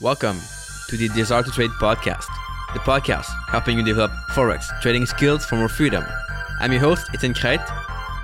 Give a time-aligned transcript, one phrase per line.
[0.00, 0.40] Welcome
[0.88, 2.26] to the Desire to Trade podcast,
[2.72, 6.04] the podcast helping you develop forex trading skills for more freedom.
[6.58, 7.60] I'm your host, Etienne Crete.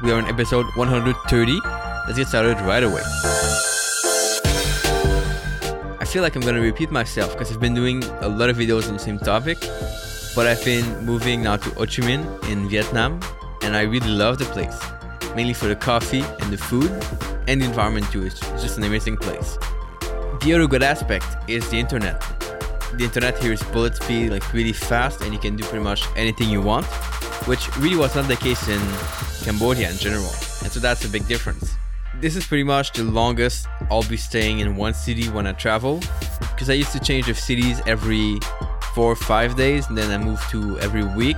[0.02, 1.60] We are on episode 130.
[1.62, 3.02] Let's get started right away.
[6.00, 8.56] I feel like I'm going to repeat myself because I've been doing a lot of
[8.56, 9.60] videos on the same topic,
[10.34, 13.20] but I've been moving now to Ho Chi Minh in Vietnam,
[13.62, 14.76] and I really love the place,
[15.36, 16.90] mainly for the coffee and the food
[17.46, 18.24] and the environment too.
[18.24, 19.56] It's just an amazing place.
[20.40, 22.18] The other good aspect is the internet.
[22.94, 26.02] The internet here is bullet speed, like really fast, and you can do pretty much
[26.16, 26.86] anything you want,
[27.46, 28.80] which really was not the case in
[29.44, 30.32] Cambodia in general.
[30.62, 31.74] And so that's a big difference.
[32.22, 36.00] This is pretty much the longest I'll be staying in one city when I travel,
[36.40, 38.38] because I used to change of cities every
[38.94, 41.36] four or five days, and then I moved to every week,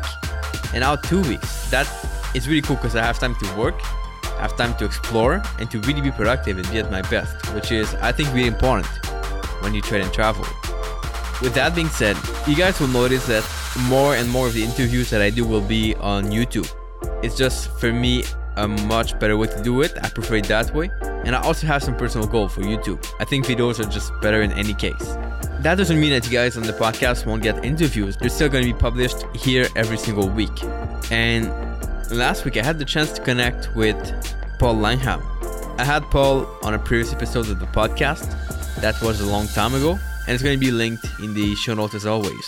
[0.72, 1.68] and now two weeks.
[1.72, 1.88] That
[2.36, 3.74] is really cool because I have time to work
[4.38, 7.72] have time to explore and to really be productive and be at my best, which
[7.72, 8.86] is, I think, really important
[9.60, 10.44] when you trade and travel.
[11.40, 13.44] With that being said, you guys will notice that
[13.88, 16.70] more and more of the interviews that I do will be on YouTube.
[17.22, 18.24] It's just for me
[18.56, 19.92] a much better way to do it.
[20.02, 20.90] I prefer it that way.
[21.24, 23.04] And I also have some personal goal for YouTube.
[23.20, 25.16] I think videos are just better in any case.
[25.60, 28.16] That doesn't mean that you guys on the podcast won't get interviews.
[28.16, 30.50] They're still going to be published here every single week.
[31.10, 31.46] And
[32.12, 33.96] last week I had the chance to connect with
[34.58, 35.22] Paul Langham.
[35.78, 38.30] I had Paul on a previous episode of the podcast.
[38.80, 39.92] That was a long time ago,
[40.26, 42.44] and it's going to be linked in the show notes as always.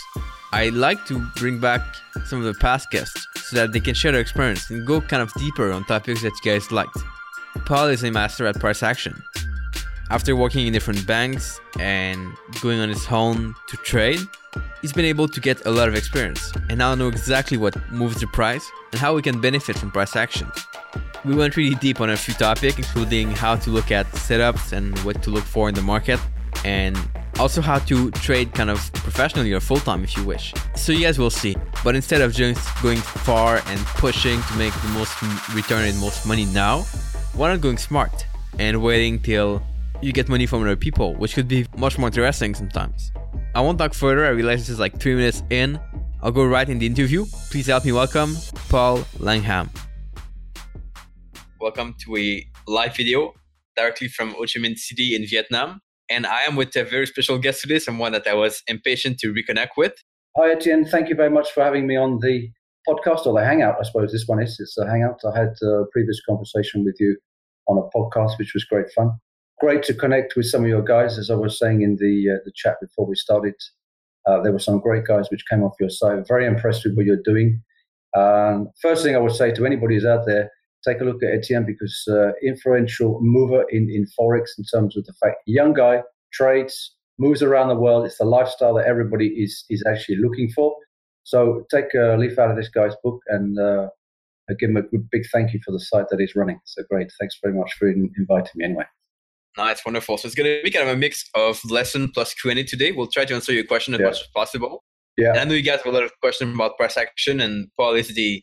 [0.52, 1.82] I like to bring back
[2.26, 5.22] some of the past guests so that they can share their experience and go kind
[5.22, 6.98] of deeper on topics that you guys liked.
[7.64, 9.22] Paul is a master at price action.
[10.10, 14.20] After working in different banks and going on his own to trade,
[14.80, 18.20] he's been able to get a lot of experience and now know exactly what moves
[18.20, 20.50] the price and how we can benefit from price action.
[21.24, 24.98] We went really deep on a few topics, including how to look at setups and
[25.00, 26.20] what to look for in the market,
[26.64, 26.96] and
[27.38, 30.52] also how to trade kind of professionally or full time if you wish.
[30.76, 31.56] So you guys will see.
[31.82, 35.20] But instead of just going far and pushing to make the most
[35.54, 36.82] return and most money now,
[37.34, 38.26] why not going smart
[38.58, 39.62] and waiting till
[40.04, 43.10] you get money from other people, which could be much more interesting sometimes.
[43.54, 44.26] I won't talk further.
[44.26, 45.80] I realize this is like three minutes in.
[46.22, 47.24] I'll go right in the interview.
[47.50, 48.36] Please help me welcome
[48.68, 49.70] Paul Langham.
[51.58, 53.32] Welcome to a live video
[53.76, 55.80] directly from Ho Chi Minh City in Vietnam.
[56.10, 59.32] And I am with a very special guest today, someone that I was impatient to
[59.32, 59.94] reconnect with.
[60.36, 60.84] Hi, Etienne.
[60.84, 62.50] Thank you very much for having me on the
[62.86, 64.58] podcast or the Hangout, I suppose this one is.
[64.60, 65.18] It's a Hangout.
[65.24, 67.16] I had a previous conversation with you
[67.68, 69.12] on a podcast, which was great fun
[69.60, 71.18] great to connect with some of your guys.
[71.18, 73.54] As I was saying in the uh, the chat before we started,
[74.26, 76.26] uh, there were some great guys which came off your site.
[76.28, 77.62] Very impressed with what you're doing.
[78.16, 80.50] Um, first thing I would say to anybody who's out there,
[80.86, 85.04] take a look at Etienne because uh, influential mover in, in forex in terms of
[85.04, 88.04] the fact young guy trades moves around the world.
[88.04, 90.74] It's the lifestyle that everybody is is actually looking for.
[91.24, 93.88] So take a leaf out of this guy's book and uh,
[94.58, 96.60] give him a big thank you for the site that he's running.
[96.64, 97.10] So great.
[97.18, 98.84] Thanks very much for inviting me anyway.
[99.56, 100.18] Nice, wonderful.
[100.18, 102.92] So it's going to be kind of a mix of lesson plus Q&A today.
[102.92, 104.06] We'll try to answer your question as yeah.
[104.06, 104.82] much as possible.
[105.16, 105.30] Yeah.
[105.30, 107.94] And I know you guys have a lot of questions about price action, and Paul
[107.94, 108.42] is the,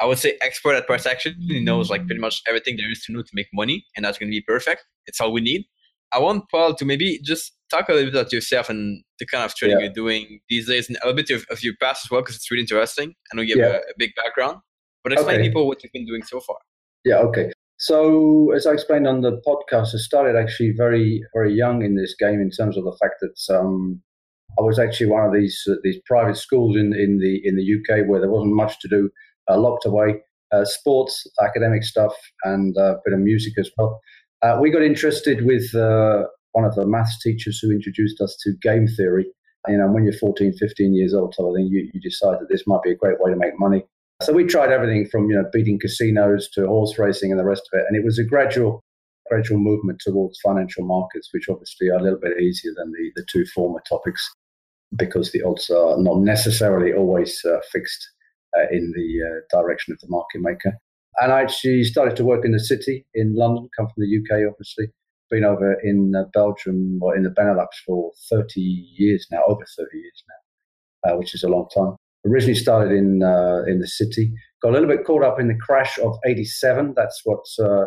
[0.00, 1.34] I would say, expert at price action.
[1.48, 4.18] He knows like pretty much everything there is to know to make money, and that's
[4.18, 4.84] going to be perfect.
[5.06, 5.64] It's all we need.
[6.14, 9.44] I want Paul to maybe just talk a little bit about yourself and the kind
[9.44, 9.86] of trading yeah.
[9.86, 12.36] you're doing these days, and a little bit of, of your past as well, because
[12.36, 13.14] it's really interesting.
[13.32, 13.76] I know you have yeah.
[13.78, 14.58] a, a, big background,
[15.02, 15.48] but explain okay.
[15.48, 16.58] people what you've been doing so far.
[17.04, 17.16] Yeah.
[17.18, 17.50] Okay.
[17.82, 22.14] So, as I explained on the podcast, I started actually very, very young in this
[22.16, 24.00] game in terms of the fact that um,
[24.56, 27.66] I was actually one of these uh, these private schools in in the in the
[27.74, 29.10] UK where there wasn't much to do,
[29.50, 30.20] uh, locked away,
[30.52, 34.00] uh, sports, academic stuff, and uh, a bit of music as well.
[34.42, 36.22] Uh, we got interested with uh,
[36.52, 39.26] one of the maths teachers who introduced us to game theory.
[39.66, 42.48] You know, when you're 14, 15 years old, so I think you, you decide that
[42.48, 43.84] this might be a great way to make money.
[44.22, 47.62] So we tried everything from you know beating casinos to horse racing and the rest
[47.72, 48.82] of it, and it was a gradual
[49.28, 53.26] gradual movement towards financial markets, which obviously are a little bit easier than the, the
[53.30, 54.22] two former topics
[54.96, 58.06] because the odds are not necessarily always uh, fixed
[58.56, 60.74] uh, in the uh, direction of the market maker.
[61.20, 64.46] And I actually started to work in the city in London, come from the UK,
[64.50, 64.88] obviously.
[65.30, 69.96] Been over in uh, Belgium or in the Benelux for 30 years now, over 30
[69.96, 71.96] years now, uh, which is a long time
[72.26, 74.32] originally started in uh, in the city.
[74.62, 76.94] Got a little bit caught up in the crash of '87.
[76.96, 77.84] That's what uh,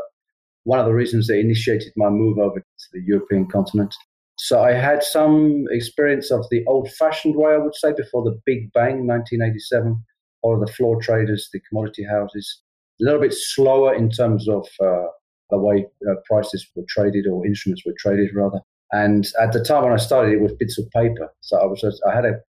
[0.64, 3.94] one of the reasons that initiated my move over to the European continent.
[4.38, 8.74] So I had some experience of the old-fashioned way, I would say, before the Big
[8.74, 10.04] Bang, 1987,
[10.44, 12.62] or the floor traders, the commodity houses.
[13.00, 15.06] A little bit slower in terms of uh,
[15.50, 18.60] the way uh, prices were traded or instruments were traded, rather.
[18.92, 21.30] And at the time when I started, it was bits of paper.
[21.42, 22.40] So I was I had a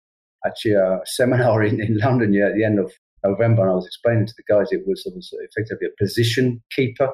[0.46, 2.92] actually a seminar in, in London yeah, at the end of
[3.24, 6.62] November, and I was explaining to the guys it was, it was effectively a position
[6.74, 7.10] keeper,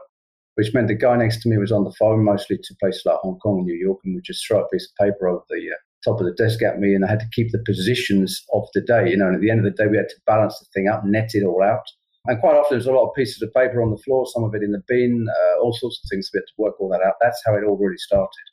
[0.56, 3.16] which meant the guy next to me was on the phone mostly to places like
[3.22, 5.70] Hong Kong and New York, and would just throw a piece of paper over the
[5.70, 8.68] uh, top of the desk at me, and I had to keep the positions of
[8.74, 9.10] the day.
[9.10, 10.88] You know, and at the end of the day, we had to balance the thing
[10.88, 11.84] up, net it all out.
[12.26, 14.54] And quite often, there's a lot of pieces of paper on the floor, some of
[14.54, 16.30] it in the bin, uh, all sorts of things.
[16.32, 17.14] We had to work all that out.
[17.20, 18.46] That's how it all really started.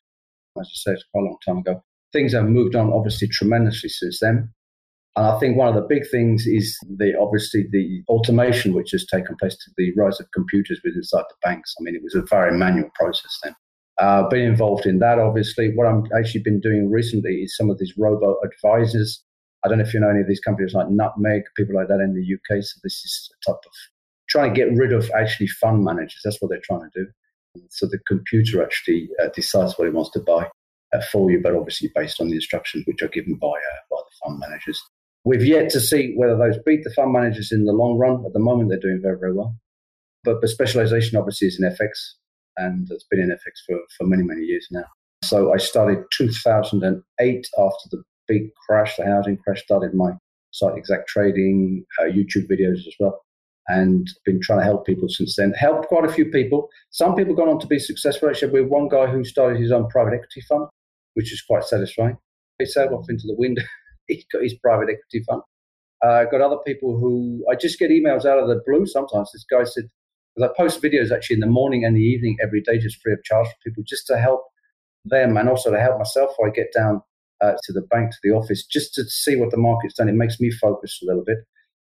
[0.59, 1.83] As I say, it's quite a long time ago.
[2.11, 4.51] Things have moved on, obviously, tremendously since then.
[5.19, 9.05] And I think one of the big things is the obviously the automation which has
[9.05, 11.75] taken place to the rise of computers within inside the banks.
[11.77, 13.53] I mean, it was a very manual process then.
[13.97, 15.73] Uh, been involved in that, obviously.
[15.75, 19.21] What I'm actually been doing recently is some of these robo advisors
[19.63, 21.99] I don't know if you know any of these companies like Nutmeg, people like that
[21.99, 22.63] in the UK.
[22.63, 23.71] So this is a type of
[24.29, 26.21] trying to get rid of actually fund managers.
[26.23, 27.07] That's what they're trying to do.
[27.69, 30.47] So the computer actually uh, decides what it wants to buy
[30.93, 33.97] uh, for you, but obviously based on the instructions which are given by uh, by
[33.97, 34.81] the fund managers.
[35.25, 38.23] We've yet to see whether those beat the fund managers in the long run.
[38.25, 39.55] At the moment, they're doing very very well.
[40.23, 41.89] But the specialization obviously is in FX,
[42.57, 44.85] and it's been in FX for, for many many years now.
[45.23, 50.11] So I started 2008 after the big crash, the housing crash, started my
[50.51, 53.21] site exact trading, uh, YouTube videos as well,
[53.67, 55.51] and been trying to help people since then.
[55.51, 56.69] Helped quite a few people.
[56.91, 58.29] Some people gone on to be successful.
[58.29, 60.67] Actually, we one guy who started his own private equity fund,
[61.15, 62.17] which is quite satisfying.
[62.57, 63.59] He sailed off into the wind.
[64.09, 65.41] he got his private equity fund.
[66.03, 69.31] Uh, got other people who I just get emails out of the blue sometimes.
[69.33, 69.85] This guy said,
[70.35, 73.13] because I post videos actually in the morning and the evening every day, just free
[73.13, 74.43] of charge for people, just to help
[75.05, 76.31] them and also to help myself.
[76.45, 77.01] I get down
[77.41, 80.09] uh, to the bank, to the office, just to see what the market's done.
[80.09, 81.37] It makes me focus a little bit.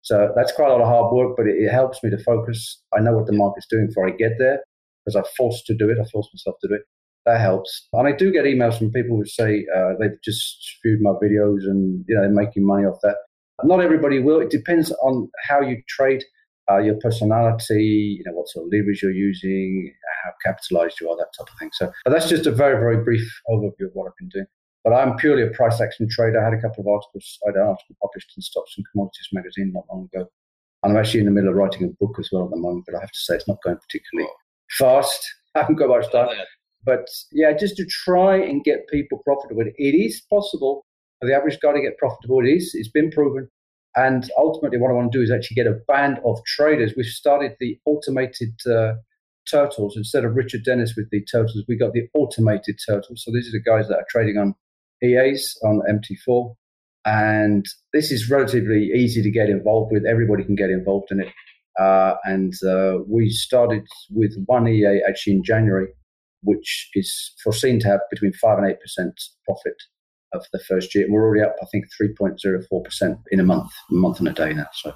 [0.01, 2.81] So that's quite a lot of hard work, but it, it helps me to focus.
[2.93, 4.59] I know what the market's doing before I get there
[5.05, 5.97] because I'm forced to do it.
[5.99, 6.81] I force myself to do it.
[7.25, 7.87] That helps.
[7.93, 11.65] And I do get emails from people who say uh, they've just viewed my videos
[11.65, 13.17] and you know they're making money off that.
[13.63, 14.39] Not everybody will.
[14.39, 16.23] It depends on how you trade,
[16.69, 21.17] uh, your personality, you know what sort of leverage you're using, how capitalized you are,
[21.17, 21.69] that type of thing.
[21.73, 24.47] So that's just a very very brief overview of what I've been doing.
[24.83, 26.41] But I'm purely a price action trader.
[26.41, 29.29] I had a couple of articles, I had an article published in Stocks and Commodities
[29.31, 30.27] magazine not long ago.
[30.83, 32.85] And I'm actually in the middle of writing a book as well at the moment,
[32.87, 34.29] but I have to say it's not going particularly
[34.79, 35.23] fast.
[35.55, 36.29] I haven't got much time.
[36.83, 39.63] But yeah, just to try and get people profitable.
[39.77, 40.85] It is possible
[41.19, 42.39] for the average guy to get profitable.
[42.45, 42.71] It is.
[42.73, 43.47] It's been proven.
[43.95, 46.93] And ultimately, what I want to do is actually get a band of traders.
[46.95, 48.93] We've started the automated uh,
[49.49, 51.63] turtles instead of Richard Dennis with the turtles.
[51.67, 53.23] We got the automated turtles.
[53.23, 54.55] So these are the guys that are trading on
[55.03, 56.55] EAs on MT4.
[57.05, 60.05] And this is relatively easy to get involved with.
[60.05, 61.33] Everybody can get involved in it.
[61.79, 65.87] Uh, and uh, we started with one EA actually in January,
[66.43, 69.11] which is foreseen to have between 5 and 8%
[69.45, 69.75] profit
[70.33, 71.05] of the first year.
[71.05, 74.53] And we're already up, I think, 3.04% in a month, a month and a day
[74.53, 74.67] now.
[74.73, 74.93] So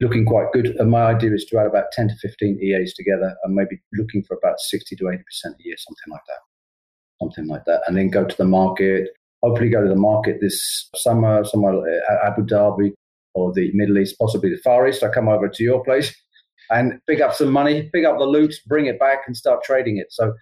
[0.00, 0.76] looking quite good.
[0.78, 4.22] And my idea is to add about 10 to 15 EAs together and maybe looking
[4.24, 5.18] for about 60 to 80% a
[5.60, 6.38] year, something like that.
[7.20, 7.82] Something like that.
[7.86, 9.08] And then go to the market,
[9.42, 12.92] hopefully go to the market this summer, somewhere uh, Abu Dhabi
[13.34, 15.02] or the Middle East, possibly the Far East.
[15.02, 16.14] I come over to your place
[16.70, 19.96] and pick up some money, pick up the loot, bring it back, and start trading
[19.96, 20.06] it.
[20.10, 20.32] So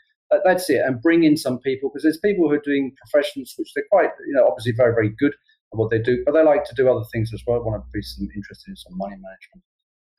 [0.44, 3.72] that's it, and bring in some people because there's people who are doing professions which
[3.74, 6.64] they're quite, you know, obviously very, very good at what they do, but they like
[6.64, 7.56] to do other things as well.
[7.56, 9.62] I Want to be some interested in some money management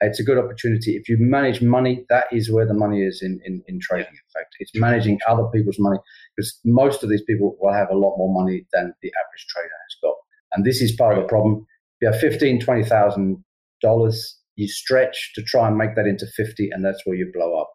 [0.00, 0.96] it's a good opportunity.
[0.96, 4.12] If you manage money, that is where the money is in, in, in trading.
[4.12, 5.98] In fact, it's managing other people's money
[6.36, 9.68] because most of these people will have a lot more money than the average trader
[9.68, 10.14] has got.
[10.54, 11.66] And this is part of the problem.
[12.00, 13.42] If you have fifteen, twenty thousand
[13.82, 17.60] dollars, you stretch to try and make that into fifty, and that's where you blow
[17.60, 17.70] up.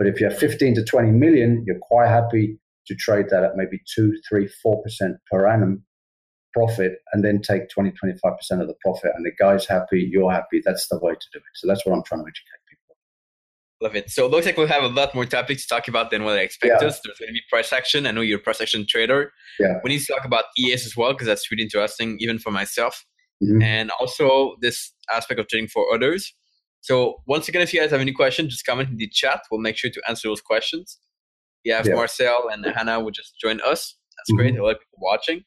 [0.00, 3.50] But if you have fifteen to twenty million, you're quite happy to trade that at
[3.54, 5.84] maybe two, three, four percent per annum
[6.52, 10.60] profit and then take 20, 25% of the profit and the guy's happy, you're happy.
[10.64, 11.44] That's the way to do it.
[11.54, 12.96] So that's what I'm trying to educate people.
[13.80, 14.10] Love it.
[14.10, 16.36] So it looks like we'll have a lot more topics to talk about than what
[16.36, 16.74] I expected.
[16.74, 16.80] Yeah.
[16.80, 18.06] There's going to be price action.
[18.06, 19.32] I know you're a price action trader.
[19.58, 19.74] Yeah.
[19.84, 23.04] We need to talk about EAs as well because that's really interesting, even for myself.
[23.42, 23.62] Mm-hmm.
[23.62, 26.34] And also this aspect of trading for others.
[26.80, 29.42] So once again, if you guys have any questions, just comment in the chat.
[29.50, 30.98] We'll make sure to answer those questions.
[31.64, 31.94] We have yeah.
[31.94, 33.96] Marcel and Hannah will just join us.
[34.16, 34.36] That's mm-hmm.
[34.36, 34.58] great.
[34.58, 35.44] A lot of people watching.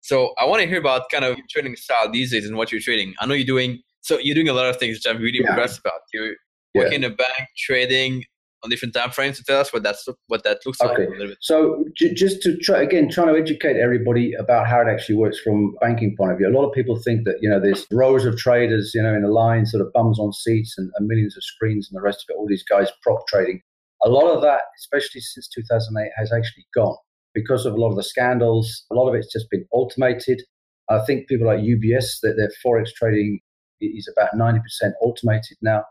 [0.00, 2.72] So I want to hear about kind of your trading style these days and what
[2.72, 3.14] you're trading.
[3.20, 5.50] I know you're doing so you're doing a lot of things which I'm really yeah.
[5.50, 6.00] impressed about.
[6.12, 6.34] You're
[6.74, 7.08] working yeah.
[7.08, 8.24] in a bank, trading
[8.62, 9.38] on different time frames.
[9.38, 11.06] So tell us what that's what that looks okay.
[11.18, 11.36] like.
[11.40, 15.38] So j- just to try again, trying to educate everybody about how it actually works
[15.40, 16.48] from banking point of view.
[16.48, 19.24] A lot of people think that you know there's rows of traders, you know, in
[19.24, 22.24] a line, sort of bums on seats, and, and millions of screens, and the rest
[22.24, 22.38] of it.
[22.38, 23.60] All these guys prop trading.
[24.02, 26.96] A lot of that, especially since 2008, has actually gone.
[27.34, 28.84] because of a lot of the scandals.
[28.90, 30.42] A lot of it's just been automated.
[30.88, 33.40] I think people like UBS, that their forex trading
[33.80, 34.58] is about 90%
[35.00, 35.84] automated now.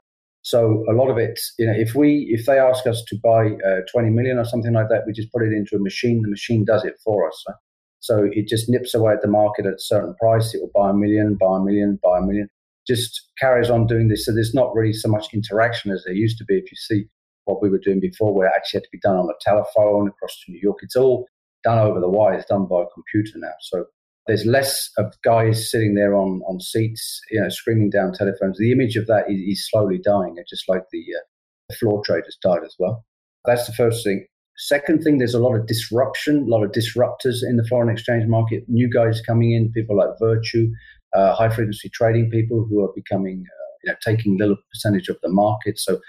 [0.50, 3.52] So a lot of it, you know, if we if they ask us to buy
[3.70, 6.24] uh, 20 million or something like that, we just put it into a machine.
[6.24, 7.44] The machine does it for us.
[7.48, 7.56] Right?
[8.00, 10.56] So it just nips away at the market at a certain price.
[10.56, 12.50] It will buy a million, buy a million, buy a million.
[12.88, 14.26] Just carries on doing this.
[14.26, 16.56] So there's not really so much interaction as there used to be.
[16.56, 17.06] If you see
[17.46, 20.08] what we were doing before, where it actually had to be done on a telephone
[20.08, 21.28] across to New York, it's all
[21.64, 22.34] done over the wire.
[22.34, 23.54] It's done by a computer now.
[23.60, 23.86] So
[24.30, 28.60] there's less of guys sitting there on, on seats, you know, screaming down telephones.
[28.60, 31.26] The image of that is, is slowly dying, just like the, uh,
[31.68, 33.04] the floor traders died as well.
[33.46, 34.28] That's the first thing.
[34.58, 38.26] Second thing, there's a lot of disruption, a lot of disruptors in the foreign exchange
[38.28, 38.66] market.
[38.68, 40.70] New guys coming in, people like Virtu,
[41.16, 45.18] uh, high frequency trading people who are becoming, uh, you know, taking little percentage of
[45.24, 45.80] the market.
[45.80, 46.00] So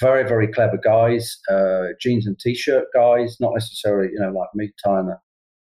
[0.00, 4.70] very, very clever guys, uh, jeans and t-shirt guys, not necessarily, you know, like me
[4.84, 5.18] tying a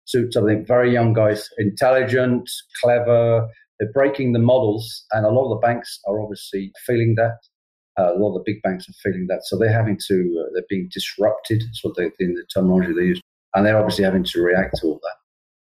[0.09, 0.37] suits.
[0.37, 2.51] I think very young guys, intelligent,
[2.83, 3.47] clever.
[3.79, 7.39] They're breaking the models, and a lot of the banks are obviously feeling that.
[7.99, 10.45] Uh, a lot of the big banks are feeling that, so they're having to.
[10.45, 11.61] Uh, they're being disrupted.
[11.61, 13.21] That's what they, in the terminology they use,
[13.55, 15.17] and they're obviously having to react to all that.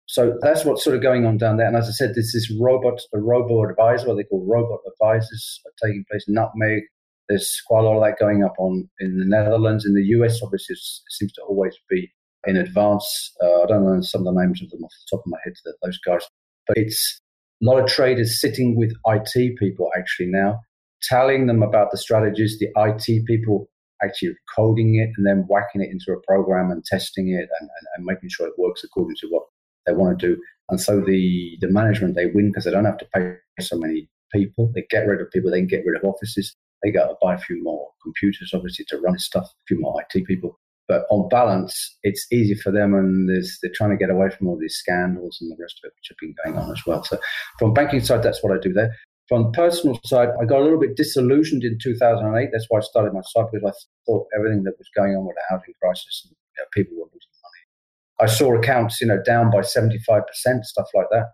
[0.07, 1.67] So that's what's sort of going on down there.
[1.67, 4.79] And as I said, there's this is robot, a robo advisor, what they call robot
[4.91, 6.25] advisors, taking place.
[6.27, 6.83] Nutmeg.
[7.29, 9.85] There's quite a lot of that going up on in the Netherlands.
[9.85, 12.11] In the US, obviously, it seems to always be
[12.45, 13.31] in advance.
[13.41, 15.37] Uh, I don't know some of the names of them off the top of my
[15.43, 16.27] head, those guys,
[16.67, 17.21] but it's
[17.61, 20.59] a lot of traders sitting with IT people actually now,
[21.03, 22.59] telling them about the strategies.
[22.59, 23.69] The IT people
[24.03, 27.87] actually coding it and then whacking it into a program and testing it and, and,
[27.95, 29.43] and making sure it works according to what
[29.85, 30.41] they want to do.
[30.69, 34.09] And so the, the management, they win because they don't have to pay so many
[34.33, 34.71] people.
[34.73, 36.55] They get rid of people, they can get rid of offices.
[36.83, 40.01] They got to buy a few more computers, obviously, to run stuff, a few more
[40.01, 40.59] IT people.
[40.87, 44.57] But on balance, it's easy for them, and they're trying to get away from all
[44.59, 47.03] these scandals and the rest of it, which have been going on as well.
[47.03, 47.17] So,
[47.57, 48.93] from banking side, that's what I do there.
[49.29, 52.49] From the personal side, I got a little bit disillusioned in 2008.
[52.51, 53.71] That's why I started my site because I
[54.05, 57.05] thought everything that was going on with the housing crisis, and, you know, people were
[57.05, 58.29] losing money.
[58.29, 60.23] I saw accounts, you know, down by 75%,
[60.63, 61.27] stuff like that.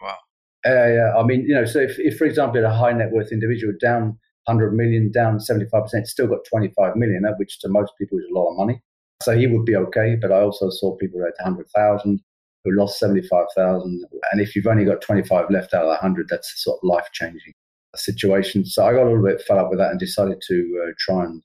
[0.00, 0.16] Wow.
[0.64, 3.32] Uh, yeah, I mean, you know, so if, if for example, a high net worth
[3.32, 8.24] individual down 100 million, down 75%, still got 25 million, which to most people is
[8.30, 8.80] a lot of money.
[9.24, 10.16] So he would be okay.
[10.20, 12.20] But I also saw people who had 100,000
[12.64, 14.04] who lost 75,000.
[14.30, 17.08] And if you've only got 25 left out of 100, that's a sort of life
[17.12, 17.54] changing
[17.96, 18.64] situation.
[18.64, 21.24] So I got a little bit fed up with that and decided to uh, try
[21.24, 21.42] and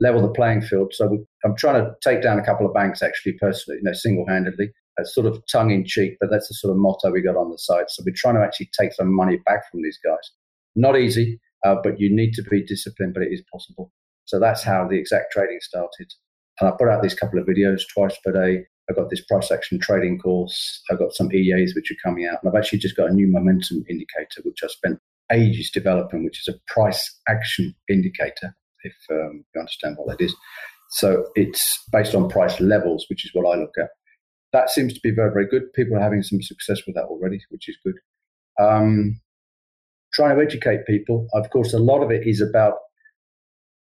[0.00, 0.92] level the playing field.
[0.94, 4.26] So I'm trying to take down a couple of banks actually personally, you know, single
[4.26, 4.70] handedly.
[4.96, 7.50] That's sort of tongue in cheek, but that's the sort of motto we got on
[7.50, 7.90] the site.
[7.90, 10.30] So we're trying to actually take some money back from these guys.
[10.74, 13.92] Not easy, uh, but you need to be disciplined, but it is possible.
[14.24, 16.12] So that's how the exact trading started.
[16.60, 18.64] And I put out these couple of videos twice per day.
[18.88, 20.82] I've got this price action trading course.
[20.90, 22.38] I've got some EAs which are coming out.
[22.42, 25.00] And I've actually just got a new momentum indicator, which I spent
[25.32, 30.34] ages developing, which is a price action indicator, if um, you understand what that is.
[30.90, 33.88] So it's based on price levels, which is what I look at.
[34.52, 35.72] That seems to be very, very good.
[35.74, 37.96] People are having some success with that already, which is good.
[38.60, 39.20] Um,
[40.14, 41.26] trying to educate people.
[41.34, 42.74] Of course, a lot of it is about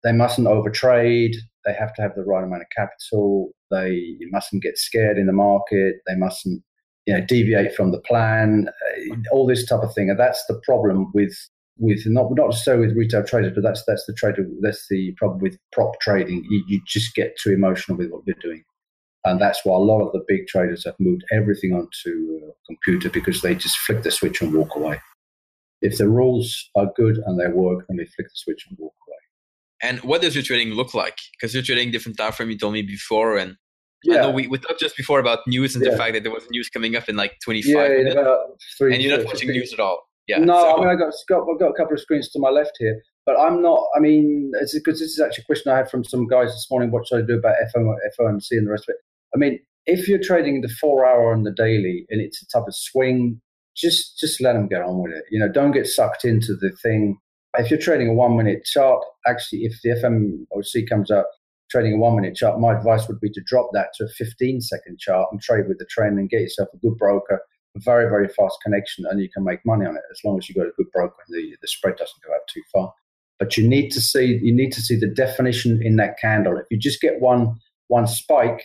[0.03, 1.35] they mustn't overtrade.
[1.65, 3.51] They have to have the right amount of capital.
[3.71, 5.97] They mustn't get scared in the market.
[6.07, 6.63] They mustn't,
[7.07, 8.69] you know, deviate from the plan.
[8.69, 11.35] Uh, all this type of thing, and that's the problem with
[11.79, 14.47] with not not necessarily with retail traders, but that's that's the trader.
[14.61, 16.45] That's the problem with prop trading.
[16.49, 18.63] You, you just get too emotional with what you're doing,
[19.25, 23.11] and that's why a lot of the big traders have moved everything onto a computer
[23.11, 25.01] because they just flick the switch and walk away.
[25.83, 28.95] If the rules are good and they work, then they flick the switch and walk
[29.01, 29.04] away.
[29.85, 31.19] And what does your trading look like?
[31.33, 32.51] Because you're trading different time frame.
[32.51, 33.57] You told me before, and
[34.03, 34.17] yeah.
[34.19, 35.91] I know we, we talked just before about news and yeah.
[35.93, 38.19] the fact that there was news coming up in like 25 yeah, minutes,
[38.79, 40.09] three, and you're not watching news at all.
[40.27, 40.39] Yeah.
[40.39, 40.77] No, so.
[40.77, 43.03] I mean I got, got I've got a couple of screens to my left here,
[43.27, 43.83] but I'm not.
[43.95, 46.67] I mean, it's because this is actually a question I had from some guys this
[46.71, 46.91] morning.
[46.91, 49.01] What should I do about FOMC and the rest of it?
[49.35, 52.67] I mean, if you're trading the four hour and the daily, and it's a type
[52.67, 53.41] of swing,
[53.77, 55.25] just just let them get on with it.
[55.31, 57.19] You know, don't get sucked into the thing
[57.59, 61.27] if you're trading a one minute chart, actually, if the FOMC comes out
[61.71, 64.61] trading a one minute chart, my advice would be to drop that to a 15
[64.61, 67.41] second chart and trade with the trend and get yourself a good broker,
[67.77, 70.49] a very, very fast connection, and you can make money on it as long as
[70.49, 72.93] you've got a good broker and the, the spread doesn't go out too far.
[73.39, 76.57] But you need to see you need to see the definition in that candle.
[76.57, 77.57] If you just get one
[77.89, 78.63] one spike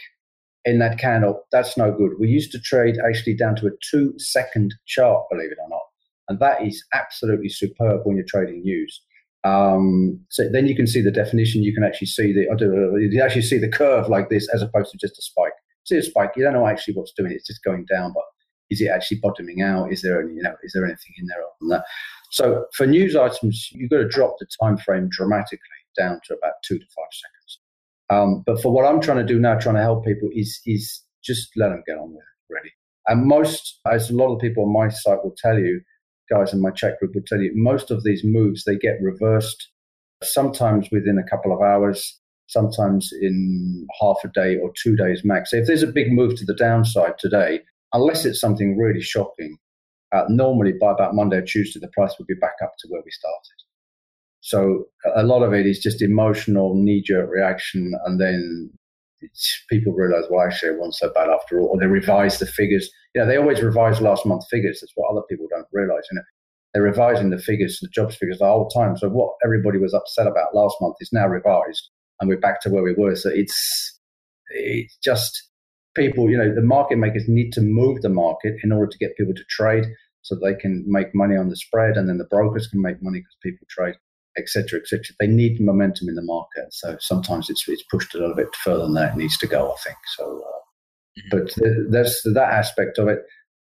[0.66, 2.12] in that candle, that's no good.
[2.20, 5.79] We used to trade actually down to a two second chart, believe it or not
[6.30, 9.02] and that is absolutely superb when you're trading news.
[9.44, 11.64] Um, so then you can see the definition.
[11.64, 12.46] You can actually see the
[13.12, 15.54] you actually see the curve like this as opposed to just a spike.
[15.86, 16.32] see a spike.
[16.36, 17.36] You don't know actually what's doing it.
[17.36, 18.24] It's just going down, but
[18.70, 19.92] is it actually bottoming out?
[19.92, 21.86] Is there any, you know, is there anything in there than that?
[22.32, 25.60] So for news items, you've got to drop the time frame dramatically
[25.98, 27.60] down to about two to five seconds.
[28.12, 31.04] Um, but for what I'm trying to do now, trying to help people, is is
[31.24, 32.72] just let them get on with it, really.
[33.08, 35.82] And most, as a lot of people on my site will tell you,
[36.32, 39.70] guys in my chat group will tell you, most of these moves they get reversed
[40.24, 45.52] sometimes within a couple of hours, sometimes in half a day or two days max.
[45.52, 47.62] So if there's a big move to the downside today,
[47.94, 49.58] unless it's something really shocking,
[50.12, 53.02] uh, normally by about Monday or Tuesday, the price will be back up to where
[53.04, 53.60] we started.
[54.42, 58.72] So a lot of it is just emotional knee jerk reaction, and then
[59.70, 61.68] people realize, well, actually, it wasn't so bad after all.
[61.68, 62.90] Or they revise the figures.
[63.14, 64.80] You know, they always revise last month figures.
[64.82, 66.04] That's what other people don't realize.
[66.12, 66.24] You know,
[66.74, 68.98] they're revising the figures, the jobs figures the whole time.
[68.98, 72.70] So what everybody was upset about last month is now revised, and we're back to
[72.70, 73.16] where we were.
[73.16, 74.00] So it's
[74.50, 75.50] it's just
[75.96, 76.30] people.
[76.30, 79.34] You know, the market makers need to move the market in order to get people
[79.34, 79.86] to trade,
[80.22, 83.20] so they can make money on the spread, and then the brokers can make money
[83.20, 83.96] because people trade
[84.38, 85.04] etc., etc.
[85.20, 88.84] They need momentum in the market, so sometimes it's it's pushed a little bit further
[88.84, 89.72] than that it needs to go.
[89.72, 90.24] I think so.
[90.26, 90.60] Uh,
[91.20, 91.30] mm-hmm.
[91.32, 93.20] But there's that aspect of it,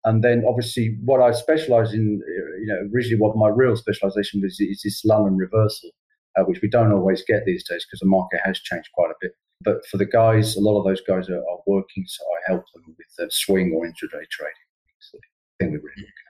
[0.05, 2.21] and then obviously what I specialise in,
[2.59, 5.89] you know, originally what my real specialisation was is this London reversal,
[6.37, 9.15] uh, which we don't always get these days because the market has changed quite a
[9.19, 9.31] bit.
[9.63, 12.65] But for the guys, a lot of those guys are, are working, so I help
[12.73, 14.67] them with the swing or intraday trading.
[14.99, 16.25] So I think we really mm-hmm.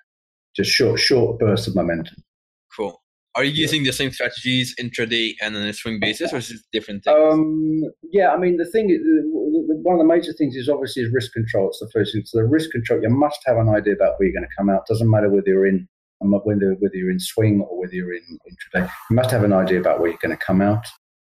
[0.55, 2.23] Just short, short bursts of momentum.
[2.73, 3.01] Cool.
[3.35, 6.61] Are you using the same strategies intraday and on a swing basis, or is it
[6.71, 7.17] different things?
[7.17, 8.87] Um, yeah, I mean, the thing,
[9.83, 11.67] one of the major things is obviously is risk control.
[11.67, 12.23] It's the first thing.
[12.25, 14.69] So the risk control, you must have an idea about where you're going to come
[14.69, 14.87] out.
[14.87, 15.87] Doesn't matter whether you're in
[16.19, 18.89] whether whether you're in swing or whether you're in intraday.
[19.09, 20.85] You must have an idea about where you're going to come out.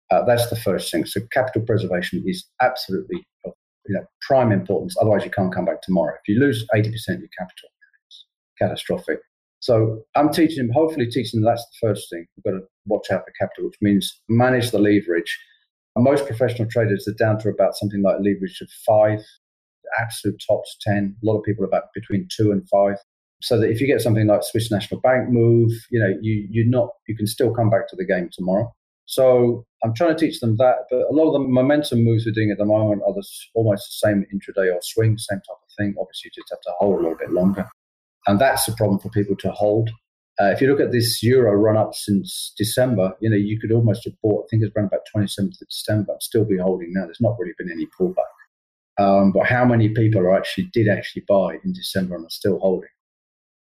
[0.09, 1.05] Uh, that's the first thing.
[1.05, 3.53] So capital preservation is absolutely of
[3.87, 4.95] you know, prime importance.
[4.99, 6.13] Otherwise, you can't come back tomorrow.
[6.15, 7.69] If you lose 80% of your capital,
[8.07, 8.25] it's
[8.59, 9.19] catastrophic.
[9.61, 12.25] So I'm teaching them, hopefully teaching that's the first thing.
[12.35, 15.39] We've got to watch out for capital, which means manage the leverage.
[15.95, 19.19] Most professional traders are down to about something like leverage of five,
[19.99, 21.15] absolute tops 10.
[21.21, 22.97] A lot of people are about between two and five.
[23.43, 26.67] So that if you get something like Swiss National Bank move, you know, you, you're
[26.67, 28.71] not, you can still come back to the game tomorrow.
[29.05, 32.31] So I'm trying to teach them that, but a lot of the momentum moves we're
[32.31, 35.69] doing at the moment are the, almost the same intraday or swing, same type of
[35.77, 35.95] thing.
[35.99, 37.67] Obviously, you just have to hold a little bit longer.
[38.27, 39.89] And that's a problem for people to hold.
[40.39, 43.71] Uh, if you look at this euro run up since December, you know, you could
[43.71, 46.93] almost have bought, I think it's around about 27th of December, and still be holding
[46.93, 47.05] now.
[47.05, 48.23] There's not really been any pullback.
[48.97, 52.59] Um, but how many people are actually did actually buy in December and are still
[52.59, 52.89] holding?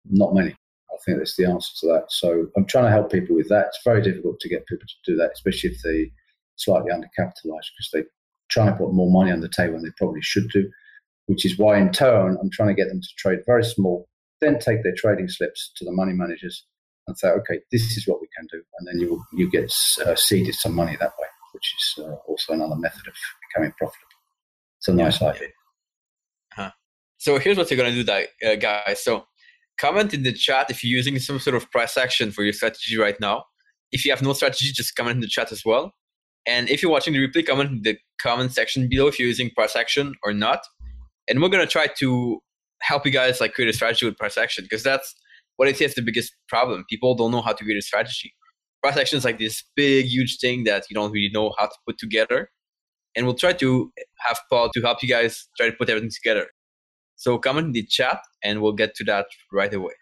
[0.06, 0.50] Not many.
[0.50, 2.06] I think that's the answer to that.
[2.08, 3.66] So I'm trying to help people with that.
[3.68, 6.06] It's very difficult to get people to do that, especially if they're
[6.56, 8.06] slightly undercapitalized because they're
[8.50, 10.68] trying to put more money on the table than they probably should do.
[11.26, 14.08] Which is why, in turn, I'm trying to get them to trade very small
[14.40, 16.64] then take their trading slips to the money managers
[17.06, 18.62] and say, okay, this is what we can do.
[18.78, 19.72] And then you, you get
[20.04, 23.14] uh, seeded some money that way, which is uh, also another method of
[23.48, 24.06] becoming profitable.
[24.78, 25.28] It's a nice yeah.
[25.28, 25.48] idea.
[26.52, 26.70] Huh.
[27.16, 29.02] So here's what you're going to do, uh, guys.
[29.02, 29.24] So
[29.80, 32.96] comment in the chat if you're using some sort of price action for your strategy
[32.96, 33.44] right now.
[33.90, 35.94] If you have no strategy, just comment in the chat as well.
[36.46, 39.50] And if you're watching the replay, comment in the comment section below if you're using
[39.50, 40.60] price action or not.
[41.28, 42.40] And we're going to try to
[42.80, 45.14] help you guys like create a strategy with price action because that's
[45.56, 46.84] what I see as the biggest problem.
[46.88, 48.34] People don't know how to create a strategy.
[48.82, 51.74] Price action is like this big, huge thing that you don't really know how to
[51.86, 52.50] put together.
[53.16, 53.92] And we'll try to
[54.26, 56.46] have Paul to help you guys try to put everything together.
[57.16, 59.94] So comment in the chat and we'll get to that right away.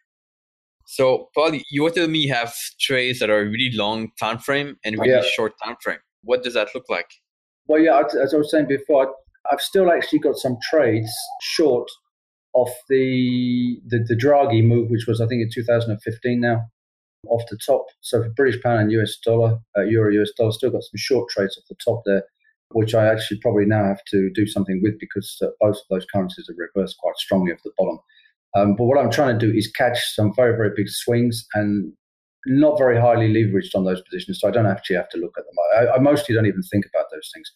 [0.86, 4.76] So Paul, you were telling me you have trades that are really long time frame
[4.84, 5.22] and really yeah.
[5.34, 5.98] short time frame.
[6.22, 7.08] What does that look like?
[7.66, 9.14] Well, yeah, as I was saying before,
[9.50, 11.10] I've still actually got some trades
[11.40, 11.88] short
[12.56, 16.64] off the, the, the Draghi move, which was I think in 2015 now,
[17.28, 17.84] off the top.
[18.00, 21.28] So for British pound and US dollar, uh, euro US dollar, still got some short
[21.28, 22.22] trades off the top there,
[22.70, 26.06] which I actually probably now have to do something with because uh, both of those
[26.12, 27.98] currencies have reversed quite strongly off the bottom.
[28.56, 31.92] Um, but what I'm trying to do is catch some very very big swings and
[32.46, 35.44] not very highly leveraged on those positions, so I don't actually have to look at
[35.44, 35.88] them.
[35.90, 37.52] I, I mostly don't even think about those things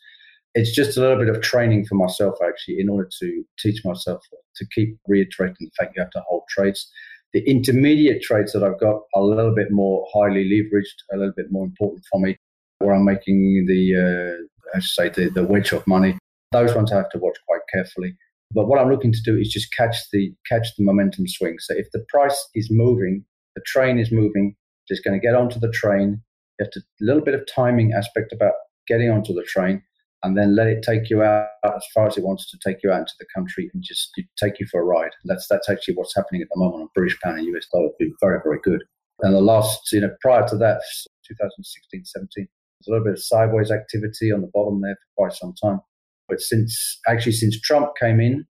[0.55, 4.23] it's just a little bit of training for myself actually in order to teach myself
[4.57, 6.91] to keep reiterating the fact you have to hold trades.
[7.33, 11.35] The intermediate trades that I've got are a little bit more highly leveraged, a little
[11.37, 12.37] bit more important for me,
[12.81, 16.19] where I'm making the, uh, I should say, the, the wedge of money.
[16.51, 18.17] Those ones I have to watch quite carefully.
[18.53, 21.59] But what I'm looking to do is just catch the catch the momentum swing.
[21.61, 24.57] So if the price is moving, the train is moving,
[24.89, 26.21] just going to get onto the train.
[26.59, 28.55] You have to a little bit of timing aspect about
[28.89, 29.83] getting onto the train
[30.23, 32.91] and then let it take you out as far as it wants to take you
[32.91, 35.13] out into the country and just take you for a ride.
[35.25, 37.89] That's that's actually what's happening at the moment on British pound and US dollar.
[37.99, 38.83] Been very very good.
[39.23, 40.81] And the last, you know, prior to that,
[41.29, 45.33] 2016, 17, there's a little bit of sideways activity on the bottom there for quite
[45.35, 45.81] some time.
[46.29, 48.47] But since actually since Trump came in,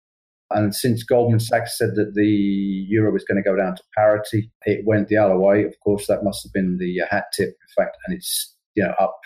[0.52, 2.26] and since Goldman Sachs said that the
[2.88, 5.62] euro was going to go down to parity, it went the other way.
[5.62, 8.94] Of course, that must have been the uh, hat tip, effect, and it's you know
[8.98, 9.16] up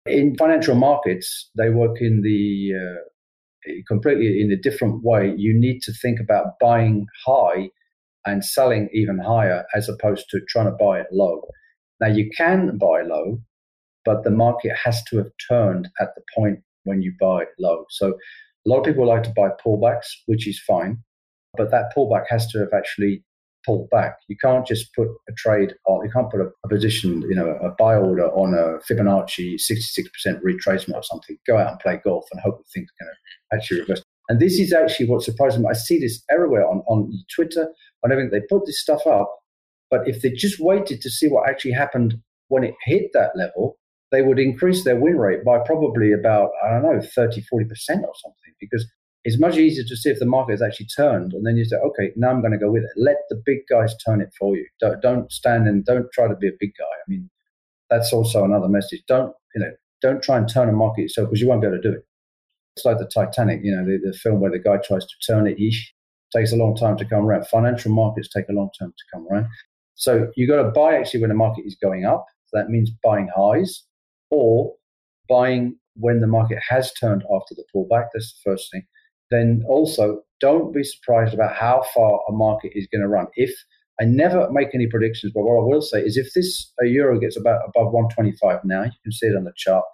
[0.07, 5.35] In financial markets, they work in the uh, completely in a different way.
[5.37, 7.69] You need to think about buying high
[8.25, 11.43] and selling even higher as opposed to trying to buy it low.
[12.01, 13.41] Now, you can buy low,
[14.07, 17.85] but the market has to have turned at the point when you buy low.
[17.91, 21.03] So, a lot of people like to buy pullbacks, which is fine
[21.57, 23.25] but that pullback has to have actually
[23.67, 24.17] pulled back.
[24.29, 27.51] You can't just put a trade on, you can't put a, a position, you know,
[27.63, 32.25] a buy order on a Fibonacci 66% retracement or something, go out and play golf
[32.33, 34.03] and hope that things are going to actually reverse.
[34.29, 35.67] And this is actually what surprises me.
[35.69, 37.69] I see this everywhere on, on Twitter,
[38.05, 38.31] on everything.
[38.31, 39.31] They put this stuff up,
[39.91, 42.15] but if they just waited to see what actually happened
[42.49, 43.77] when it hit that level,
[44.13, 48.15] they would increase their win rate by probably about, I don't know, 30, 40% or
[48.15, 48.87] something, because
[49.27, 51.77] it's much easier to see if the market has actually turned, and then you say,
[51.79, 52.91] okay, now I'm going to go with it.
[52.97, 54.65] Let the big guys turn it for you.
[54.79, 56.85] Don't, don't stand and don't try to be a big guy.
[56.85, 57.29] I mean,
[57.91, 59.03] that's also another message.
[59.09, 59.73] Don't you know?
[60.01, 62.07] Don't try and turn a market yourself because you won't be able to do it.
[62.77, 65.49] It's like the Titanic, you know, the, the film where the guy tries to turn
[65.49, 65.59] it.
[65.59, 65.77] He
[66.33, 67.49] takes a long time to come around.
[67.49, 69.49] Financial markets take a long time to come around.
[69.95, 72.27] So you've got to buy actually when the market is going up.
[72.47, 73.83] So that means buying highs
[74.31, 74.73] or
[75.29, 78.07] buying when the market has turned after the pullback.
[78.13, 78.87] That's the first thing
[79.31, 83.27] then also don't be surprised about how far a market is going to run.
[83.35, 83.53] If
[84.01, 87.19] I never make any predictions, but what I will say is if this a euro
[87.19, 89.85] gets about above 125 now, you can see it on the chart.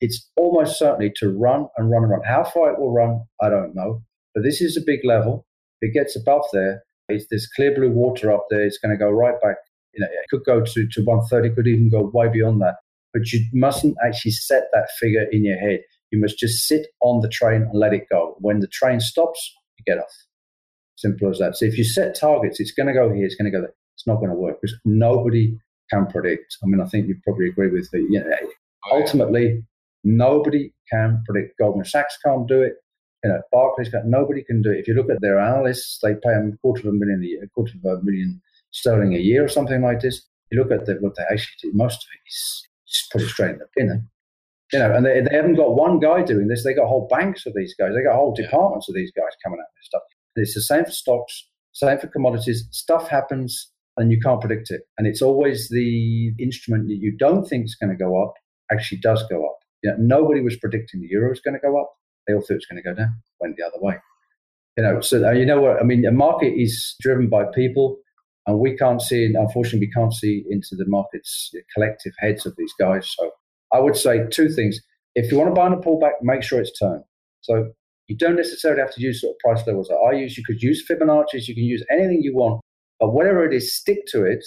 [0.00, 2.22] It's almost certainly to run and run and run.
[2.24, 4.02] How far it will run, I don't know.
[4.34, 5.46] But this is a big level.
[5.80, 8.64] If it gets above there, it's this clear blue water up there.
[8.64, 9.56] It's going to go right back.
[9.92, 12.76] You know, it could go to, to 130, could even go way beyond that.
[13.12, 15.80] But you mustn't actually set that figure in your head.
[16.12, 18.36] You must just sit on the train and let it go.
[18.38, 20.12] When the train stops, you get off.
[20.96, 21.56] Simple as that.
[21.56, 23.74] So if you set targets, it's going to go here, it's going to go there.
[23.96, 25.56] It's not going to work because nobody
[25.90, 26.58] can predict.
[26.62, 28.06] I mean, I think you probably agree with me.
[28.10, 29.64] You oh, know, ultimately,
[30.04, 31.58] nobody can predict.
[31.58, 32.74] Goldman Sachs can't do it.
[33.24, 34.06] You know, Barclays can't.
[34.06, 34.80] Nobody can do it.
[34.80, 37.26] If you look at their analysts, they pay them a quarter of a million a
[37.26, 40.22] year, a quarter of a million sterling a year or something like this.
[40.50, 41.72] You look at the, what they actually do.
[41.72, 44.08] Most of it is just put it straight in the bin
[44.72, 46.64] you know, and they, they haven't got one guy doing this.
[46.64, 47.92] They got whole banks of these guys.
[47.94, 50.02] They got whole departments of these guys coming out with stuff.
[50.36, 52.66] It's the same for stocks, same for commodities.
[52.70, 54.82] Stuff happens and you can't predict it.
[54.96, 58.34] And it's always the instrument that you don't think is going to go up
[58.70, 59.58] actually does go up.
[59.82, 61.92] You know, nobody was predicting the euro was going to go up.
[62.26, 63.20] They all thought it was going to go down.
[63.40, 63.96] Went the other way.
[64.76, 66.06] You know, so you know what I mean.
[66.06, 67.98] A market is driven by people,
[68.46, 69.26] and we can't see.
[69.34, 73.12] Unfortunately, we can't see into the market's the collective heads of these guys.
[73.14, 73.30] So
[73.72, 74.78] I would say two things.
[75.14, 77.02] If you want to buy on a pullback, make sure it's turned.
[77.42, 77.72] So
[78.08, 80.36] you don't necessarily have to use sort of price levels that I use.
[80.36, 82.60] You could use Fibonacci's, you can use anything you want,
[82.98, 84.44] but whatever it is, stick to it.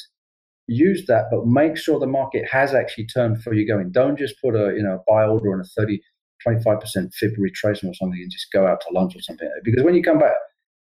[0.67, 3.91] Use that, but make sure the market has actually turned before you go in.
[3.91, 6.01] Don't just put a you know buy order on a 30,
[6.45, 9.47] 25% fib retracement or something and just go out to lunch or something.
[9.63, 10.33] Because when you come back,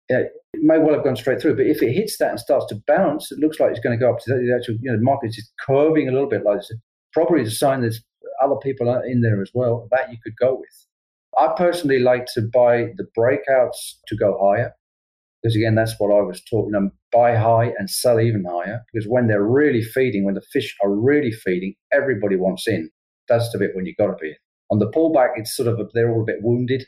[0.09, 1.57] it may well have gone straight through.
[1.57, 4.05] But if it hits that and starts to bounce, it looks like it's going to
[4.05, 6.59] go up to the actual, you know, the market is curving a little bit like
[6.59, 6.73] this.
[7.13, 8.03] Probably a sign there's
[8.43, 10.87] other people are in there as well that you could go with.
[11.39, 14.73] I personally like to buy the breakouts to go higher
[15.43, 16.73] because again, that's what I was talking.
[16.73, 20.77] Them buy high and sell even higher because when they're really feeding, when the fish
[20.83, 22.91] are really feeding, everybody wants in.
[23.29, 24.37] That's the bit when you've got to be in.
[24.71, 26.85] On the pullback, it's sort of a, they're all a bit wounded,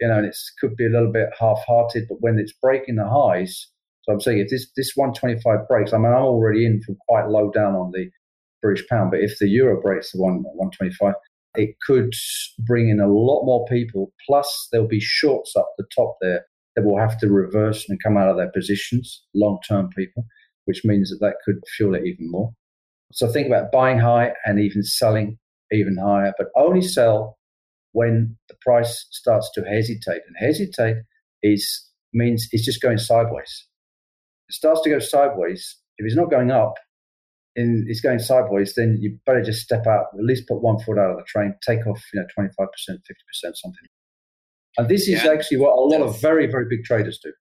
[0.00, 2.06] you know, and it could be a little bit half-hearted.
[2.08, 3.68] But when it's breaking the highs,
[4.02, 7.28] so I'm saying if this this 125 breaks, I mean, I'm already in from quite
[7.28, 8.08] low down on the
[8.62, 9.10] British pound.
[9.10, 11.14] But if the euro breaks the one 125,
[11.56, 12.12] it could
[12.60, 14.12] bring in a lot more people.
[14.26, 18.16] Plus, there'll be shorts up the top there that will have to reverse and come
[18.16, 20.26] out of their positions, long term people,
[20.66, 22.52] which means that that could fuel it even more.
[23.12, 25.38] So think about buying high and even selling
[25.72, 27.38] even higher, but only sell
[27.92, 30.20] when the price starts to hesitate.
[30.26, 30.96] And hesitate
[31.42, 33.66] is means it's just going sideways.
[34.48, 35.76] It starts to go sideways.
[35.98, 36.74] If it's not going up,
[37.56, 40.98] and it's going sideways, then you better just step out, at least put one foot
[40.98, 42.98] out of the train, take off, you know, 25%, 50%,
[43.42, 43.72] something.
[44.78, 47.32] And this is yeah, actually what a lot of very, very big traders do.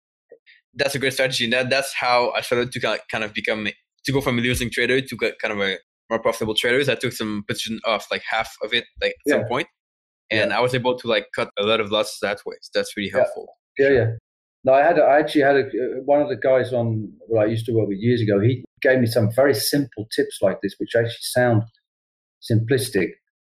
[0.75, 1.51] That's a great strategy.
[1.51, 3.67] That, that's how I started to kind of become,
[4.05, 5.79] to go from a losing trader to kind of a
[6.11, 6.89] more profitable traders.
[6.89, 9.35] I took some position off, like half of it, like at yeah.
[9.35, 9.69] some point,
[10.31, 10.59] and yeah.
[10.59, 12.57] I was able to like cut a lot of losses that way.
[12.63, 13.49] So that's really helpful.
[13.79, 14.11] Yeah, yeah.
[14.65, 15.65] No, I had I actually had a,
[16.05, 18.41] one of the guys on well, I used to work with years ago.
[18.41, 21.63] He gave me some very simple tips like this, which actually sound
[22.51, 23.09] simplistic,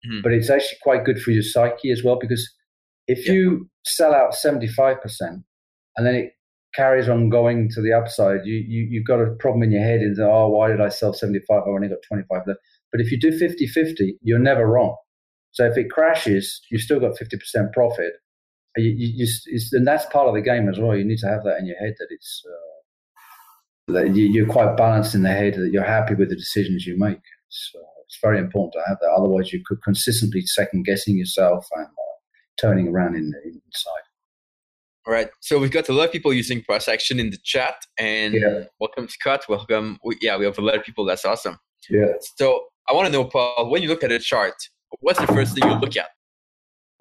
[0.06, 0.22] mm-hmm.
[0.24, 2.18] but it's actually quite good for your psyche as well.
[2.20, 2.52] Because
[3.08, 3.34] if yeah.
[3.34, 5.44] you sell out seventy five percent
[5.96, 6.32] and then it
[6.74, 10.02] carries on going to the upside, you, you you've got a problem in your head.
[10.02, 11.62] And oh, why did I sell seventy five?
[11.68, 12.60] I only got twenty five left.
[12.91, 14.96] But if you do 50-50, you're never wrong.
[15.52, 18.13] So if it crashes, you've still got fifty percent profit
[18.77, 20.95] you, you, you, and that's part of the game as well.
[20.95, 24.75] You need to have that in your head that it's uh, that you, are quite
[24.75, 27.19] balanced in the head that you're happy with the decisions you make.
[27.47, 29.11] It's, uh, it's very important to have that.
[29.15, 32.15] Otherwise, you could consistently second guessing yourself and uh,
[32.59, 34.05] turning around in, inside.
[35.07, 35.29] All right.
[35.39, 38.63] So we've got a lot of people using price action in the chat, and yeah.
[38.79, 39.45] welcome Scott.
[39.47, 39.99] Welcome.
[40.03, 41.05] We, yeah, we have a lot of people.
[41.05, 41.59] That's awesome.
[41.89, 42.13] Yeah.
[42.38, 44.55] So I want to know, Paul, when you look at a chart,
[45.01, 46.07] what's the first thing you look at?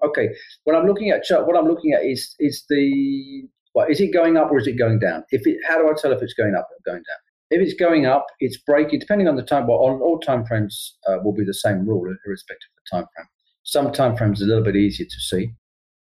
[0.03, 0.29] Okay,
[0.65, 4.37] what I'm looking at, what I'm looking at is is the well, is it going
[4.37, 5.23] up or is it going down?
[5.31, 7.17] If it, how do I tell if it's going up or going down?
[7.51, 8.99] If it's going up, it's breaking.
[8.99, 12.03] Depending on the time, well, on all time frames uh, will be the same rule,
[12.25, 13.27] irrespective of the time frame.
[13.63, 15.51] Some time frames are a little bit easier to see.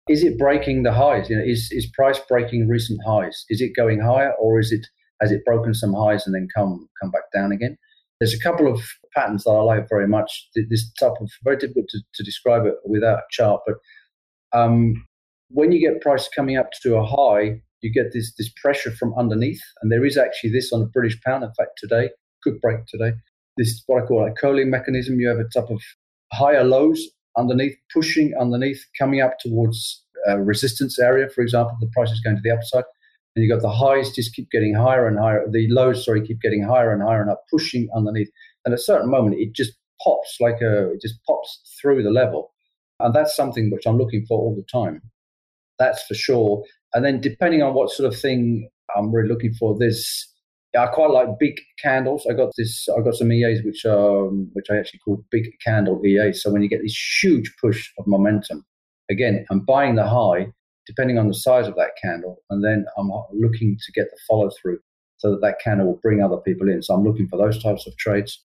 [0.09, 1.29] Is it breaking the highs?
[1.29, 3.45] You know, is is price breaking recent highs?
[3.49, 4.85] Is it going higher or is it
[5.21, 7.77] has it broken some highs and then come come back down again?
[8.23, 8.81] There's a couple of
[9.13, 10.47] patterns that I like very much.
[10.55, 13.75] This type of very difficult to, to describe it without a chart, but
[14.57, 15.05] um,
[15.49, 19.13] when you get price coming up to a high, you get this this pressure from
[19.15, 21.43] underneath, and there is actually this on the British pound.
[21.43, 22.11] In fact, today
[22.43, 23.11] could break today.
[23.57, 25.19] This is what I call a curling mechanism.
[25.19, 25.81] You have a type of
[26.31, 27.05] higher lows
[27.37, 31.27] underneath, pushing underneath, coming up towards a resistance area.
[31.27, 32.85] For example, the price is going to the upside
[33.35, 35.45] and you got the highs just keep getting higher and higher.
[35.49, 38.29] The lows, sorry, keep getting higher and higher and up, pushing underneath.
[38.65, 42.11] And at a certain moment, it just pops like a, it just pops through the
[42.11, 42.53] level.
[42.99, 45.01] And that's something which I'm looking for all the time.
[45.79, 46.63] That's for sure.
[46.93, 50.29] And then depending on what sort of thing I'm really looking for, there's
[50.77, 52.25] I quite like big candles.
[52.29, 52.87] I got this.
[52.89, 56.41] I got some EAs which um which I actually call big candle EAs.
[56.41, 58.65] So when you get this huge push of momentum,
[59.09, 60.47] again, I'm buying the high
[60.87, 62.37] depending on the size of that candle.
[62.49, 64.79] And then I'm looking to get the follow through
[65.17, 66.81] so that that candle will bring other people in.
[66.81, 68.43] So I'm looking for those types of trades.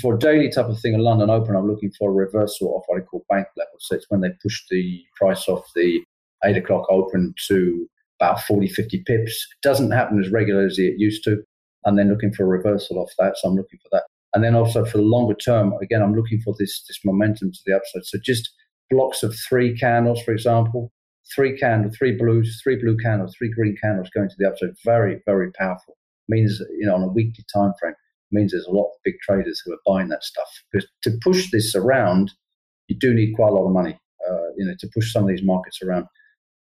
[0.00, 3.00] For daily type of thing in London Open, I'm looking for a reversal of what
[3.00, 3.82] I call bank levels.
[3.82, 6.00] So it's when they push the price off the
[6.44, 7.86] eight o'clock open to
[8.20, 9.46] about 40, 50 pips.
[9.52, 11.42] It doesn't happen as regularly as it used to.
[11.84, 13.38] And then looking for a reversal off that.
[13.38, 14.04] So I'm looking for that.
[14.34, 17.58] And then also for the longer term, again, I'm looking for this, this momentum to
[17.64, 18.04] the upside.
[18.04, 18.50] So just
[18.90, 20.90] blocks of three candles, for example,
[21.34, 24.70] three candles, three blues, three blue candles, three green candles going to the upside.
[24.84, 25.96] Very, very powerful.
[26.28, 27.94] Means you know on a weekly time frame
[28.30, 30.48] means there's a lot of big traders who are buying that stuff.
[30.70, 32.32] Because to push this around,
[32.88, 33.98] you do need quite a lot of money.
[34.28, 36.06] Uh, you know, to push some of these markets around.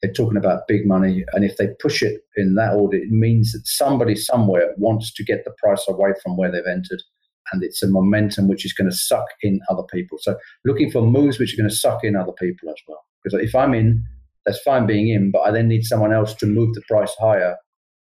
[0.01, 3.53] They're talking about big money, and if they push it in that order, it means
[3.53, 7.01] that somebody somewhere wants to get the price away from where they've entered,
[7.51, 10.17] and it's a momentum which is going to suck in other people.
[10.21, 13.05] So, looking for moves which are going to suck in other people as well.
[13.23, 14.03] Because if I'm in,
[14.45, 17.55] that's fine being in, but I then need someone else to move the price higher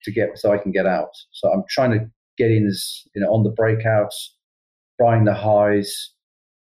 [0.04, 1.11] to get so I can get out.
[1.33, 4.14] So I'm trying to get in as you know on the breakouts,
[4.98, 6.12] buying the highs,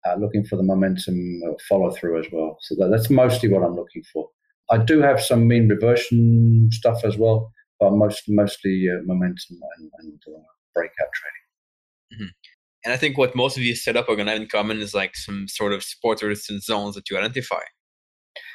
[0.07, 2.57] uh, looking for the momentum follow through as well.
[2.61, 4.29] So that, that's mostly what I'm looking for.
[4.71, 9.91] I do have some mean reversion stuff as well, but most mostly uh, momentum and,
[9.99, 10.39] and uh,
[10.73, 12.23] breakout trading.
[12.25, 12.31] Mm-hmm.
[12.85, 14.79] And I think what most of you set up are going to have in common
[14.79, 17.61] is like some sort of support resistance zones that you identify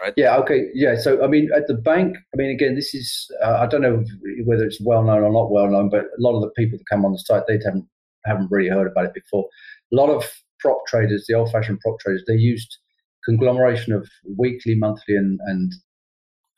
[0.01, 0.15] right?
[0.17, 0.37] Yeah.
[0.39, 0.67] Okay.
[0.75, 0.97] Yeah.
[0.97, 4.05] So I mean, at the bank, I mean, again, this is uh, I don't know
[4.45, 6.89] whether it's well known or not well known, but a lot of the people that
[6.91, 7.87] come on the site they haven't
[8.25, 9.49] haven't really heard about it before.
[9.93, 10.25] A lot of
[10.61, 12.79] prop traders, the old-fashioned prop traders, they used
[13.25, 15.73] conglomeration of weekly, monthly, and and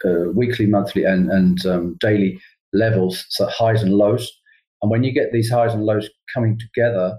[0.04, 2.40] uh, weekly, monthly, and and um, daily
[2.72, 4.30] levels, so highs and lows.
[4.82, 7.18] And when you get these highs and lows coming together,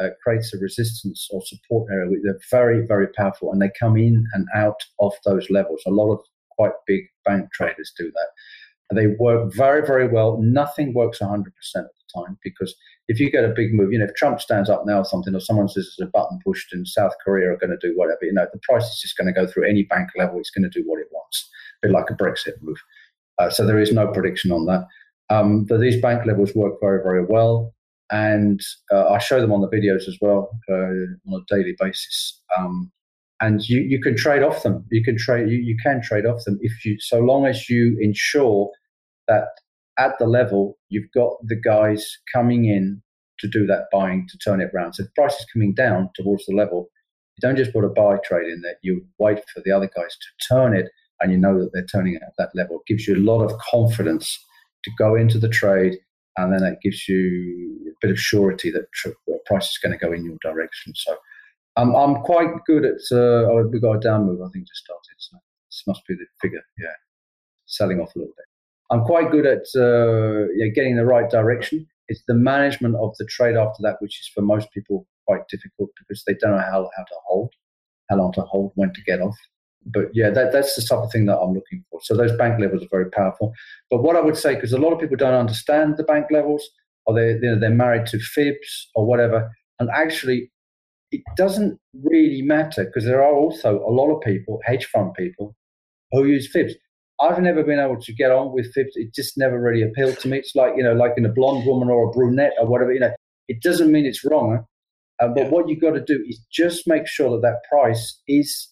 [0.00, 2.16] uh, creates a resistance or support area.
[2.22, 5.82] They're very, very powerful and they come in and out of those levels.
[5.86, 8.96] A lot of quite big bank traders do that.
[8.96, 10.38] They work very, very well.
[10.40, 12.74] Nothing works 100% of the time because
[13.06, 15.34] if you get a big move, you know, if Trump stands up now or something,
[15.34, 18.18] or someone says there's a button pushed and South Korea are going to do whatever,
[18.22, 20.38] you know, the price is just going to go through any bank level.
[20.40, 21.48] It's going to do what it wants,
[21.82, 22.78] a bit like a Brexit move.
[23.38, 24.86] Uh, so there is no prediction on that.
[25.30, 27.72] Um, but these bank levels work very, very well.
[28.10, 28.60] And
[28.92, 32.40] uh, I show them on the videos as well uh, on a daily basis.
[32.58, 32.90] Um,
[33.40, 34.84] and you, you can trade off them.
[34.90, 37.96] You can trade you, you can trade off them if you so long as you
[38.00, 38.70] ensure
[39.28, 39.48] that
[39.98, 43.00] at the level you've got the guys coming in
[43.38, 44.94] to do that buying to turn it around.
[44.94, 46.88] So if price is coming down towards the level,
[47.36, 48.76] you don't just put a buy trade in there.
[48.82, 52.14] You wait for the other guys to turn it, and you know that they're turning
[52.14, 52.80] it at that level.
[52.80, 54.38] It gives you a lot of confidence
[54.84, 55.96] to go into the trade,
[56.36, 59.10] and then it gives you a bit of surety that tr-
[59.46, 60.92] price is going to go in your direction.
[60.94, 61.16] So
[61.76, 63.00] I'm I'm quite good at.
[63.12, 64.40] Uh, we got a down move.
[64.42, 65.16] I think just started.
[65.18, 65.36] So
[65.70, 66.62] this must be the figure.
[66.78, 66.88] Yeah,
[67.66, 68.46] selling off a little bit.
[68.90, 71.86] I'm quite good at uh, yeah, getting the right direction.
[72.08, 75.90] It's the management of the trade after that, which is for most people quite difficult
[75.96, 77.52] because they don't know how, how to hold,
[78.08, 79.36] how long to hold, when to get off.
[79.86, 82.00] But yeah, that, that's the type of thing that I'm looking for.
[82.02, 83.54] So those bank levels are very powerful.
[83.90, 86.68] But what I would say, because a lot of people don't understand the bank levels,
[87.06, 90.50] or they you know, they're married to fibs or whatever, and actually
[91.12, 95.56] it doesn't really matter because there are also a lot of people, hedge fund people,
[96.12, 96.74] who use fibs.
[97.20, 98.92] I've never been able to get on with fibs.
[98.94, 100.38] It just never really appealed to me.
[100.38, 103.00] It's like, you know, like in a blonde woman or a brunette or whatever, you
[103.00, 103.12] know,
[103.48, 104.64] it doesn't mean it's wrong.
[105.20, 105.48] Uh, but yeah.
[105.48, 108.68] what you've got to do is just make sure that that price is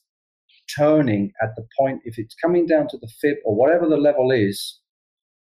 [0.77, 4.31] turning at the point, if it's coming down to the fib or whatever the level
[4.31, 4.81] is,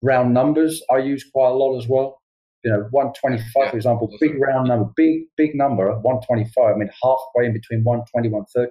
[0.03, 2.21] round numbers I use quite a lot as well.
[2.65, 3.71] You know, 125, yeah.
[3.71, 6.75] for example, big round number, big, big number, 125.
[6.75, 8.71] I mean, halfway in between 120, 130.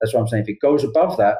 [0.00, 0.42] That's what I'm saying.
[0.42, 1.38] If it goes above that,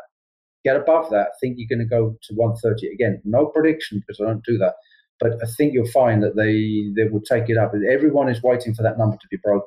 [0.65, 3.21] get above that, I think you're going to go to 130 again.
[3.25, 4.75] No prediction because I don't do that,
[5.19, 7.73] but I think you'll find that they they will take it up.
[7.91, 9.67] Everyone is waiting for that number to be broken.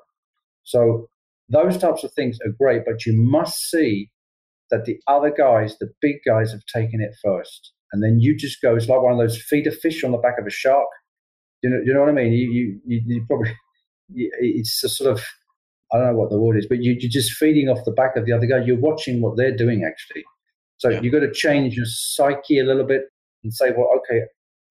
[0.64, 1.10] So
[1.50, 4.10] those types of things are great, but you must see
[4.72, 8.62] that the other guys, the big guys, have taken it first, and then you just
[8.62, 8.76] go.
[8.76, 10.88] It's like one of those feed a fish on the back of a shark.
[11.62, 12.34] You know, you know what I mean?
[12.34, 13.56] You you, you probably
[14.16, 15.24] it's a sort of
[15.94, 18.16] I don't know what the word is, but you, you're just feeding off the back
[18.16, 18.64] of the other guy.
[18.64, 20.24] You're watching what they're doing actually.
[20.78, 21.02] So yeah.
[21.02, 23.04] you've got to change your psyche a little bit
[23.44, 24.22] and say, well, okay,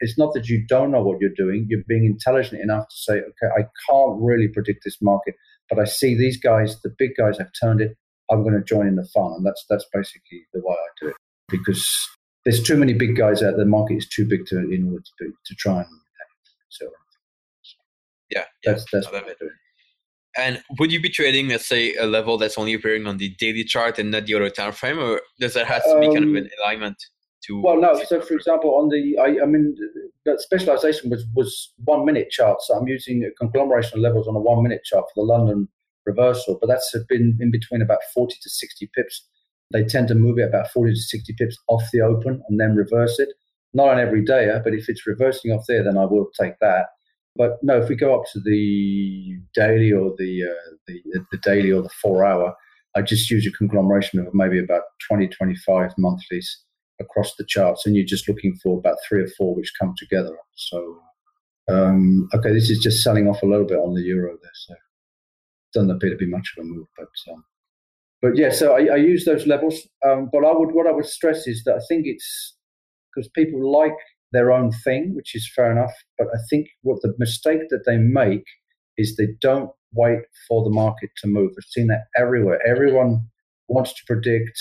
[0.00, 1.66] it's not that you don't know what you're doing.
[1.68, 5.34] You're being intelligent enough to say, okay, I can't really predict this market,
[5.68, 7.96] but I see these guys, the big guys have turned it.
[8.30, 9.32] I'm going to join in the fun.
[9.36, 11.16] And that's, that's basically the way I do it
[11.48, 11.84] because
[12.44, 13.64] there's too many big guys out there.
[13.64, 15.86] The market is too big to, in order to, be, to try and
[16.68, 16.86] so
[18.30, 19.50] yeah, that's, that's what I'm doing.
[20.36, 23.64] And would you be trading, let's say, a level that's only appearing on the daily
[23.64, 26.24] chart and not the other time frame, or does that have to be um, kind
[26.24, 26.96] of an um, alignment
[27.46, 27.60] to?
[27.60, 28.00] Well, no.
[28.04, 29.74] So, for example, on the, I, I mean,
[30.24, 32.68] the specialization was was one minute charts.
[32.68, 35.68] So I'm using a conglomeration of levels on a one minute chart for the London
[36.10, 39.26] reversal, but that's been in between about 40 to 60 pips.
[39.72, 42.74] They tend to move it about 40 to 60 pips off the open and then
[42.74, 43.28] reverse it.
[43.72, 46.86] Not on every day, but if it's reversing off there, then I will take that.
[47.36, 51.70] But no, if we go up to the daily or the, uh, the, the daily
[51.70, 52.54] or the four hour,
[52.96, 56.64] I just use a conglomeration of maybe about 20, 25 monthlies
[57.00, 60.36] across the charts, and you're just looking for about three or four which come together.
[60.56, 61.00] So,
[61.68, 64.74] um, okay, this is just selling off a little bit on the euro there, so
[65.74, 67.44] doesn't appear to be much of a move, but um,
[68.22, 68.50] but yeah.
[68.50, 71.62] So I, I use those levels, um, but I would what I would stress is
[71.64, 72.56] that I think it's
[73.14, 73.96] because people like
[74.32, 75.92] their own thing, which is fair enough.
[76.18, 78.44] But I think what the mistake that they make
[78.96, 81.50] is they don't wait for the market to move.
[81.50, 82.60] I've seen that everywhere.
[82.66, 83.26] Everyone
[83.68, 84.58] wants to predict.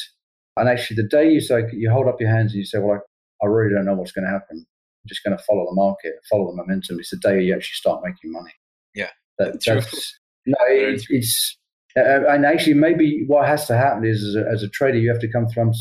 [0.57, 3.01] And actually, the day you say, you hold up your hands and you say, well,
[3.41, 4.57] I, I really don't know what's going to happen.
[4.57, 6.99] I'm just going to follow the market, follow the momentum.
[6.99, 8.51] It's the day you actually start making money.
[8.95, 9.09] Yeah.
[9.37, 10.19] That, that's,
[10.49, 11.57] no, it, it's,
[11.97, 15.09] uh, and actually, maybe what has to happen is, as a, as a, trader, you
[15.11, 15.71] have to come through,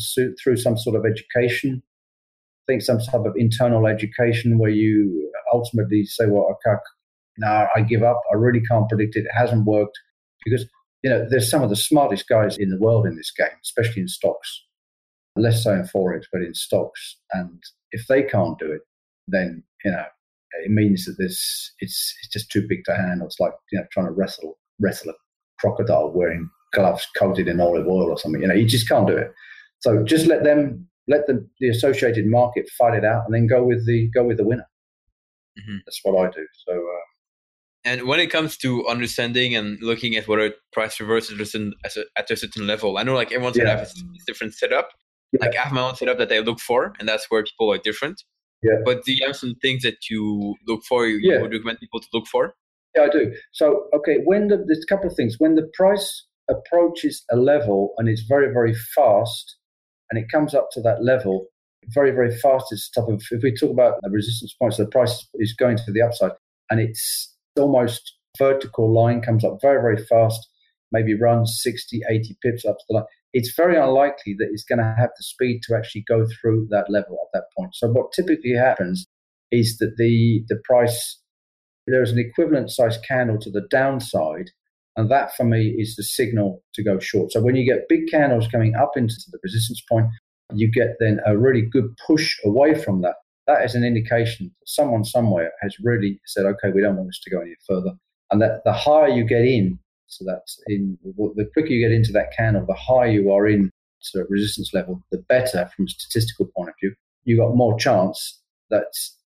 [0.41, 1.83] through some sort of education
[2.69, 6.77] think some type of internal education where you ultimately say, well, okay,
[7.37, 8.21] now I give up.
[8.31, 9.25] I really can't predict it.
[9.25, 9.97] It hasn't worked
[10.45, 10.65] because,
[11.03, 14.03] you know, there's some of the smartest guys in the world in this game, especially
[14.03, 14.65] in stocks.
[15.35, 17.17] Less so in Forex, but in stocks.
[17.31, 18.81] And if they can't do it,
[19.27, 20.05] then, you know,
[20.63, 23.27] it means that this it's it's just too big to handle.
[23.27, 25.13] It's like, you know, trying to wrestle wrestle a
[25.59, 28.41] crocodile wearing gloves coated in olive oil or something.
[28.41, 29.31] You know, you just can't do it.
[29.79, 33.63] So just let them let the, the associated market fight it out, and then go
[33.63, 34.67] with the go with the winner.
[35.59, 35.77] Mm-hmm.
[35.85, 36.45] That's what I do.
[36.67, 36.73] So.
[36.73, 37.05] Uh,
[37.85, 41.55] and when it comes to understanding and looking at what whether price reverses
[42.17, 43.63] at a certain level, I know like everyone's yeah.
[43.63, 44.89] gonna have a different setup.
[45.31, 45.45] Yeah.
[45.45, 47.77] Like I have my own setup that I look for, and that's where people are
[47.77, 48.21] different.
[48.61, 48.79] Yeah.
[48.83, 51.07] But do you have some things that you look for?
[51.07, 51.41] You Yeah.
[51.41, 52.53] would recommend people to look for?
[52.95, 53.33] Yeah, I do.
[53.51, 55.35] So, okay, when the, there's a couple of things.
[55.37, 59.57] When the price approaches a level and it's very, very fast,
[60.09, 61.47] and it comes up to that level
[61.87, 65.27] very, very fast, it's type of, if we talk about the resistance points, the price
[65.35, 66.31] is going to the upside,
[66.69, 70.49] and it's almost vertical line comes up very, very fast,
[70.91, 73.05] maybe runs 60, 80 pips up to the line.
[73.33, 76.89] It's very unlikely that it's going to have the speed to actually go through that
[76.89, 77.75] level at that point.
[77.75, 79.05] So, what typically happens
[79.51, 81.18] is that the the price
[81.91, 84.49] there's an equivalent size candle to the downside,
[84.95, 87.31] and that for me is the signal to go short.
[87.31, 90.07] So when you get big candles coming up into the resistance point,
[90.53, 93.15] you get then a really good push away from that.
[93.47, 97.19] That is an indication that someone somewhere has really said, okay, we don't want this
[97.21, 97.91] to go any further.
[98.31, 102.11] And that the higher you get in, so that's in the quicker you get into
[102.13, 103.71] that candle, the higher you are in
[104.11, 106.93] to resistance level, the better from a statistical point of view.
[107.25, 108.93] You've got more chance that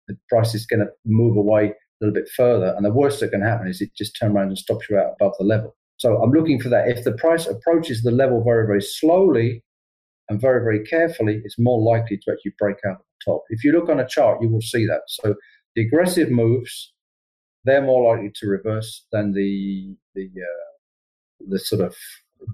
[0.09, 1.75] the price is going to move away
[2.05, 2.75] little bit further.
[2.77, 5.15] And the worst that can happen is it just turns around and stops you out
[5.21, 5.77] above the level.
[5.97, 6.89] So I'm looking for that.
[6.89, 9.63] If the price approaches the level very, very slowly
[10.29, 13.43] and very, very carefully, it's more likely to actually break out at the top.
[13.51, 15.03] If you look on a chart, you will see that.
[15.09, 15.35] So
[15.77, 16.93] the aggressive moves,
[17.65, 20.65] they're more likely to reverse than the the uh,
[21.49, 21.95] the sort of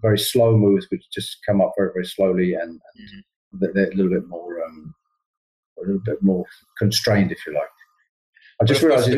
[0.03, 2.80] very slow moves, which just come up very, very slowly and, and
[3.61, 3.66] Mm-hmm.
[3.74, 4.94] they're a little bit more um,
[5.78, 6.44] a little bit more
[6.78, 7.68] constrained, if you like.
[8.61, 9.08] I just realised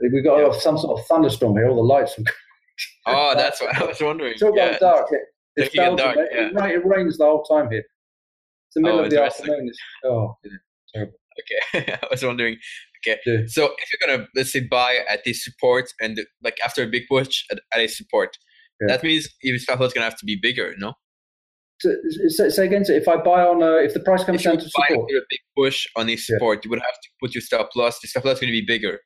[0.00, 0.58] we got Yeah.
[0.58, 1.68] some sort of thunderstorm here.
[1.68, 2.18] All the lights.
[3.06, 4.32] Are Oh, that's what I was wondering.
[4.32, 4.78] It's all yeah.
[4.78, 5.06] dark.
[5.10, 5.20] It,
[5.56, 5.96] it's Belgium.
[5.96, 7.80] dark, It- it, it rains the whole time here.
[7.80, 9.68] It's the middle Oh, of the afternoon.
[9.68, 10.36] It's, oh,
[10.94, 11.04] yeah.
[11.74, 12.56] Okay, I was wondering.
[13.06, 13.38] Okay, Yeah.
[13.46, 17.02] so if you're gonna let's say buy at this support and like after a big
[17.08, 18.36] push at, at a support,
[18.80, 18.88] Yeah.
[18.88, 20.94] that means even loss gonna have to be bigger, no?
[21.78, 21.94] So,
[22.28, 22.84] so, say again.
[22.84, 25.20] So if I buy on, uh, if the price comes If down to support, a
[25.28, 28.00] big push on a support, you would have to put your stop loss.
[28.00, 29.00] The stop loss is gonna be bigger.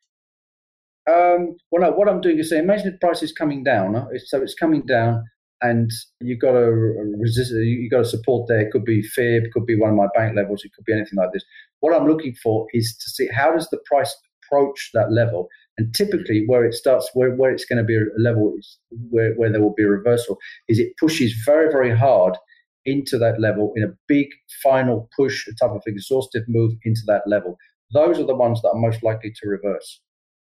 [1.08, 4.06] Um, well, no, what I'm doing is saying, imagine the price is coming down.
[4.26, 5.24] So it's coming down,
[5.62, 5.90] and
[6.20, 6.70] you've got a
[7.18, 7.50] resist.
[7.52, 8.60] You got a support there.
[8.60, 10.62] It could be fib, could be one of my bank levels.
[10.64, 11.44] It could be anything like this.
[11.80, 14.14] What I'm looking for is to see how does the price
[14.44, 15.48] approach that level,
[15.78, 18.78] and typically where it starts, where, where it's going to be a level is
[19.10, 22.36] where, where there will be a reversal, is it pushes very very hard
[22.86, 24.28] into that level in a big
[24.62, 27.56] final push, a type of exhaustive move into that level.
[27.92, 30.00] Those are the ones that are most likely to reverse.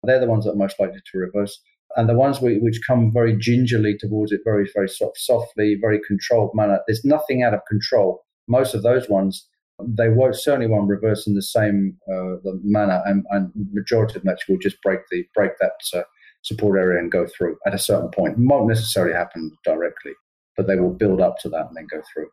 [0.02, 1.60] They're the ones that are most likely to reverse.
[1.96, 6.52] And the ones which come very gingerly towards it, very, very soft, softly, very controlled
[6.54, 6.80] manner.
[6.86, 8.24] There's nothing out of control.
[8.48, 9.46] Most of those ones,
[9.78, 14.22] they won't certainly won't reverse in the same uh, the manner, and, and majority of
[14.22, 16.02] them will just break the break that uh,
[16.42, 18.36] support area and go through at a certain point.
[18.38, 20.12] Won't necessarily happen directly,
[20.56, 22.28] but they will build up to that and then go through.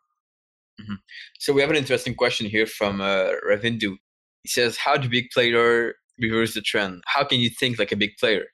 [1.39, 3.97] So we have an interesting question here from uh, Ravindu.
[4.43, 7.03] He says, "How do big player reverse the trend?
[7.07, 8.45] How can you think like a big player?"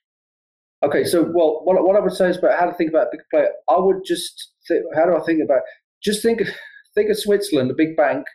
[0.84, 3.10] Okay, so well, what, what I would say is about how to think about a
[3.12, 3.50] big player.
[3.70, 5.62] I would just think, how do I think about?
[6.04, 6.42] Just think,
[6.94, 8.26] think of Switzerland, a big bank,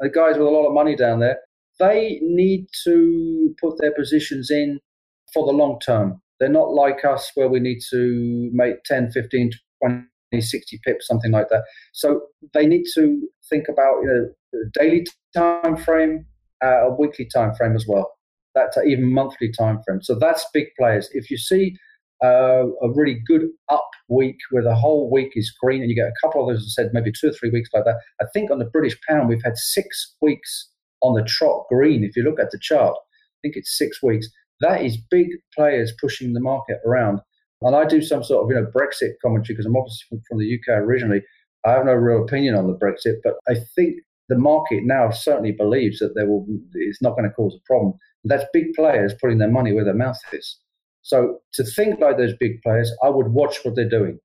[0.00, 1.38] the guys with a lot of money down there.
[1.78, 4.80] They need to put their positions in
[5.32, 6.20] for the long term.
[6.40, 9.52] They're not like us where we need to make 10, 15,
[9.82, 10.02] 20,
[10.40, 11.64] 60 pips, something like that.
[11.92, 12.22] So
[12.52, 14.06] they need to think about you
[14.52, 15.06] know daily
[15.36, 16.26] time frame,
[16.64, 18.10] uh, a weekly time frame as well.
[18.54, 20.00] That's even monthly time frame.
[20.02, 21.08] So that's big players.
[21.12, 21.76] If you see
[22.22, 26.08] uh, a really good up week where the whole week is green, and you get
[26.08, 28.00] a couple of those, I said maybe two or three weeks like that.
[28.20, 30.70] I think on the British pound we've had six weeks
[31.02, 32.04] on the trot green.
[32.04, 34.28] If you look at the chart, I think it's six weeks.
[34.60, 37.20] That is big players pushing the market around.
[37.64, 40.54] And I do some sort of you know Brexit commentary because I'm obviously from, the
[40.54, 41.22] UK originally.
[41.66, 43.96] I have no real opinion on the Brexit, but I think
[44.28, 47.94] the market now certainly believes that there will it's not going to cause a problem.
[48.24, 50.58] That's big players putting their money where their mouth is.
[51.02, 54.18] So to think like those big players, I would watch what they're doing.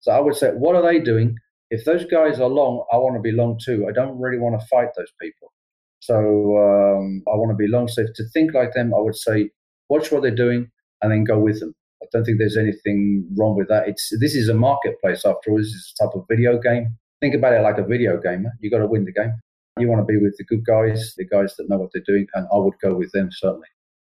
[0.00, 1.36] So I would say, what are they doing?
[1.70, 3.86] If those guys are long, I want to be long too.
[3.88, 5.52] I don't really want to fight those people.
[6.00, 7.88] So um, I want to be long.
[7.88, 9.50] So to think like them, I would say,
[9.88, 10.70] watch what they're doing
[11.02, 11.74] and then go with them.
[12.02, 13.88] I don't think there's anything wrong with that.
[13.88, 15.58] It's this is a marketplace after all.
[15.58, 16.96] This is a type of video game.
[17.20, 18.46] Think about it like a video game.
[18.60, 19.32] You got to win the game.
[19.78, 22.26] You want to be with the good guys, the guys that know what they're doing,
[22.34, 23.68] and I would go with them certainly.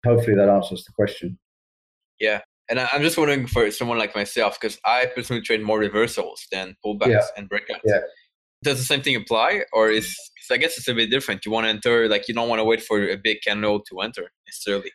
[0.05, 1.39] Hopefully that answers the question.
[2.21, 6.47] Yeah, and I'm just wondering for someone like myself because I personally trade more reversals
[6.53, 7.27] than pullbacks Yeah.
[7.37, 7.81] and breakouts.
[7.85, 8.01] Yeah.
[8.63, 11.45] Does the same thing apply, or is 'cause I guess it's a bit different?
[11.47, 14.01] You want to enter like you don't want to wait for a big candle to
[14.01, 14.91] enter necessarily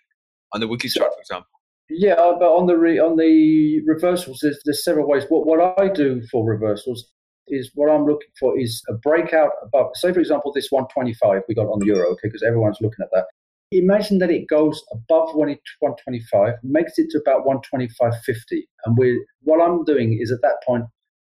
[0.53, 1.47] on the weekly chart, for example.
[1.89, 5.25] Yeah, uh, but on the re, on the reversals, there's, there's several ways.
[5.29, 7.09] What what I do for reversals
[7.47, 9.91] is what I'm looking for is a breakout above.
[9.95, 13.09] Say, for example, this 125 we got on the euro, okay, because everyone's looking at
[13.11, 13.25] that.
[13.71, 18.61] imagine that it goes above 125, makes it to about 125.50.
[18.85, 20.85] And we what I'm doing is at that point,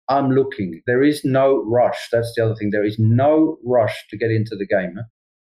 [0.08, 0.80] I'm looking.
[0.86, 2.08] There is no rush.
[2.10, 2.70] That's the other thing.
[2.70, 4.98] There is no rush to get into the game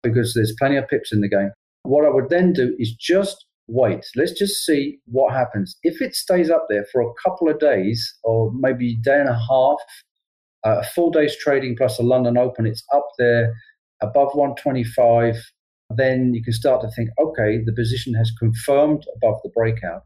[0.01, 1.51] because there's plenty of pips in the game.
[1.83, 4.05] What I would then do is just wait.
[4.15, 5.78] Let's just see what happens.
[5.84, 9.34] If it stays up there for a couple of days or maybe day and a
[9.34, 9.80] half,
[10.65, 13.53] uh, a full day's trading plus a London Open, it's up there
[14.01, 15.36] above 125
[15.95, 20.03] then you can start to think, okay, the position has confirmed above the breakout.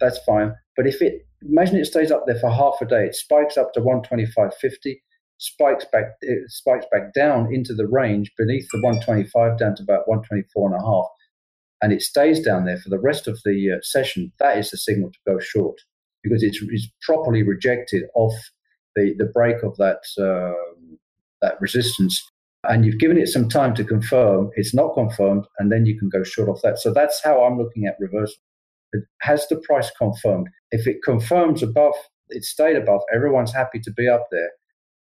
[0.00, 0.54] That's fine.
[0.76, 3.72] But if it, imagine it stays up there for half a day, it spikes up
[3.74, 4.96] to 125.50,
[5.38, 10.08] spikes back, it spikes back down into the range beneath the 125 down to about
[10.08, 11.06] 124 and a half,
[11.82, 14.32] and it stays down there for the rest of the uh, session.
[14.38, 15.80] That is the signal to go short
[16.22, 18.34] because it's, it's properly rejected off
[18.96, 20.52] the, the break of that uh,
[21.40, 22.22] that resistance
[22.68, 26.08] and you've given it some time to confirm, it's not confirmed, and then you can
[26.08, 26.78] go short off that.
[26.78, 28.42] So that's how I'm looking at reversal.
[28.92, 30.48] It has the price confirmed?
[30.70, 31.94] If it confirms above,
[32.28, 34.50] it stayed above, everyone's happy to be up there,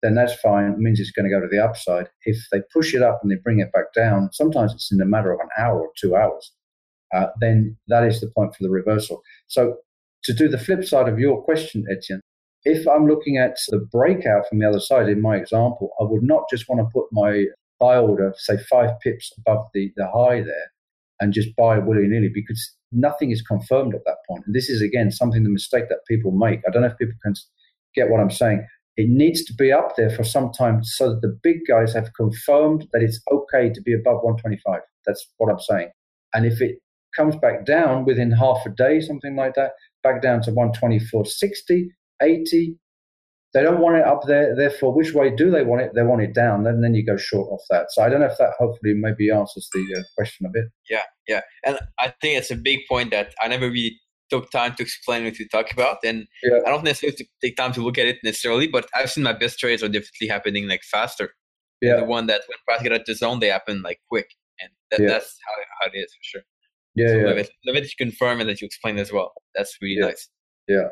[0.03, 0.71] then that's fine.
[0.71, 2.09] It means it's going to go to the upside.
[2.25, 5.05] If they push it up and they bring it back down, sometimes it's in a
[5.05, 6.51] matter of an hour or two hours,
[7.13, 9.21] uh, then that is the point for the reversal.
[9.47, 9.77] So
[10.23, 12.21] to do the flip side of your question, Etienne,
[12.63, 16.23] if I'm looking at the breakout from the other side in my example, I would
[16.23, 17.45] not just want to put my
[17.79, 20.71] buy order, say five pips above the, the high there,
[21.19, 24.43] and just buy willy nilly because nothing is confirmed at that point.
[24.45, 26.59] And this is, again, something the mistake that people make.
[26.67, 27.35] I don't know if people can
[27.95, 28.65] get what I'm saying.
[28.97, 32.11] It needs to be up there for some time so that the big guys have
[32.15, 34.81] confirmed that it's okay to be above 125.
[35.05, 35.91] That's what I'm saying.
[36.33, 36.79] And if it
[37.17, 39.71] comes back down within half a day, something like that,
[40.03, 41.87] back down to 124.60,
[42.21, 42.75] 80.
[43.53, 44.55] They don't want it up there.
[44.55, 45.91] Therefore, which way do they want it?
[45.95, 46.63] They want it down.
[46.63, 47.87] Then, then you go short off that.
[47.91, 50.65] So I don't know if that hopefully maybe answers the uh, question a bit.
[50.89, 51.41] Yeah, yeah.
[51.65, 53.99] And I think it's a big point that I never really
[54.29, 55.97] took time to explain what you talk about.
[56.03, 56.59] And yeah.
[56.65, 59.59] I don't necessarily take time to look at it necessarily, but I've seen my best
[59.59, 61.31] trades are definitely happening like faster.
[61.81, 61.97] Yeah.
[61.97, 64.27] The one that when price get at the zone, they happen like quick.
[64.59, 65.07] And that, yeah.
[65.07, 66.41] that's how, how it is for sure.
[66.97, 67.27] Yeah, so yeah.
[67.27, 69.33] Love it, love it you confirm and that you explain as well.
[69.55, 70.07] That's really yeah.
[70.07, 70.29] nice.
[70.67, 70.89] Yeah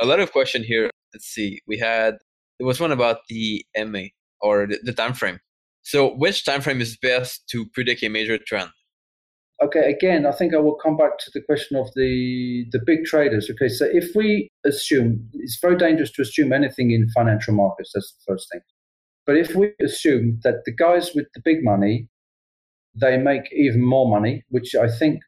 [0.00, 0.90] a lot of question here.
[1.12, 1.60] Let's see.
[1.66, 2.16] We had
[2.58, 4.04] there was one about the MA
[4.40, 5.40] or the, the time frame.
[5.82, 8.70] So which time frame is best to predict a major trend?
[9.62, 13.04] Okay, again, I think I will come back to the question of the the big
[13.04, 13.50] traders.
[13.50, 17.92] Okay, so if we assume it's very dangerous to assume anything in financial markets.
[17.94, 18.60] That's the first thing.
[19.24, 22.08] But if we assume that the guys with the big money,
[23.00, 25.20] they make even more money, which I think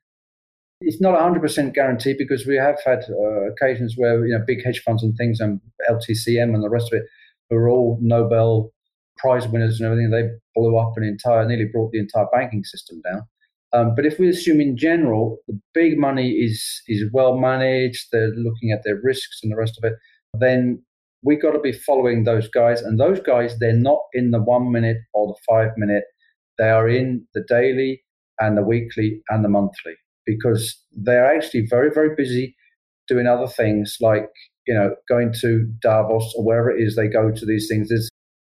[0.81, 4.83] it's not 100% guaranteed because we have had uh, occasions where you know big hedge
[4.83, 7.07] funds and things and LTCM and the rest of it
[7.51, 8.73] were all Nobel
[9.17, 10.11] Prize winners and everything.
[10.11, 13.23] They blew up an entire, nearly brought the entire banking system down.
[13.73, 18.29] Um, but if we assume in general the big money is is well managed, they're
[18.29, 19.97] looking at their risks and the rest of it,
[20.39, 20.83] then
[21.23, 22.83] we got to be following those guys.
[22.83, 26.05] And those guys, they're not in the one minute or the five minute.
[26.59, 28.03] They are in the daily
[28.41, 29.95] and the weekly and the monthly
[30.27, 32.57] because they're actually very, very busy
[33.09, 34.29] doing other things like,
[34.67, 37.89] you know, going to Davos or wherever it is they go to these things.
[37.89, 38.09] There's,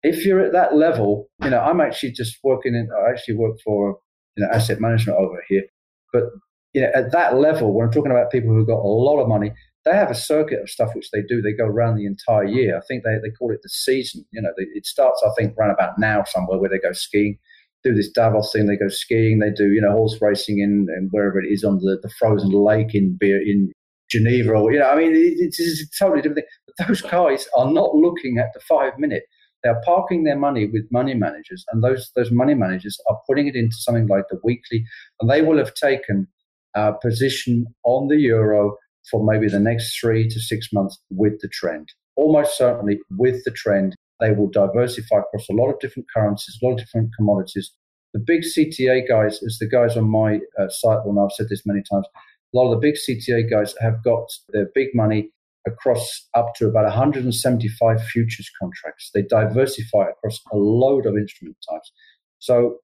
[0.02, 3.58] if you're at that level, you know, I'm actually just working in, I actually work
[3.64, 3.98] for,
[4.36, 5.64] you know, asset management over here.
[6.12, 6.24] But,
[6.72, 9.28] you know, at that level, when I'm talking about people who've got a lot of
[9.28, 9.52] money,
[9.84, 11.40] they have a circuit of stuff which they do.
[11.40, 12.76] They go around the entire year.
[12.76, 14.24] I think they, they call it the season.
[14.32, 17.38] You know, they, it starts, I think, around about now somewhere where they go skiing
[17.84, 18.66] do this Davos thing.
[18.66, 19.38] They go skiing.
[19.38, 22.50] They do you know horse racing in, in wherever it is on the, the frozen
[22.50, 23.72] lake in in
[24.10, 26.44] Geneva or you know I mean it, it's, it's a totally different thing.
[26.66, 29.24] But those guys are not looking at the five minute.
[29.62, 33.48] They are parking their money with money managers, and those those money managers are putting
[33.48, 34.84] it into something like the weekly,
[35.20, 36.28] and they will have taken
[36.74, 38.76] a position on the euro
[39.10, 41.88] for maybe the next three to six months with the trend.
[42.16, 46.66] Almost certainly with the trend they will diversify across a lot of different currencies, a
[46.66, 47.70] lot of different commodities.
[48.14, 51.66] The big CTA guys, as the guys on my uh, site, well, I've said this
[51.66, 52.06] many times,
[52.52, 55.30] a lot of the big CTA guys have got their big money
[55.66, 59.10] across up to about 175 futures contracts.
[59.12, 61.92] They diversify across a load of instrument types.
[62.38, 62.78] So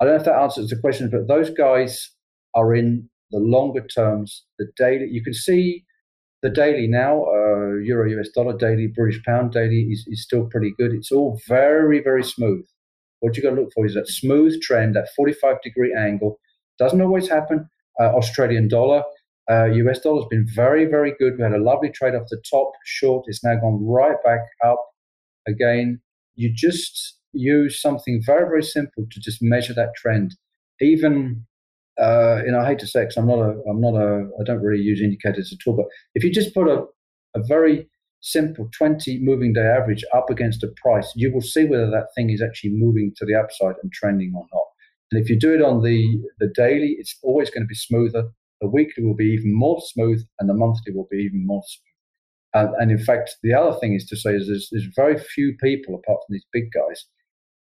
[0.00, 2.10] I don't know if that answers the question, but those guys
[2.54, 5.08] are in the longer terms, the daily.
[5.08, 5.84] You can see
[6.46, 10.72] the daily now, uh, euro US dollar daily, British pound daily is, is still pretty
[10.78, 10.92] good.
[10.92, 12.64] It's all very, very smooth.
[13.18, 16.38] What you got to look for is that smooth trend, that 45 degree angle.
[16.78, 17.68] Doesn't always happen.
[17.98, 19.02] Uh, Australian dollar,
[19.50, 21.36] uh, US dollar has been very, very good.
[21.36, 23.24] We had a lovely trade off the top, short.
[23.26, 24.80] It's now gone right back up
[25.48, 26.00] again.
[26.36, 30.36] You just use something very, very simple to just measure that trend.
[30.80, 31.44] Even
[32.00, 34.28] uh, you know, I hate to say it, cause I'm not a, I'm not a,
[34.40, 35.76] I don't really use indicators at all.
[35.76, 36.84] But if you just put a,
[37.34, 37.88] a very
[38.20, 42.30] simple 20 moving day average up against a price, you will see whether that thing
[42.30, 44.64] is actually moving to the upside and trending or not.
[45.12, 48.24] And if you do it on the, the daily, it's always going to be smoother.
[48.60, 52.66] The weekly will be even more smooth, and the monthly will be even more smooth.
[52.66, 55.54] And, and in fact, the other thing is to say is there's, there's very few
[55.62, 57.04] people, apart from these big guys,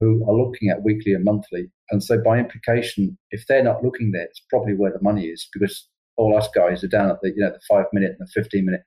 [0.01, 1.71] who are looking at weekly and monthly.
[1.91, 5.47] And so, by implication, if they're not looking there, it's probably where the money is
[5.53, 5.87] because
[6.17, 8.65] all us guys are down at the you know the five minute and the fifteen
[8.65, 8.81] minute,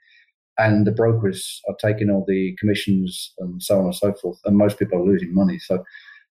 [0.58, 4.38] and the brokers are taking all the commissions and so on and so forth.
[4.44, 5.58] And most people are losing money.
[5.60, 5.84] So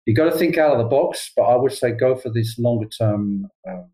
[0.06, 1.32] you've got to think out of the box.
[1.36, 3.92] But I would say go for this longer term um,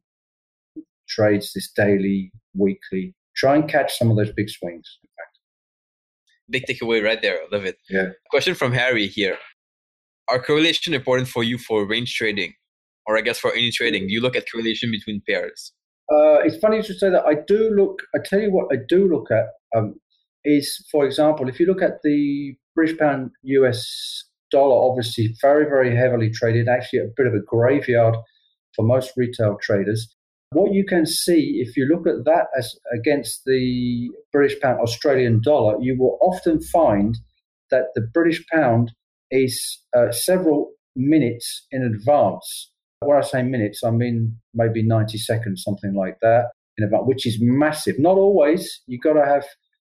[1.10, 3.16] trades, this daily, weekly.
[3.36, 5.00] Try and catch some of those big swings.
[5.04, 5.40] In fact,
[6.50, 7.40] big takeaway right there.
[7.40, 7.78] I love it.
[7.90, 8.10] Yeah.
[8.30, 9.38] Question from Harry here
[10.30, 12.54] are correlation important for you for range trading?
[13.08, 15.72] Or i guess for any trading do you look at correlation between pairs?
[16.12, 17.26] Uh, it's funny to say that.
[17.26, 19.96] I do look i tell you what i do look at um,
[20.44, 25.96] is for example if you look at the british pound us dollar obviously very very
[25.96, 28.16] heavily traded actually a bit of a graveyard
[28.76, 30.08] for most retail traders.
[30.52, 35.42] What you can see if you look at that as against the british pound australian
[35.42, 37.18] dollar you will often find
[37.72, 38.92] that the british pound
[39.44, 42.72] is uh, several minutes in advance.
[43.02, 47.26] When I say minutes, I mean maybe 90 seconds, something like that, in advance, which
[47.26, 48.00] is massive.
[48.00, 48.82] Not always.
[48.88, 49.46] You've got to have,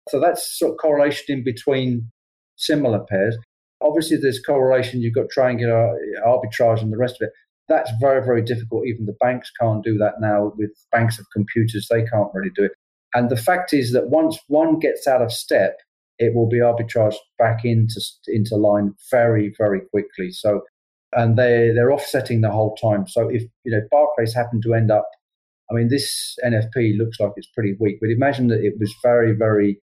[0.10, 2.12] so that's sort of correlation in between
[2.58, 3.38] similar pairs.
[3.82, 5.02] Obviously, there's correlation.
[5.02, 7.34] You've got triangular arbitrage and the rest of it.
[7.70, 8.88] That's very, very difficult.
[8.88, 11.88] Even the banks can't do that now with banks of computers.
[11.90, 12.72] They can't really do it.
[13.14, 15.78] And the fact is that once one gets out of step,
[16.20, 20.32] it will be arbitraged back into into line very very quickly.
[20.32, 20.62] So,
[21.14, 23.08] and they they're offsetting the whole time.
[23.08, 25.08] So if you know Barclays happen to end up,
[25.72, 29.34] I mean this NFP looks like it's pretty weak, but imagine that it was very
[29.34, 29.82] very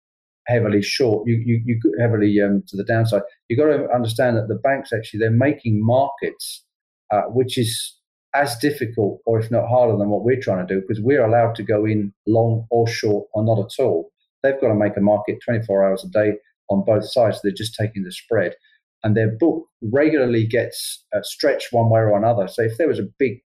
[0.48, 1.28] heavily short.
[1.28, 3.24] You you, you heavily um, to the downside.
[3.50, 6.64] You have got to understand that the banks actually they're making markets,
[7.12, 7.98] uh, which is
[8.34, 11.56] as difficult or if not harder than what we're trying to do because we're allowed
[11.56, 14.11] to go in long or short or not at all.
[14.44, 16.34] They've got to make a market 24 hours a day
[16.70, 17.40] on both sides.
[17.42, 18.56] They're just taking the spread.
[19.04, 22.48] And their book regularly gets uh, stretched one way or another.
[22.48, 23.40] So if there was a big,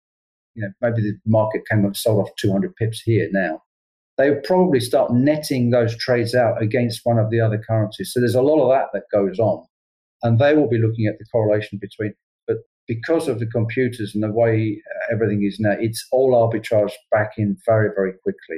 [0.53, 3.61] you know, maybe the market came and sold off 200 pips here now,
[4.17, 8.11] they would probably start netting those trades out against one of the other currencies.
[8.13, 9.65] So there's a lot of that that goes on.
[10.23, 12.13] And they will be looking at the correlation between,
[12.47, 14.81] but because of the computers and the way
[15.11, 18.57] everything is now, it's all arbitrage back in very, very quickly.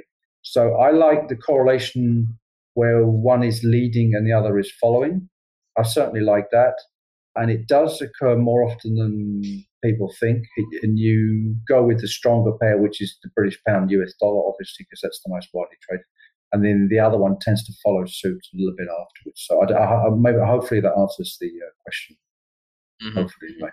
[0.51, 2.37] So I like the correlation
[2.73, 5.27] where one is leading and the other is following.
[5.77, 6.75] I certainly like that.
[7.35, 9.41] And it does occur more often than
[9.83, 10.45] people think.
[10.81, 14.85] And you go with the stronger pair, which is the British pound US dollar, obviously,
[14.85, 16.05] because that's the most widely traded.
[16.53, 19.43] And then the other one tends to follow suit a little bit afterwards.
[19.45, 22.15] So I, I, maybe hopefully that answers the uh, question.
[23.03, 23.17] Mm-hmm.
[23.17, 23.71] Hopefully, anyway.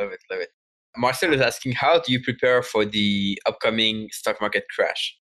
[0.00, 0.48] Love it, love it.
[0.96, 5.16] Marcel is asking, how do you prepare for the upcoming stock market crash?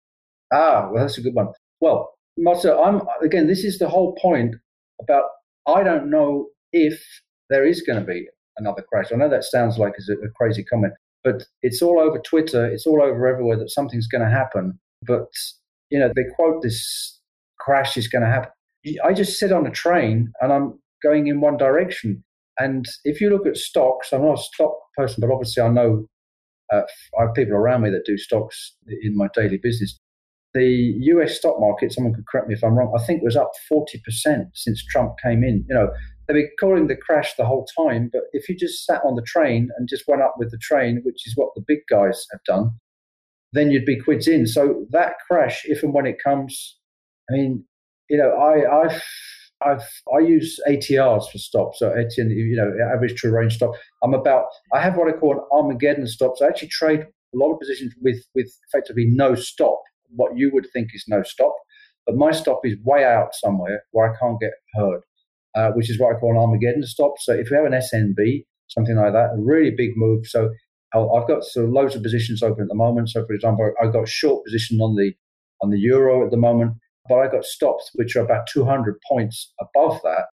[0.52, 1.48] Ah, well, that's a good one.
[1.80, 3.46] Well, Marcel, I'm again.
[3.46, 4.54] This is the whole point
[5.00, 5.24] about.
[5.66, 7.02] I don't know if
[7.50, 8.28] there is going to be
[8.58, 9.12] another crash.
[9.12, 10.92] I know that sounds like a, a crazy comment,
[11.24, 12.66] but it's all over Twitter.
[12.66, 14.78] It's all over everywhere that something's going to happen.
[15.06, 15.28] But
[15.90, 17.20] you know, they quote this
[17.58, 18.50] crash is going to happen.
[19.04, 22.22] I just sit on a train and I'm going in one direction.
[22.58, 26.06] And if you look at stocks, I'm not a stock person, but obviously I know
[26.72, 26.82] uh,
[27.18, 29.98] I have people around me that do stocks in my daily business
[30.56, 33.52] the US stock market, someone could correct me if I'm wrong, I think was up
[33.70, 35.64] 40% since Trump came in.
[35.68, 35.90] You know,
[36.26, 39.22] they've been calling the crash the whole time, but if you just sat on the
[39.22, 42.42] train and just went up with the train, which is what the big guys have
[42.44, 42.70] done,
[43.52, 44.46] then you'd be quids in.
[44.46, 46.78] So that crash, if and when it comes,
[47.30, 47.64] I mean,
[48.08, 49.02] you know, I, I've,
[49.64, 51.80] I've, I use ATRs for stops.
[51.80, 53.74] So Etienne, you know, average true range stop.
[54.02, 56.36] I'm about, I have what I call an Armageddon stop.
[56.36, 59.80] So I actually trade a lot of positions with, with effectively no stop
[60.10, 61.54] what you would think is no stop.
[62.06, 65.00] But my stop is way out somewhere where I can't get heard,
[65.54, 67.14] uh, which is what I call an Armageddon stop.
[67.18, 70.26] So if you have an SNB, something like that, a really big move.
[70.26, 70.50] So
[70.94, 73.10] I've got sort of loads of positions open at the moment.
[73.10, 75.12] So for example, I've got short position on the
[75.62, 76.74] on the euro at the moment,
[77.08, 80.26] but I've got stops which are about 200 points above that,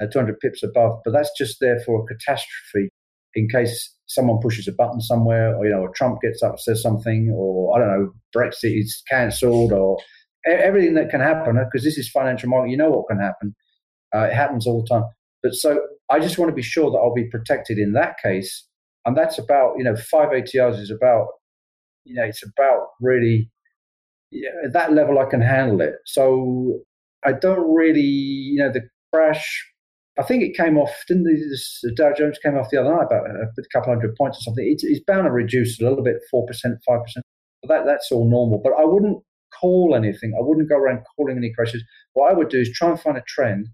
[0.00, 1.00] uh, 200 pips above.
[1.04, 2.90] But that's just there for a catastrophe
[3.34, 6.82] in case someone pushes a button somewhere, or you know, or Trump gets up, says
[6.82, 9.98] something, or I don't know, Brexit is cancelled, or
[10.46, 11.56] everything that can happen.
[11.56, 13.54] Because this is financial market, you know what can happen.
[14.14, 15.04] Uh, it happens all the time.
[15.42, 18.66] But so I just want to be sure that I'll be protected in that case,
[19.04, 21.28] and that's about you know five ATRs is about
[22.08, 23.50] you know, it's about really
[24.30, 25.94] yeah, at that level I can handle it.
[26.06, 26.80] So
[27.24, 29.66] I don't really, you know, the crash.
[30.18, 30.92] I think it came off.
[31.06, 34.42] Didn't the Dow Jones came off the other night about a, couple hundred points or
[34.42, 34.66] something?
[34.66, 37.24] It's, it's bound to reduce a little bit, four percent, five percent.
[37.68, 38.60] That that's all normal.
[38.62, 39.18] But I wouldn't
[39.58, 40.34] call anything.
[40.36, 41.84] I wouldn't go around calling any crashes.
[42.14, 43.68] What I would do is try and find a trend,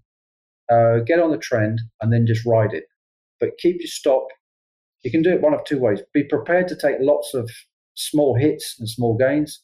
[0.71, 2.83] uh, get on the trend, and then just ride it.
[3.39, 4.27] But keep your stop.
[5.03, 6.01] You can do it one of two ways.
[6.13, 7.49] Be prepared to take lots of
[7.95, 9.61] small hits and small gains,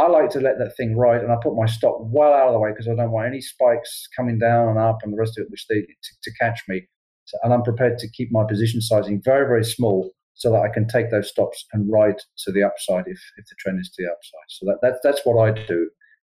[0.00, 2.54] I like to let that thing ride, and I put my stop well out of
[2.54, 5.36] the way because I don't want any spikes coming down and up and the rest
[5.36, 6.88] of it, which they to, to catch me.
[7.26, 10.68] So, and I'm prepared to keep my position sizing very, very small so that I
[10.68, 14.02] can take those stops and ride to the upside if, if the trend is to
[14.02, 14.48] the upside.
[14.48, 15.90] So that, that that's what I do,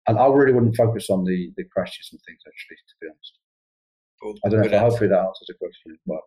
[0.07, 3.39] and I really wouldn't focus on the the crashes and things actually, to be honest.
[4.23, 4.35] Cool.
[4.45, 5.99] I don't know if hopefully that answers the question.
[6.07, 6.21] But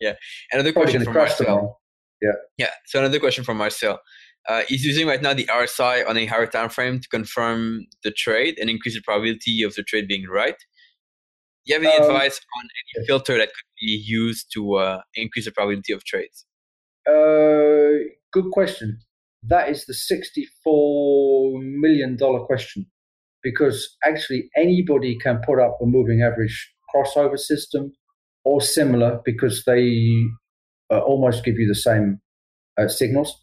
[0.00, 0.14] yeah, yeah.
[0.52, 1.80] Another question from Marcel.
[2.20, 2.70] Yeah, yeah.
[2.86, 4.00] So another question from Marcel.
[4.48, 8.10] Uh, he's using right now the RSI on a higher time frame to confirm the
[8.10, 10.56] trade and increase the probability of the trade being right.
[11.66, 15.00] Do you have any um, advice on any filter that could be used to uh,
[15.14, 16.46] increase the probability of trades?
[17.06, 18.98] Uh, good question.
[19.42, 22.16] That is the $64 million
[22.46, 22.86] question
[23.42, 27.92] because actually anybody can put up a moving average crossover system
[28.44, 30.26] or similar because they
[30.90, 32.20] uh, almost give you the same
[32.78, 33.34] uh, signals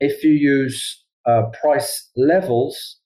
[0.00, 2.98] if you use uh, price levels,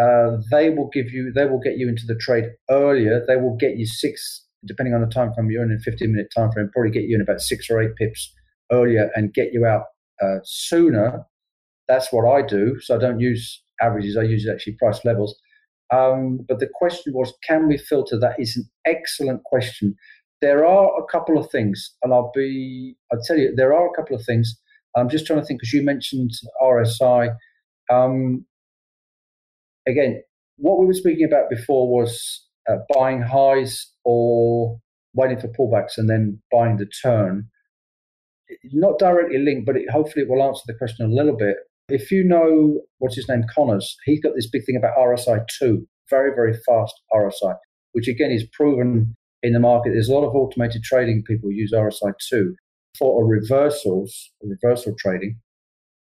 [0.00, 3.24] uh, they will give you, they will get you into the trade earlier.
[3.26, 6.28] They will get you six, depending on the time frame you're in, a 15 minute
[6.34, 8.32] time frame, probably get you in about six or eight pips
[8.72, 9.84] earlier and get you out
[10.22, 11.24] uh, sooner.
[11.86, 12.80] That's what I do.
[12.80, 14.16] So I don't use averages.
[14.16, 15.36] I use actually price levels.
[15.92, 18.18] Um, but the question was, can we filter?
[18.18, 19.94] That is an excellent question.
[20.40, 23.94] There are a couple of things, and I'll be, I'll tell you, there are a
[23.94, 24.58] couple of things
[24.96, 26.30] I'm just trying to think because you mentioned
[26.62, 27.34] RSI.
[27.90, 28.46] Um,
[29.86, 30.22] again,
[30.56, 34.78] what we were speaking about before was uh, buying highs or
[35.14, 37.48] waiting for pullbacks and then buying the turn.
[38.72, 41.56] Not directly linked, but it, hopefully it will answer the question a little bit.
[41.88, 45.86] If you know what's his name, Connors, he's got this big thing about RSI two,
[46.08, 47.56] very very fast RSI,
[47.92, 49.90] which again is proven in the market.
[49.92, 52.54] There's a lot of automated trading people use RSI two
[52.98, 55.38] for a reversals, reversal trading.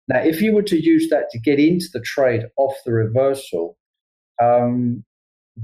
[0.07, 3.77] Now, if you were to use that to get into the trade off the reversal,
[4.41, 5.03] um,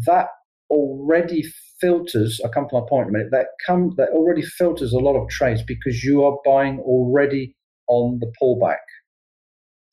[0.05, 0.27] that
[0.69, 1.43] already
[1.79, 2.39] filters.
[2.43, 3.31] I come to my point in a minute.
[3.31, 7.55] That come that already filters a lot of trades because you are buying already
[7.87, 8.77] on the pullback.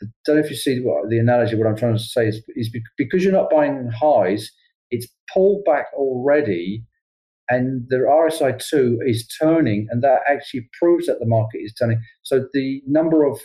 [0.03, 1.57] I don't know if you see what the analogy.
[1.57, 4.51] What I'm trying to say is, is because you're not buying highs,
[4.91, 6.85] it's pulled back already
[7.53, 12.01] and the RSI2 is turning, and that actually proves that the market is turning.
[12.23, 13.39] So the number of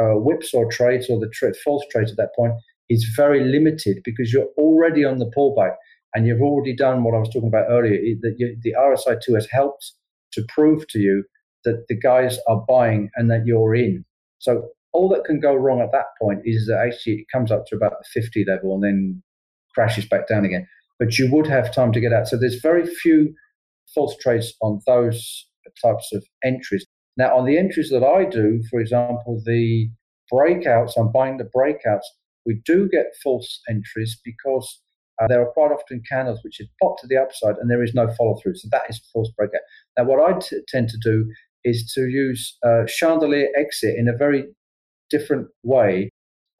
[0.00, 2.52] uh, whipsaw trades or the tra- false trades at that point
[2.88, 5.74] is very limited because you're already on the pullback
[6.14, 7.98] and you've already done what I was talking about earlier.
[8.22, 9.92] That the RSI2 has helped
[10.34, 11.24] to prove to you
[11.64, 14.04] that the guys are buying and that you're in.
[14.38, 17.66] So all that can go wrong at that point is that actually it comes up
[17.66, 19.22] to about the 50 level and then
[19.74, 20.66] crashes back down again.
[21.00, 22.28] But you would have time to get out.
[22.28, 23.34] So there's very few
[23.94, 25.46] false trades on those
[25.82, 26.84] types of entries.
[27.16, 29.90] Now, on the entries that I do, for example, the
[30.32, 32.04] breakouts, I'm buying the breakouts,
[32.46, 34.80] we do get false entries because
[35.20, 37.94] uh, there are quite often candles which have popped to the upside and there is
[37.94, 38.54] no follow through.
[38.54, 39.60] So that is a false breakout.
[39.96, 41.30] Now, what I t- tend to do
[41.64, 44.44] is to use uh, chandelier exit in a very
[45.10, 46.10] different way.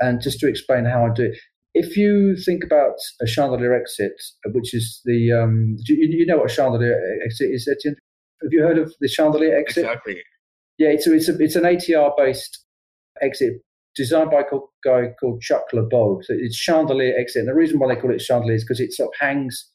[0.01, 1.39] And just to explain how I do it,
[1.75, 4.13] if you think about a chandelier exit,
[4.47, 7.97] which is the um, you, you, know what a chandelier exit is, Etienne?
[8.43, 9.85] Have you heard of the chandelier exit?
[9.85, 10.23] Exactly.
[10.79, 12.65] Yeah, it's a, it's, a, it's an ATR based
[13.21, 13.55] exit
[13.97, 16.21] designed by a guy called Chuck LeBeau.
[16.23, 18.93] So it's chandelier exit, and the reason why they call it chandelier is because it
[18.93, 19.69] sort of hangs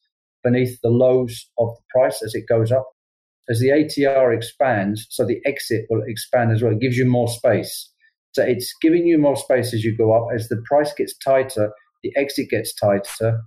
[0.43, 2.87] beneath the lows of the price as it goes up.
[3.49, 6.71] As the ATR expands, so the exit will expand as well.
[6.71, 7.89] It gives you more space.
[8.31, 10.27] So it's giving you more space as you go up.
[10.33, 11.71] As the price gets tighter,
[12.03, 13.41] the exit gets tighter,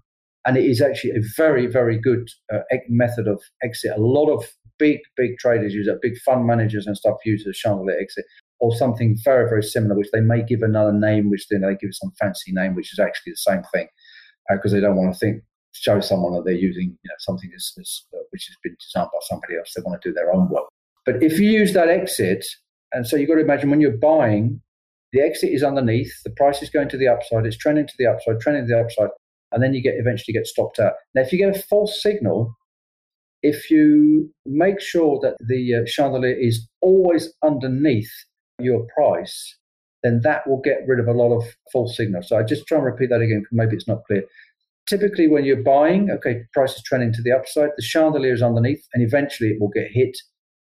[0.46, 3.92] and it is actually a very, very good uh, method of exit.
[3.96, 4.44] A lot of
[4.78, 8.24] big, big traders use it, big fund managers and stuff use the chandelier exit,
[8.60, 11.90] or something very, very similar, which they may give another name, which then they give
[11.92, 13.88] some fancy name, which is actually the same thing,
[14.50, 15.42] because uh, they don't want to think
[15.72, 19.56] show someone that they're using you know something uh, which has been designed by somebody
[19.56, 19.72] else.
[19.74, 20.64] They want to do their own work.
[21.04, 22.44] But if you use that exit,
[22.92, 24.60] and so you've got to imagine when you're buying,
[25.12, 28.06] the exit is underneath, the price is going to the upside, it's trending to the
[28.06, 29.08] upside, trending to the upside,
[29.52, 30.94] and then you get eventually get stopped out.
[31.14, 32.54] Now, if you get a false signal,
[33.42, 38.10] if you make sure that the uh, chandelier is always underneath
[38.58, 39.56] your price,
[40.02, 42.28] then that will get rid of a lot of false signals.
[42.28, 44.24] So I just try and repeat that again because maybe it's not clear.
[44.88, 48.84] Typically, when you're buying, okay, price is trending to the upside, the chandelier is underneath,
[48.94, 50.16] and eventually it will get hit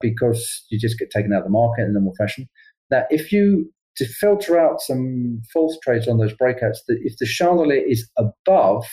[0.01, 2.49] because you just get taken out of the market in normal fashion.
[2.91, 7.27] Now, if you to filter out some false trades on those breakouts, that if the
[7.27, 8.87] chandelier is above,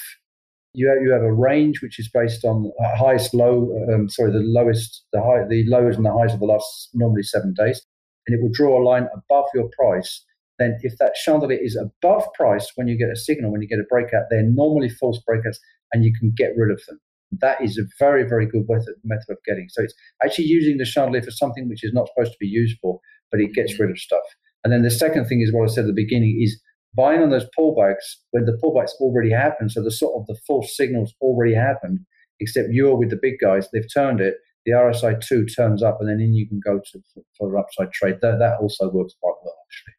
[0.73, 4.43] you have, you have a range which is based on highest low, um, sorry, the
[4.43, 7.81] lowest, the high, the lows and the highs of the last normally seven days,
[8.27, 10.25] and it will draw a line above your price.
[10.59, 13.79] Then, if that chandelier is above price when you get a signal, when you get
[13.79, 15.57] a breakout, they're normally false breakouts,
[15.93, 16.99] and you can get rid of them.
[17.39, 19.67] That is a very, very good method, method of getting.
[19.69, 19.93] So it's
[20.23, 22.99] actually using the chandelier for something which is not supposed to be used for,
[23.31, 24.23] but it gets rid of stuff.
[24.67, 26.61] And then the second thing is what I said at the beginning is
[26.93, 29.71] buying on those pullbacks when the pullbacks already happened.
[29.71, 31.99] So the sort of the false signals already happened,
[32.41, 34.35] except you're with the big guys, they've turned it.
[34.65, 37.63] The RSI two turns up, and then in you can go to for, for an
[37.63, 38.15] upside trade.
[38.21, 39.93] That that also works quite well actually.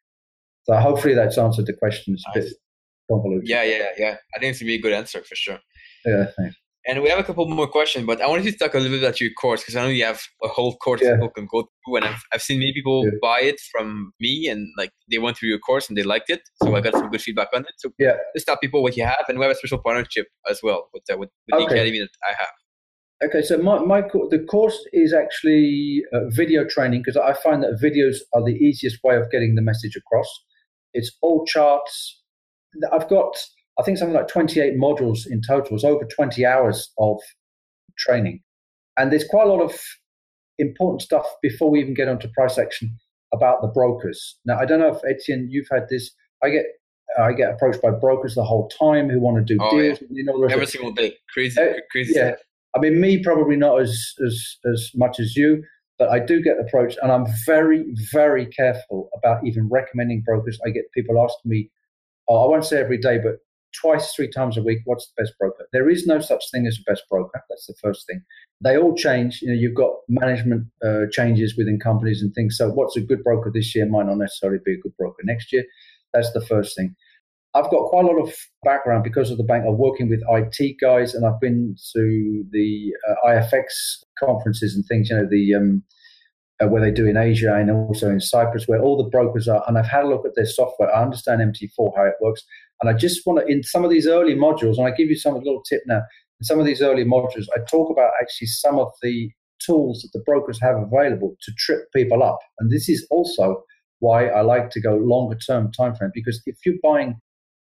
[0.65, 2.13] So hopefully that's answered the question.
[2.13, 2.53] It's a bit
[3.09, 3.49] convoluted.
[3.49, 4.17] Yeah, yeah, yeah.
[4.35, 5.57] I think it's gonna be a good answer for sure.
[6.05, 6.55] Yeah, thanks.
[6.89, 9.03] And we have a couple more questions, but I wanted to talk a little bit
[9.03, 11.13] about your course because I know you have a whole course yeah.
[11.13, 13.11] people can go through, and I've, I've seen many people yeah.
[13.21, 16.41] buy it from me, and like they went through your course and they liked it,
[16.63, 17.73] so I got some good feedback on it.
[17.77, 20.61] So yeah, just tell people what you have, and we have a special partnership as
[20.63, 21.65] well with uh, with, with okay.
[21.65, 23.29] the academy that I have.
[23.29, 27.79] Okay, so my, my the course is actually uh, video training because I find that
[27.79, 30.27] videos are the easiest way of getting the message across.
[30.93, 32.19] It's all charts.
[32.91, 33.35] I've got
[33.79, 35.75] I think something like 28 modules in total.
[35.75, 37.17] It's over 20 hours of
[37.97, 38.41] training.
[38.97, 39.79] And there's quite a lot of
[40.57, 42.97] important stuff before we even get onto price action
[43.33, 44.37] about the brokers.
[44.45, 46.11] Now, I don't know if Etienne, you've had this.
[46.43, 46.65] I get
[47.17, 49.99] I get approached by brokers the whole time who want to do oh, deals.
[50.01, 50.07] Yeah.
[50.11, 52.13] You know, Every single day, crazy, uh, crazy.
[52.15, 52.35] Yeah,
[52.75, 55.63] I mean, me probably not as as as much as you,
[55.97, 60.59] but I do get approached, and I'm very very careful about even recommending brokers.
[60.65, 61.71] I get people asking me,
[62.27, 63.37] oh, I won't say every day, but
[63.73, 65.67] twice, three times a week, what's the best broker?
[65.71, 67.43] There is no such thing as a best broker.
[67.49, 68.21] That's the first thing.
[68.61, 69.41] They all change.
[69.41, 72.57] You know, you've got management uh, changes within companies and things.
[72.57, 75.53] So, what's a good broker this year might not necessarily be a good broker next
[75.53, 75.63] year.
[76.13, 76.95] That's the first thing.
[77.55, 79.65] I've got quite a lot of background because of the bank.
[79.67, 83.65] I'm working with IT guys, and I've been to the uh, IFX
[84.19, 85.09] conferences and things.
[85.09, 85.83] You know, the um,
[86.61, 89.63] uh, where they do in Asia and also in Cyprus, where all the brokers are.
[89.67, 90.93] And I've had a look at their software.
[90.93, 92.43] I understand MT4 how it works,
[92.81, 95.17] and I just want to in some of these early modules, and I give you
[95.17, 96.01] some little tip now.
[96.39, 99.29] In some of these early modules, I talk about actually some of the
[99.65, 103.63] tools that the brokers have available to trip people up, and this is also
[103.99, 107.19] why I like to go longer term time frame because if you're buying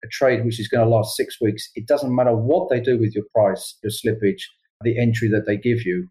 [0.05, 2.99] a trade which is going to last six weeks, it doesn't matter what they do
[2.99, 4.43] with your price, your slippage,
[4.83, 6.09] the entry that they give you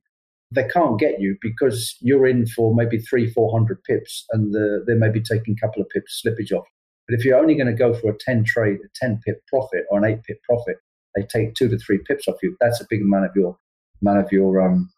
[0.51, 4.83] they can't get you because you're in for maybe three, four hundred pips, and the,
[4.87, 6.65] they may be taking a couple of pips slippage off.
[7.09, 9.85] But if you're only going to go for a ten trade, a ten pip profit
[9.89, 10.77] or an eight pip profit,
[11.15, 12.55] they take two to three pips off you.
[12.61, 13.57] That's a big amount of your
[14.01, 14.91] amount of your um,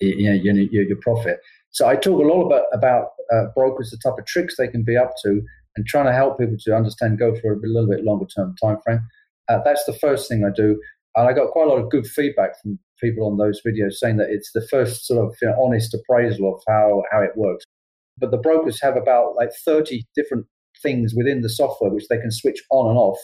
[0.00, 1.40] you know, your, your, your profit.
[1.70, 4.84] So I talk a lot about about uh, brokers, the type of tricks they can
[4.84, 5.40] be up to,
[5.76, 8.78] and trying to help people to understand, go for a little bit longer term time
[8.84, 9.00] frame.
[9.48, 10.78] Uh, that's the first thing I do,
[11.16, 14.16] and I got quite a lot of good feedback from people on those videos saying
[14.16, 17.64] that it's the first sort of you know, honest appraisal of how, how it works.
[18.18, 20.46] But the brokers have about like 30 different
[20.84, 23.18] things within the software which they can switch on and off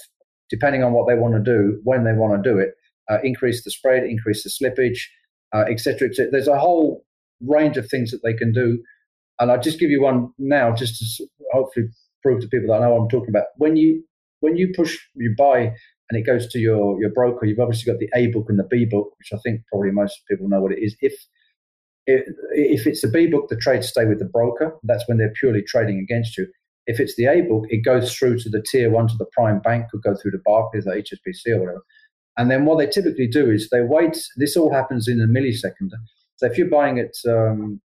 [0.51, 2.75] depending on what they want to do, when they want to do it,
[3.09, 4.99] uh, increase the spread, increase the slippage,
[5.55, 6.09] etc.
[6.09, 7.05] Uh, et There's a whole
[7.41, 8.83] range of things that they can do.
[9.39, 11.87] And I'll just give you one now, just to hopefully
[12.23, 13.47] prove to people that I know what I'm talking about.
[13.57, 14.05] When you
[14.41, 15.73] when you push, you buy
[16.11, 18.67] and it goes to your, your broker, you've obviously got the A book and the
[18.69, 20.97] B book, which I think probably most people know what it is.
[21.01, 21.15] If
[22.07, 24.77] if, if it's the B book, the trades stay with the broker.
[24.83, 26.49] That's when they're purely trading against you.
[26.87, 29.61] If it's the A book, it goes through to the tier one to the prime
[29.61, 31.83] bank, could go through to Barclays or HSBC or whatever.
[32.37, 34.23] And then what they typically do is they wait.
[34.37, 35.91] This all happens in a millisecond.
[36.37, 37.81] So if you're buying it, um,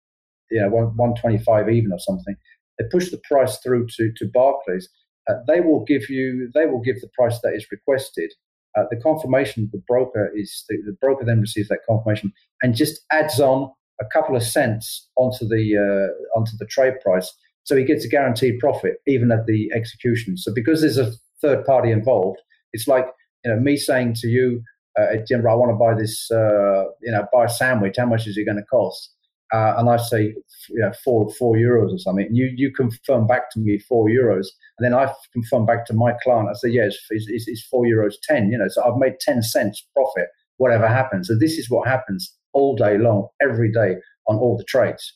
[0.51, 2.35] you know, 125 even or something,
[2.77, 4.89] they push the price through to, to Barclays
[5.29, 8.31] uh, they will give you they will give the price that is requested.
[8.75, 12.33] Uh, the confirmation the broker is the, the, broker then receives that confirmation
[12.63, 13.71] and just adds on
[14.01, 17.31] a couple of cents onto the uh, onto the trade price,
[17.64, 20.38] so he gets a guaranteed profit even at the execution.
[20.38, 21.11] So because there's a
[21.41, 22.39] third party involved,
[22.74, 23.05] it's like
[23.43, 24.61] you know me saying to you,
[24.99, 27.95] uh, Jim, I want to buy this, uh, you know, buy a sandwich.
[27.97, 29.14] How much is it going to cost?
[29.53, 30.34] uh, and I say
[30.70, 34.07] you know, four four euros or something, and you you confirm back to me four
[34.07, 34.47] euros,
[34.78, 36.49] and then I confirm back to my client.
[36.49, 38.49] I say yes, it's, it's, it's four euros ten.
[38.51, 41.28] You know, so I've made ten cents profit, whatever happens.
[41.28, 43.97] So this is what happens all day long, every day
[44.28, 45.14] on all the trades.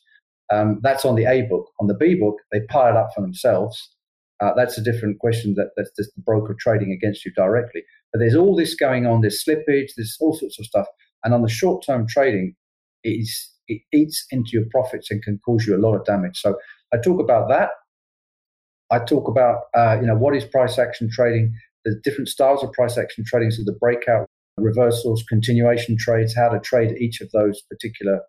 [0.54, 1.70] Um, that's on the A book.
[1.80, 3.90] On the B book, they pile up for themselves.
[4.42, 7.84] uh, that's a different question that that's just the broker trading against you directly.
[8.12, 9.22] But there's all this going on.
[9.22, 9.90] There's slippage.
[9.96, 10.88] There's all sorts of stuff.
[11.24, 12.56] And on the short term trading,
[13.04, 16.40] it, is, it eats into your profits and can cause you a lot of damage.
[16.40, 16.56] So
[16.94, 17.70] I talk about that.
[18.92, 22.72] I talk about uh, you know what is price action trading, the different styles of
[22.72, 27.62] price action trading, so the breakout, reversals, continuation trades, how to trade each of those
[27.64, 28.22] particular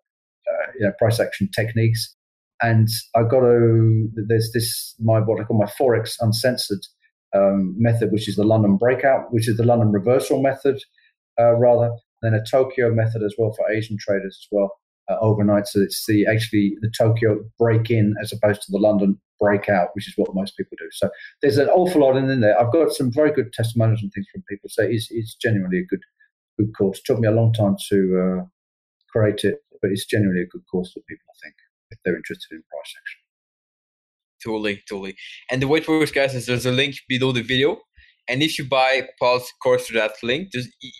[0.79, 2.15] you know, price action techniques.
[2.61, 6.81] And I got to there's this my what I call my forex uncensored
[7.35, 10.77] um, method, which is the London breakout, which is the London reversal method,
[11.39, 14.71] uh, rather, then a Tokyo method as well for Asian traders as well
[15.09, 15.67] uh, overnight.
[15.67, 20.07] So it's the actually the Tokyo break in as opposed to the London breakout, which
[20.07, 20.89] is what most people do.
[20.91, 21.09] So
[21.41, 22.59] there's an awful lot in there.
[22.59, 24.69] I've got some very good testimonials and things from people.
[24.69, 26.01] So it's, it's genuinely a good
[26.57, 26.99] good course.
[26.99, 28.45] It took me a long time to uh,
[29.11, 31.25] create it, but it's generally a good course for people.
[31.29, 31.55] I think
[31.91, 33.19] if they're interested in price action.
[34.43, 35.15] Totally, totally.
[35.51, 37.77] And the way it works, guys, is there's a link below the video.
[38.29, 40.49] And if you buy Paul's course through that link,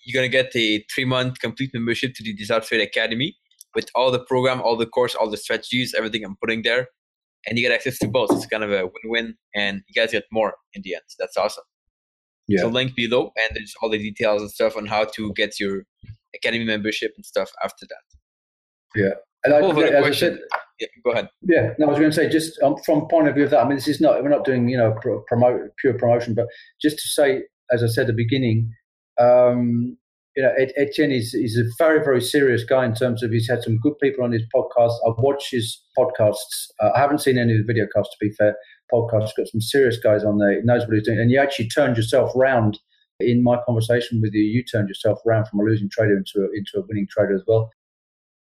[0.03, 3.35] you're gonna get a three month complete membership to the Desire Trade Academy
[3.75, 6.87] with all the program, all the course, all the strategies, everything I'm putting there.
[7.47, 8.31] And you get access to both.
[8.31, 11.03] It's kind of a win-win, and you guys get more in the end.
[11.19, 11.63] That's awesome.
[12.49, 12.61] Yeah.
[12.61, 15.83] So link below, and there's all the details and stuff on how to get your
[16.35, 18.08] academy membership and stuff after that.
[18.95, 19.11] Yeah,
[19.43, 20.39] and I, as I said,
[20.79, 21.29] yeah, go ahead.
[21.41, 23.59] Yeah, no, I was going to say just um, from point of view of that.
[23.59, 24.95] I mean, this is not we're not doing you know
[25.27, 26.47] promote pure promotion, but
[26.81, 28.73] just to say, as I said at the beginning,
[29.19, 29.97] um,
[30.35, 33.61] you know, Etienne is is a very very serious guy in terms of he's had
[33.61, 34.93] some good people on his podcast.
[35.07, 36.67] I've watched his podcasts.
[36.81, 38.15] Uh, I haven't seen any of the video casts.
[38.17, 38.55] To be fair,
[38.91, 40.53] podcasts got some serious guys on there.
[40.53, 42.79] He knows what he's doing, and you actually turned yourself round
[43.19, 44.43] in my conversation with you.
[44.43, 47.43] You turned yourself around from a losing trader into a, into a winning trader as
[47.47, 47.69] well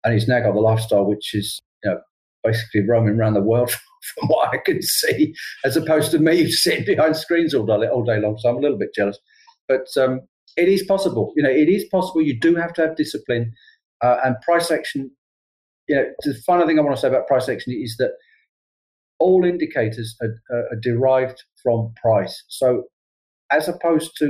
[0.05, 2.01] and he's now got the lifestyle which is you know
[2.45, 3.71] basically roaming around the world
[4.15, 5.35] from what I can see,
[5.65, 8.39] as opposed to me sitting behind screens all day all day long.
[8.39, 9.19] So I'm a little bit jealous,
[9.67, 10.21] but um,
[10.57, 11.33] it is possible.
[11.37, 12.23] You know, it is possible.
[12.23, 13.53] You do have to have discipline
[14.03, 15.11] uh, and price action.
[15.89, 18.13] You know, the final thing I want to say about price action is that
[19.19, 22.45] all indicators are, are derived from price.
[22.49, 22.85] So,
[23.51, 24.27] as opposed to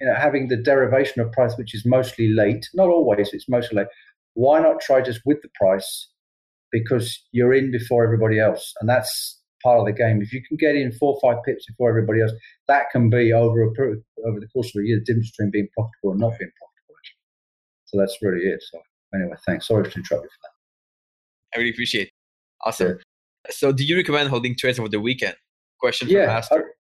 [0.00, 3.78] you know having the derivation of price, which is mostly late, not always, it's mostly
[3.78, 3.88] late
[4.34, 6.08] why not try just with the price?
[6.70, 10.20] Because you're in before everybody else and that's part of the game.
[10.22, 12.32] If you can get in four or five pips before everybody else
[12.68, 15.68] that can be over a over the course of a year the difference between being
[15.76, 16.72] profitable and not being profitable
[17.84, 18.62] so that's really it.
[18.70, 18.80] So
[19.14, 19.68] anyway thanks.
[19.68, 21.54] Sorry to interrupt you for that.
[21.54, 22.12] I really appreciate it.
[22.64, 22.98] Awesome.
[23.50, 25.36] So do you recommend holding trades over the weekend?
[25.78, 26.74] Question yeah, master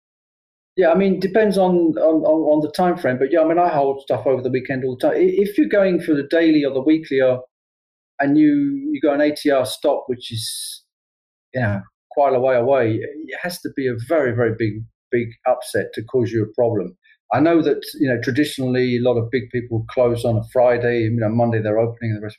[0.78, 3.18] yeah, I mean, depends on, on, on, the time frame.
[3.18, 5.16] But yeah, I mean, I hold stuff over the weekend all the time.
[5.16, 7.42] If you're going for the daily or the weekly, or
[8.20, 10.84] and you you go an ATR stop, which is
[11.52, 15.26] you know quite a way away, it has to be a very very big big
[15.48, 16.96] upset to cause you a problem.
[17.34, 21.00] I know that you know traditionally a lot of big people close on a Friday.
[21.00, 22.38] You know, Monday they're opening and the rest.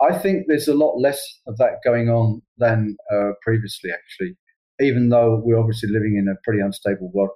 [0.00, 4.36] I think there's a lot less of that going on than uh, previously, actually.
[4.80, 7.30] Even though we're obviously living in a pretty unstable world.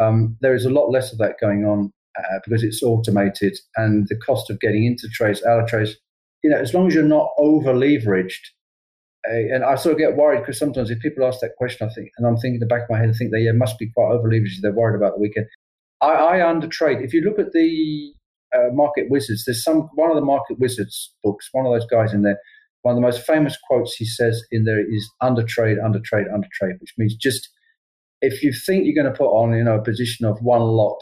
[0.00, 4.06] Um, there is a lot less of that going on uh, because it's automated and
[4.08, 5.96] the cost of getting into trades, out of trades,
[6.42, 8.40] you know, as long as you're not over leveraged.
[9.28, 11.92] Uh, and I sort of get worried because sometimes if people ask that question, I
[11.92, 13.78] think, and I'm thinking in the back of my head, I think they yeah, must
[13.78, 14.60] be quite over leveraged.
[14.62, 15.46] They're worried about the weekend.
[16.00, 16.98] I, I under trade.
[17.00, 18.12] If you look at the
[18.54, 21.48] uh, Market Wizards, there's some one of the Market Wizards books.
[21.52, 22.38] One of those guys in there.
[22.82, 26.26] One of the most famous quotes he says in there is "under trade, under trade,
[26.32, 27.50] under trade," which means just
[28.20, 30.98] if you think you're going to put on, you know, a position of one lot,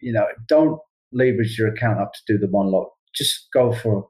[0.00, 0.78] you know, don't
[1.12, 2.88] leverage your account up to do the one lot.
[3.14, 4.08] Just go for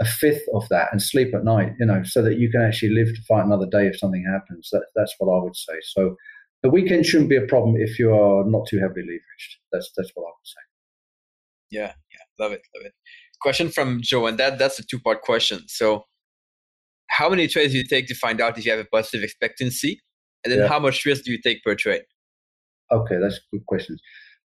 [0.00, 2.90] a fifth of that and sleep at night, you know, so that you can actually
[2.90, 4.68] live to fight another day if something happens.
[4.72, 5.74] That, that's what I would say.
[5.82, 6.16] So
[6.62, 9.54] the weekend shouldn't be a problem if you are not too heavily leveraged.
[9.72, 10.60] That's that's what I would say.
[11.70, 12.92] Yeah, yeah, love it, love it.
[13.40, 15.60] Question from Joe, and that that's a two part question.
[15.68, 16.04] So,
[17.08, 20.00] how many trades do you take to find out if you have a positive expectancy?
[20.44, 20.68] And then yeah.
[20.68, 22.02] how much risk do you take per trade?
[22.90, 23.98] Okay, that's a good question.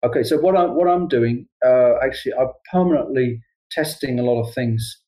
[0.04, 3.42] Okay, so what I'm what I'm doing, uh, actually, I'm permanently
[3.72, 5.00] testing a lot of things.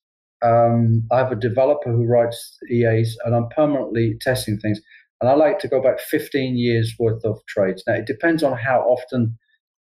[0.41, 4.79] Um, I have a developer who writes EAs, and I'm permanently testing things.
[5.21, 7.83] And I like to go back 15 years worth of trades.
[7.87, 9.37] Now it depends on how often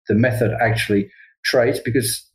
[0.08, 1.10] the method actually
[1.44, 2.28] trades, because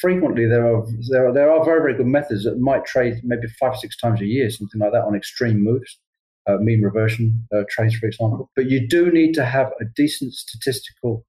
[0.00, 3.46] frequently there are there are, there are very very good methods that might trade maybe
[3.60, 5.98] five or six times a year, something like that, on extreme moves
[6.46, 8.50] uh, mean reversion uh, trades, for example.
[8.54, 11.24] But you do need to have a decent statistical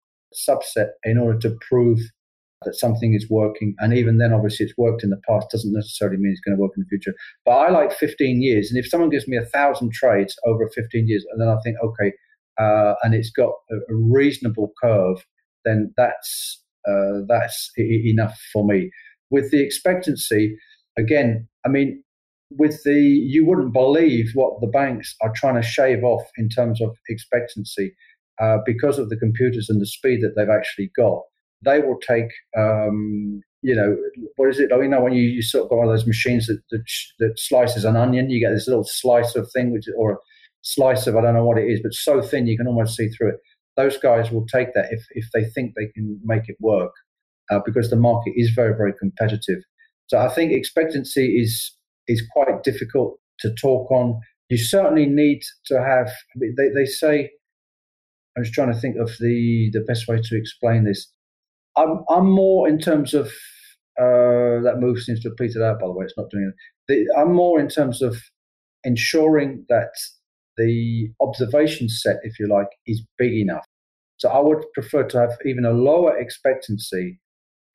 [0.47, 1.99] subset in order to prove
[2.63, 3.75] that something is working.
[3.79, 6.61] And even then, obviously, it's worked in the past doesn't necessarily mean it's going to
[6.61, 7.13] work in the future.
[7.45, 8.71] But I like 15 years.
[8.71, 11.77] And if someone gives me a thousand trades over 15 years, and then I think,
[11.83, 12.13] okay,
[12.59, 15.23] uh, and it's got a, a, reasonable curve,
[15.63, 18.89] then that's uh, that's enough for me.
[19.29, 20.57] With the expectancy,
[20.97, 22.03] again, I mean,
[22.51, 26.81] with the you wouldn't believe what the banks are trying to shave off in terms
[26.81, 27.93] of expectancy
[28.41, 31.21] uh, because of the computers and the speed that they've actually got.
[31.65, 33.97] They will take, um, you know,
[34.35, 34.71] what is it?
[34.71, 36.83] Oh, you know, when you, you sort of got one of those machines that, that,
[37.19, 40.17] that slices an onion, you get this little slice of thing, which or a
[40.61, 43.09] slice of I don't know what it is, but so thin you can almost see
[43.09, 43.37] through it.
[43.75, 46.91] Those guys will take that if if they think they can make it work,
[47.51, 49.63] uh, because the market is very very competitive.
[50.07, 51.76] So I think expectancy is
[52.07, 54.19] is quite difficult to talk on.
[54.49, 56.11] You certainly need to have.
[56.35, 57.31] They, they say.
[58.35, 61.11] I was trying to think of the the best way to explain this.
[61.75, 63.27] I'm I'm more in terms of
[63.99, 65.79] uh, that move seems to have petered out.
[65.79, 66.51] By the way, it's not doing
[66.87, 67.07] it.
[67.17, 68.17] I'm more in terms of
[68.83, 69.91] ensuring that
[70.55, 73.65] the observation set, if you like, is big enough.
[74.17, 77.19] So I would prefer to have even a lower expectancy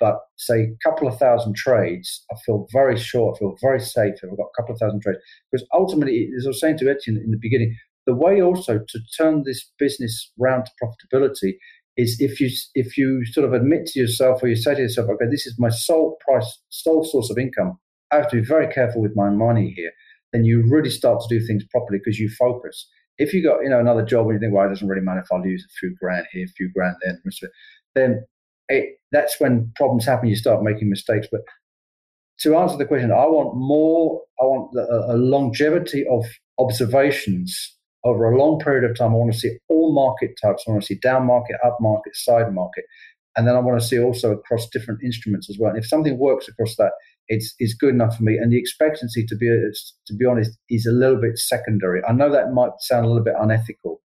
[0.02, 4.14] but say a couple of thousand trades, I feel very sure, I feel very safe
[4.20, 5.20] if I've got a couple of thousand trades.
[5.52, 9.00] Because ultimately, as I was saying to Etienne in the beginning, the way also to
[9.16, 11.52] turn this business round to profitability
[11.96, 15.08] is if you if you sort of admit to yourself or you say to yourself,
[15.08, 17.78] okay, this is my sole price, sole source of income.
[18.10, 19.92] I have to be very careful with my money here.
[20.32, 22.88] Then you really start to do things properly because you focus.
[23.18, 25.20] If you got you know another job and you think, well, it doesn't really matter
[25.20, 27.20] if I lose a few grand here, a few grand there,
[27.94, 28.24] then
[28.72, 30.28] it, that's when problems happen.
[30.28, 31.28] You start making mistakes.
[31.30, 31.42] But
[32.40, 34.22] to answer the question, I want more.
[34.40, 36.24] I want a, a longevity of
[36.58, 39.12] observations over a long period of time.
[39.12, 40.64] I want to see all market types.
[40.66, 42.84] I want to see down market, up market, side market,
[43.36, 45.70] and then I want to see also across different instruments as well.
[45.70, 46.92] And if something works across that,
[47.28, 48.36] it's it's good enough for me.
[48.36, 49.46] And the expectancy, to be
[50.06, 52.02] to be honest, is a little bit secondary.
[52.08, 54.00] I know that might sound a little bit unethical,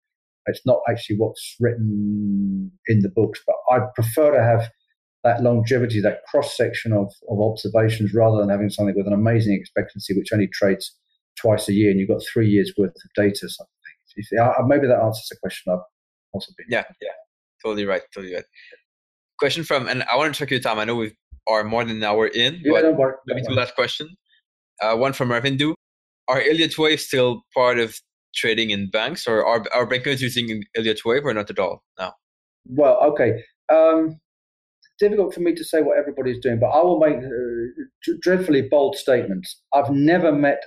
[0.46, 4.68] it's not actually what's written in the books, but I prefer to have
[5.24, 9.54] that longevity, that cross section of, of observations, rather than having something with an amazing
[9.54, 10.96] expectancy which only trades
[11.40, 13.48] twice a year and you've got three years worth of data.
[13.48, 13.68] Something.
[14.16, 14.26] If,
[14.66, 15.78] maybe that answers the question I've
[16.32, 16.66] also been.
[16.68, 17.10] Yeah, yeah,
[17.64, 18.44] totally right, totally right.
[19.38, 20.78] Question from, and I want to check your time.
[20.78, 21.14] I know we
[21.48, 24.10] are more than an hour in, yeah, but worry, maybe two last questions.
[24.80, 25.74] Uh, one from Ravindu.
[26.28, 27.96] Are Elliott Wave still part of
[28.34, 32.14] trading in banks, or are, are bankers using Elliott Wave or not at all now?
[32.66, 33.42] Well, okay.
[33.72, 34.20] Um,
[34.98, 38.96] difficult for me to say what everybody's doing, but I will make uh, dreadfully bold
[38.96, 39.60] statements.
[39.72, 40.62] I've never met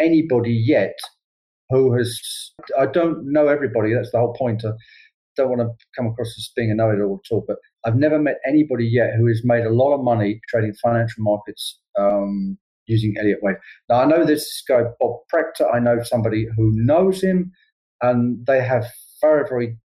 [0.00, 0.96] anybody yet
[1.70, 2.20] who has.
[2.78, 3.94] I don't know everybody.
[3.94, 4.64] That's the whole point.
[4.64, 4.72] I
[5.36, 8.38] don't want to come across as being a know-it-all at all, but I've never met
[8.46, 12.56] anybody yet who has made a lot of money trading financial markets um,
[12.86, 13.56] using Elliott Wave.
[13.88, 15.72] Now, I know this guy, Bob Prechter.
[15.72, 17.52] I know somebody who knows him,
[18.02, 18.86] and they have
[19.20, 19.78] very, very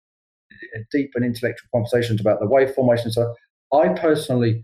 [0.92, 3.12] deep and intellectual conversations about the wave formation.
[3.12, 3.34] So
[3.74, 4.64] I personally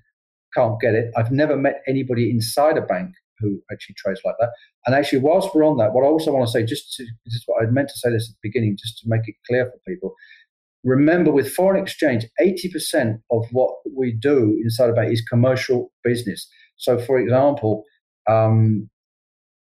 [0.53, 1.11] can't get it.
[1.15, 4.49] I've never met anybody inside a bank who actually trades like that.
[4.85, 7.35] And actually, whilst we're on that, what I also want to say, just to, this
[7.35, 9.65] is what I meant to say this at the beginning, just to make it clear
[9.65, 10.13] for people.
[10.83, 16.47] Remember, with foreign exchange, 80% of what we do inside a bank is commercial business.
[16.77, 17.83] So, for example,
[18.27, 18.89] um,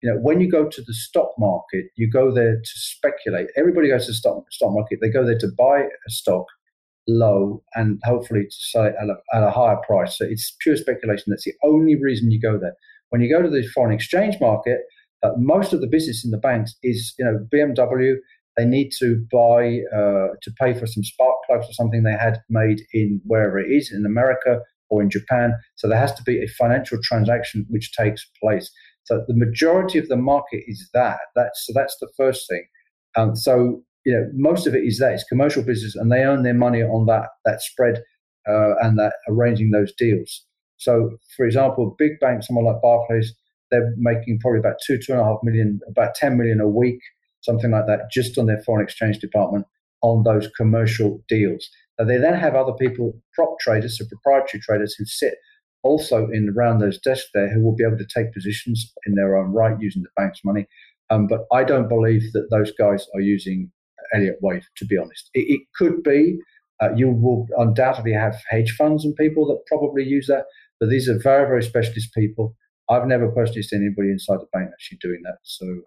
[0.02, 3.48] you know, when you go to the stock market, you go there to speculate.
[3.56, 5.00] Everybody goes to the stock, stock market.
[5.02, 6.46] They go there to buy a stock
[7.08, 10.18] low and hopefully to sell it at a, at a higher price.
[10.18, 11.26] So it's pure speculation.
[11.28, 12.74] That's the only reason you go there.
[13.10, 14.80] When you go to the foreign exchange market,
[15.24, 18.16] uh, most of the business in the banks is, you know, BMW.
[18.58, 22.40] They need to buy uh, to pay for some spark plugs or something they had
[22.50, 24.60] made in wherever it is in America
[24.94, 25.56] or in Japan.
[25.76, 28.72] So there has to be a financial transaction which takes place.
[29.06, 31.20] So the majority of the market is that.
[31.36, 32.66] That's so that's the first thing.
[33.16, 36.44] Um, so you know most of it is that it's commercial business, and they earn
[36.44, 38.04] their money on that that spread
[38.48, 40.46] uh, and that arranging those deals.
[40.78, 43.34] So, for example, big banks, someone like Barclays,
[43.72, 47.00] they're making probably about two two and a half million, about ten million a week,
[47.42, 49.66] something like that, just on their foreign exchange department
[50.02, 51.68] on those commercial deals.
[51.98, 55.36] They then have other people, prop traders, so proprietary traders, who sit
[55.84, 59.38] also in around those desks there, who will be able to take positions in their
[59.38, 60.66] own right using the bank's money.
[61.10, 63.72] Um, but I don't believe that those guys are using
[64.14, 65.30] Elliott Wave, to be honest.
[65.34, 66.38] It, it could be.
[66.82, 70.46] Uh, you will undoubtedly have hedge funds and people that probably use that,
[70.80, 72.56] but these are very, very specialist people.
[72.90, 75.38] I've never personally seen anybody inside the bank actually doing that.
[75.44, 75.82] So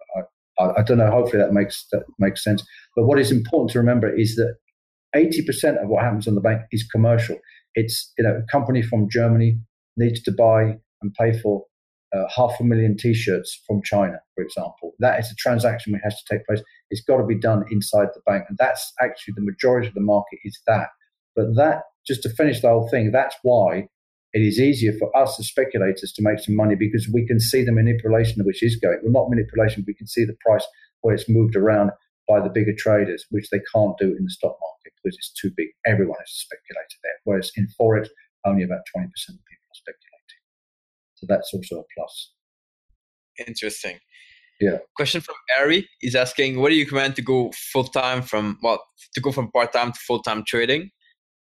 [0.59, 1.11] I, I don't know.
[1.11, 2.63] Hopefully that makes that makes sense.
[2.95, 4.55] But what is important to remember is that
[5.15, 7.37] 80% of what happens on the bank is commercial.
[7.75, 9.59] It's, you know, a company from Germany
[9.95, 11.63] needs to buy and pay for
[12.15, 14.93] uh, half a million T-shirts from China, for example.
[14.99, 16.61] That is a transaction which has to take place.
[16.89, 20.01] It's got to be done inside the bank, and that's actually the majority of the
[20.01, 20.87] market is that.
[21.35, 23.87] But that, just to finish the whole thing, that's why
[24.33, 27.63] it is easier for us as speculators to make some money because we can see
[27.63, 28.99] the manipulation which is going.
[29.03, 30.65] Well, not manipulation, we can see the price
[31.01, 31.91] where it's moved around
[32.27, 35.51] by the bigger traders, which they can't do in the stock market because it's too
[35.55, 35.67] big.
[35.85, 37.19] Everyone is a speculator there.
[37.23, 38.07] Whereas in Forex,
[38.45, 40.41] only about 20% of people are speculating.
[41.15, 42.31] So that's also a plus.
[43.47, 43.99] Interesting.
[44.59, 44.77] Yeah.
[44.95, 48.83] Question from Ari is asking, what do you recommend to go full time from well
[49.13, 50.89] to go from part time to full time trading?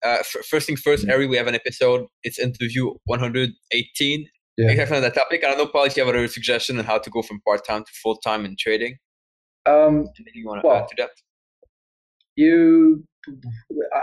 [0.03, 1.11] Uh, f- first thing 1st mm-hmm.
[1.11, 2.05] Ari, we have an episode.
[2.23, 4.27] It's interview 118.
[4.57, 4.69] Yeah.
[4.69, 5.43] Exactly on that topic.
[5.43, 7.65] I don't know, Paul, if you have other suggestion on how to go from part
[7.65, 8.97] time to full time in trading.
[9.65, 11.09] Um, you want to well, add to that?
[12.35, 13.03] You,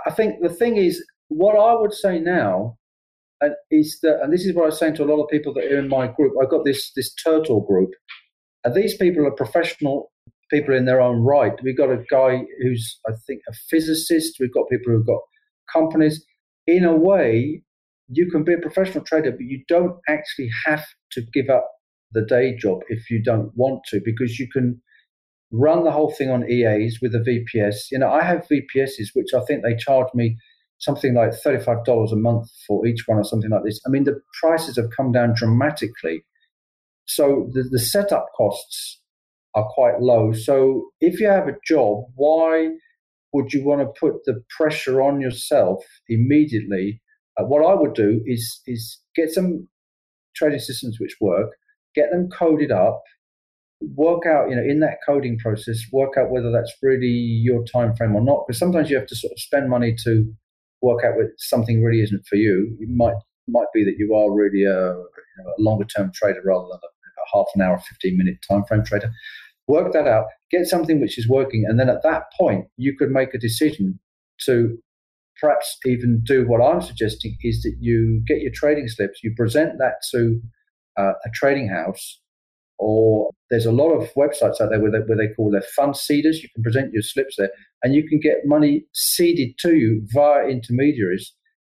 [0.06, 2.76] I think the thing is, what I would say now
[3.40, 5.54] and is that, and this is what I was saying to a lot of people
[5.54, 6.34] that are in my group.
[6.40, 7.90] I've got this this turtle group,
[8.64, 10.12] and these people are professional
[10.50, 11.52] people in their own right.
[11.62, 14.36] We've got a guy who's, I think, a physicist.
[14.40, 15.20] We've got people who've got
[15.72, 16.24] companies.
[16.66, 17.62] In a way,
[18.08, 21.66] you can be a professional trader, but you don't actually have to give up
[22.12, 24.80] the day job if you don't want to, because you can
[25.52, 27.90] run the whole thing on EAs with a VPS.
[27.90, 30.36] You know, I have VPSs which I think they charge me
[30.78, 33.80] something like $35 a month for each one or something like this.
[33.86, 36.24] I mean, the prices have come down dramatically.
[37.06, 39.00] So the, the setup costs
[39.54, 40.32] are quite low.
[40.32, 42.70] So if you have a job, why
[43.32, 47.02] would you want to put the pressure on yourself immediately?
[47.36, 49.68] Uh, what I would do is is get some
[50.34, 51.50] trading systems which work,
[51.94, 53.02] get them coded up,
[53.80, 57.94] work out, you know, in that coding process, work out whether that's really your time
[57.96, 58.44] frame or not.
[58.46, 60.32] Because sometimes you have to sort of spend money to
[60.82, 62.76] work out whether something really isn't for you.
[62.80, 63.16] It might
[63.48, 66.78] might be that you are really a, you know, a longer term trader rather than
[66.82, 69.10] a, a half an hour, fifteen minute time frame trader.
[69.66, 73.10] Work that out, get something which is working, and then at that point you could
[73.10, 73.98] make a decision
[74.46, 74.78] to
[75.40, 79.78] perhaps even do what I'm suggesting is that you get your trading slips, you present
[79.78, 80.40] that to
[80.98, 82.20] uh, a trading house
[82.80, 85.96] or there's a lot of websites out there where they, where they call their fund
[85.96, 86.42] seeders.
[86.42, 87.50] You can present your slips there,
[87.82, 91.32] and you can get money seeded to you via intermediaries.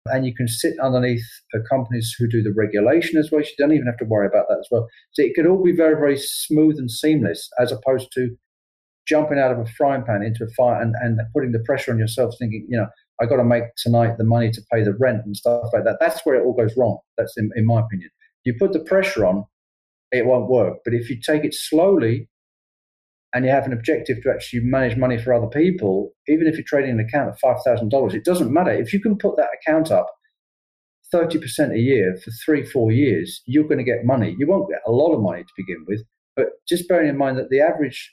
[0.08, 1.24] And you can sit underneath
[1.70, 3.40] companies who do the regulation as well.
[3.40, 4.86] You don't even have to worry about that as well.
[5.12, 8.36] So it could all be very, very smooth and seamless, as opposed to
[9.08, 12.00] jumping out of a frying pan into a fire and, and putting the pressure on
[12.00, 12.88] yourself, thinking, you know,
[13.22, 15.98] I got to make tonight the money to pay the rent and stuff like that.
[16.02, 16.98] That's where it all goes wrong.
[17.18, 18.10] That's in, in my opinion.
[18.44, 19.46] You put the pressure on,
[20.14, 20.78] it won't work.
[20.86, 22.30] But if you take it slowly
[23.34, 26.64] and you have an objective to actually manage money for other people, even if you're
[26.66, 28.72] trading an account of $5,000, it doesn't matter.
[28.72, 30.08] If you can put that account up
[31.14, 34.36] 30% a year for three, four years, you're going to get money.
[34.38, 36.04] You won't get a lot of money to begin with,
[36.36, 38.12] but just bearing in mind that the average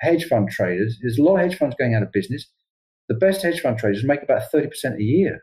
[0.00, 2.46] hedge fund traders, there's a lot of hedge funds going out of business.
[3.08, 5.42] The best hedge fund traders make about 30% a year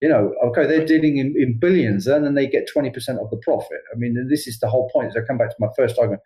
[0.00, 2.88] you know, okay, they're dealing in, in billions and then they get 20%
[3.22, 3.80] of the profit.
[3.94, 5.08] I mean, this is the whole point.
[5.08, 6.22] As I come back to my first argument,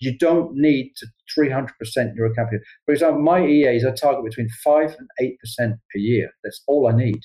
[0.00, 1.06] you don't need to
[1.38, 1.68] 300%
[2.16, 2.58] your company.
[2.84, 6.30] For example, my EAs, I target between 5 and 8% a year.
[6.42, 7.20] That's all I need.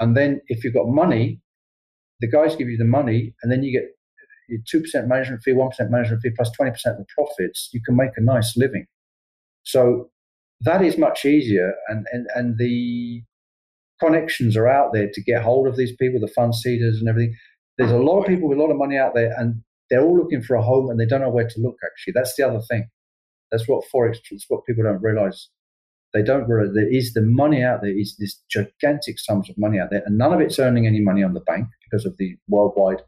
[0.00, 1.40] And then if you've got money,
[2.20, 3.88] the guys give you the money and then you get
[4.48, 7.70] your 2% management fee, 1% management fee, plus 20% of the profits.
[7.72, 8.86] You can make a nice living.
[9.62, 10.10] So
[10.62, 11.74] that is much easier.
[11.88, 13.22] And, and, and the
[14.00, 17.34] connections are out there to get hold of these people, the fund seeders and everything.
[17.76, 20.16] There's a lot of people with a lot of money out there, and they're all
[20.16, 21.76] looking for a home, and they don't know where to look.
[21.84, 22.88] Actually, that's the other thing.
[23.50, 24.18] That's what forex.
[24.30, 25.48] It's what people don't realize.
[26.14, 27.96] They don't realize there is the money out there.
[27.96, 31.22] Is this gigantic sums of money out there, and none of it's earning any money
[31.22, 33.02] on the bank because of the worldwide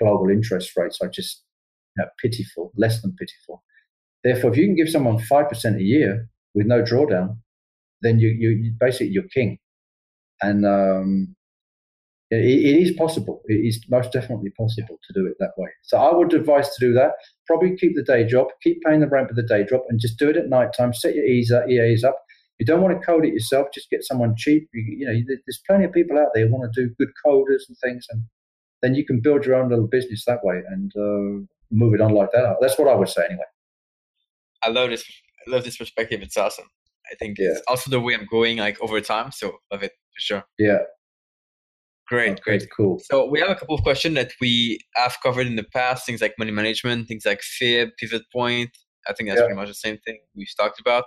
[0.00, 1.42] global interest rates are just
[1.96, 3.64] you know, pitiful, less than pitiful.
[4.24, 7.38] Therefore, if you can give someone five percent a year with no drawdown,
[8.02, 9.58] then you you basically you're king
[10.42, 11.34] and um,
[12.30, 13.42] it, it is possible.
[13.46, 15.70] It is most definitely possible to do it that way.
[15.82, 17.12] So I would advise to do that.
[17.46, 20.18] Probably keep the day job, keep paying the rent for the day job, and just
[20.18, 20.92] do it at night time.
[20.92, 22.18] Set your EAs up.
[22.58, 23.68] You don't want to code it yourself.
[23.72, 24.68] Just get someone cheap.
[24.74, 27.62] You, you know, there's plenty of people out there who want to do good coders
[27.68, 28.22] and things, and
[28.82, 32.12] then you can build your own little business that way and uh, move it on
[32.12, 32.56] like that.
[32.60, 33.44] That's what I would say anyway.
[34.62, 35.04] I love this.
[35.46, 36.20] I love this perspective.
[36.20, 36.66] It's awesome.
[37.10, 37.48] I think yeah.
[37.50, 39.32] it's also the way I'm going like over time.
[39.32, 40.44] So love it for sure.
[40.58, 40.78] Yeah.
[42.08, 42.66] Great, great.
[42.74, 42.98] Cool.
[43.04, 46.22] So we have a couple of questions that we have covered in the past, things
[46.22, 48.70] like money management, things like FIB, pivot point.
[49.06, 49.46] I think that's yeah.
[49.46, 51.04] pretty much the same thing we've talked about.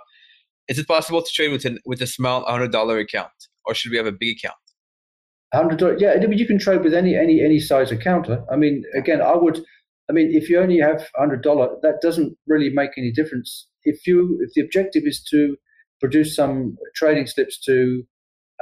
[0.68, 3.32] Is it possible to trade with, an, with a small $100 account
[3.66, 4.56] or should we have a big account?
[5.52, 6.12] Hundred dollars, yeah.
[6.12, 8.26] I mean, you can trade with any any any size account.
[8.50, 9.62] I mean, again, I would
[10.08, 13.68] I mean, if you only have hundred dollar, that doesn't really make any difference.
[13.84, 15.56] If you if the objective is to
[16.02, 18.02] produce some trading slips to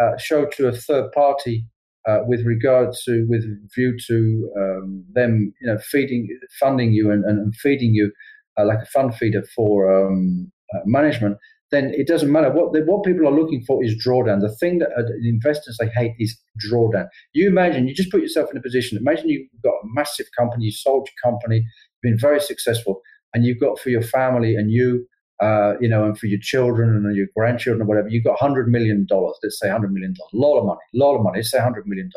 [0.01, 1.67] uh, show to a third party
[2.09, 3.45] uh, with regard to with
[3.75, 8.13] view to um, them, you know, feeding funding you and, and feeding you
[8.59, 11.37] uh, like a fund feeder for um, uh, management,
[11.71, 12.51] then it doesn't matter.
[12.51, 14.41] What they, what people are looking for is drawdown.
[14.41, 14.91] The thing that
[15.25, 17.09] investors they hate is drawdown.
[17.33, 18.99] You imagine you just put yourself in a position.
[18.99, 21.65] Imagine you've got a massive company, you sold your company,
[22.03, 23.01] been very successful,
[23.35, 25.07] and you've got for your family and you.
[25.41, 28.67] Uh, you know, and for your children and your grandchildren or whatever, you've got $100
[28.67, 31.59] million, let's say $100 million, a lot of money, a lot of money, let's say
[31.59, 32.11] $100 million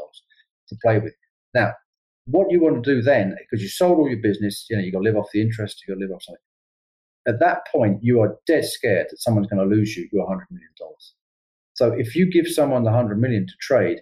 [0.68, 1.14] to play with.
[1.54, 1.72] Now,
[2.26, 4.94] what you want to do then, because you sold all your business, you know, you've
[4.94, 6.42] got to live off the interest, you've got to live off something
[7.28, 10.44] at that point, you are dead scared that someone's going to lose you your $100
[10.52, 10.70] million.
[11.74, 14.00] So if you give someone the 100 million to trade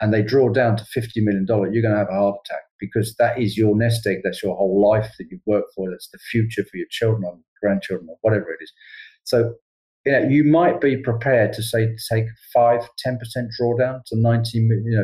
[0.00, 3.14] and they draw down to $50 million, you're going to have a heart attack because
[3.18, 4.18] that is your nest egg.
[4.22, 5.90] That's your whole life that you've worked for.
[5.90, 8.72] That's the future for your children or grandchildren or whatever it is.
[9.24, 9.54] So,
[10.04, 13.16] you know, you might be prepared to say take five, 10%
[13.60, 14.96] drawdown to 90 million, you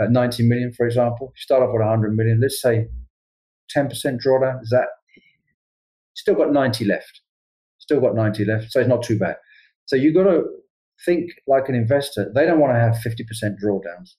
[0.00, 1.32] know, 90 million, for example.
[1.36, 2.40] Start off with 100 million.
[2.40, 2.86] Let's say
[3.74, 3.90] 10%
[4.24, 4.62] drawdown.
[4.62, 4.88] Is that
[6.18, 7.20] Still got 90 left.
[7.78, 8.72] Still got 90 left.
[8.72, 9.36] So it's not too bad.
[9.86, 10.42] So you've got to
[11.06, 12.30] think like an investor.
[12.34, 14.14] They don't want to have 50% drawdowns.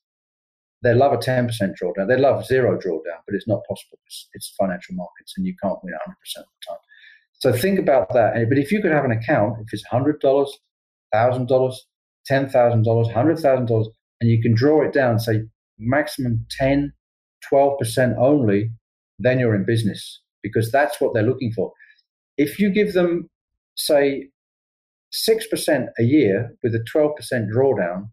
[0.82, 2.08] They love a 10% drawdown.
[2.08, 4.00] They love zero drawdown, but it's not possible.
[4.06, 6.78] It's, it's financial markets and you can't win 100% of the time.
[7.40, 8.34] So think about that.
[8.48, 11.74] But if you could have an account, if it's $100, $1,000,
[12.30, 13.86] $10,000, $100,000,
[14.22, 15.44] and you can draw it down, say
[15.78, 16.94] maximum 10,
[17.52, 18.72] 12% only,
[19.18, 21.72] then you're in business because that's what they're looking for.
[22.38, 23.30] If you give them,
[23.76, 24.30] say,
[25.28, 27.16] 6% a year with a 12%
[27.54, 28.10] drawdown,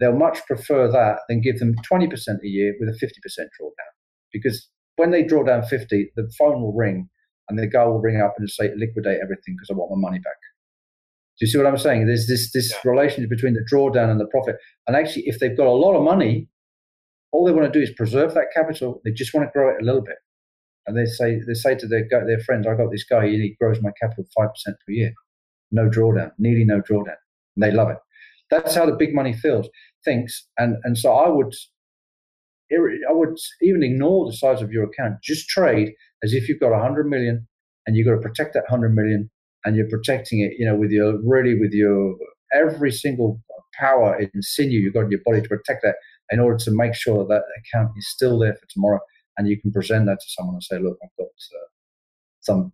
[0.00, 2.10] they'll much prefer that than give them 20%
[2.42, 3.08] a year with a 50%
[3.38, 3.92] drawdown.
[4.32, 7.08] Because when they draw down 50, the phone will ring
[7.48, 10.18] and the guy will ring up and say, liquidate everything because I want my money
[10.18, 10.36] back.
[11.38, 12.06] Do you see what I'm saying?
[12.06, 12.90] There's this, this yeah.
[12.90, 14.56] relationship between the drawdown and the profit.
[14.86, 16.48] And actually, if they've got a lot of money,
[17.30, 19.00] all they want to do is preserve that capital.
[19.04, 20.16] They just want to grow it a little bit
[20.86, 23.26] and they say they say to their their friends, "I got this guy.
[23.26, 25.12] He grows my capital five percent per year,
[25.70, 27.16] no drawdown, nearly no drawdown."
[27.56, 27.98] And they love it.
[28.50, 29.68] That's how the big money feels
[30.04, 31.52] thinks, and and so I would.
[32.72, 35.22] I would even ignore the size of your account.
[35.22, 35.92] Just trade
[36.24, 37.46] as if you've got a hundred million,
[37.86, 39.30] and you've got to protect that hundred million,
[39.64, 40.54] and you're protecting it.
[40.58, 42.16] You know, with your really with your
[42.52, 43.40] every single
[43.78, 45.96] power and sinew you've got in your body to protect that
[46.30, 49.00] in order to make sure that, that account is still there for tomorrow
[49.36, 51.68] and you can present that to someone and say, look, I've got uh,
[52.40, 52.72] some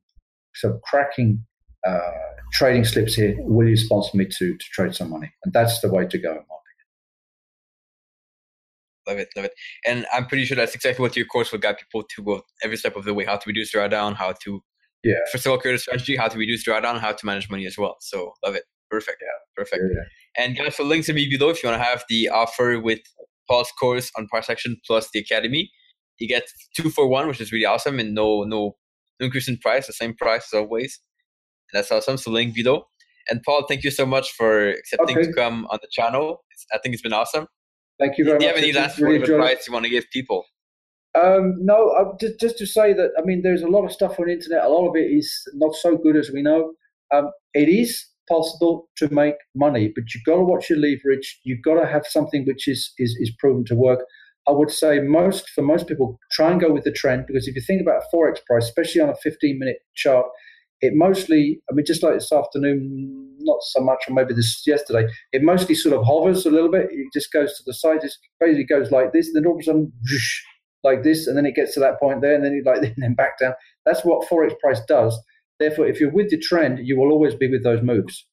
[0.54, 1.44] some cracking
[1.86, 2.10] uh,
[2.52, 3.34] trading slips here.
[3.38, 5.32] Will you sponsor me to to trade some money?
[5.44, 6.48] And that's the way to go in marketing.
[9.08, 9.52] Love it, love it.
[9.86, 12.76] And I'm pretty sure that's exactly what your course will guide people to go every
[12.76, 14.62] step of the way, how to reduce drawdown, how to
[15.04, 15.14] yeah.
[15.32, 17.76] First of all, create a strategy, how to reduce drawdown, how to manage money as
[17.76, 17.96] well.
[18.00, 18.62] So love it.
[18.88, 19.16] Perfect.
[19.20, 19.26] Yeah.
[19.56, 19.82] Perfect.
[19.90, 20.02] Yeah,
[20.36, 20.44] yeah.
[20.44, 23.00] And guys, for links in me below if you want to have the offer with
[23.50, 25.72] Paul's course on Price Action plus the Academy
[26.22, 28.76] you get two for one, which is really awesome, and no no
[29.20, 31.00] no increase in price, the same price as always.
[31.72, 32.16] That's awesome.
[32.16, 32.86] So link below.
[33.28, 35.28] And Paul, thank you so much for accepting okay.
[35.28, 36.44] to come on the channel.
[36.74, 37.46] I think it's been awesome.
[37.98, 38.60] Thank you very Do you much.
[38.60, 40.44] Do you have any last really word of advice you want to give people?
[41.20, 44.18] Um, no, uh, just, just to say that I mean, there's a lot of stuff
[44.18, 44.64] on the internet.
[44.64, 46.72] A lot of it is not so good as we know.
[47.14, 51.38] Um, it is possible to make money, but you've got to watch your leverage.
[51.44, 54.00] You've got to have something which is is, is proven to work.
[54.48, 57.54] I would say most for most people try and go with the trend because if
[57.54, 60.26] you think about forex price, especially on a 15 minute chart,
[60.82, 65.08] it mostly I mean just like this afternoon, not so much, or maybe this yesterday,
[65.32, 66.88] it mostly sort of hovers a little bit.
[66.90, 69.64] It just goes to the side, it basically goes like this, then all of a
[69.64, 69.92] sudden
[70.84, 73.02] like this, and then it gets to that point there, and then it like and
[73.02, 73.54] then back down.
[73.86, 75.18] That's what forex price does.
[75.58, 78.26] Therefore, if you're with the trend, you will always be with those moves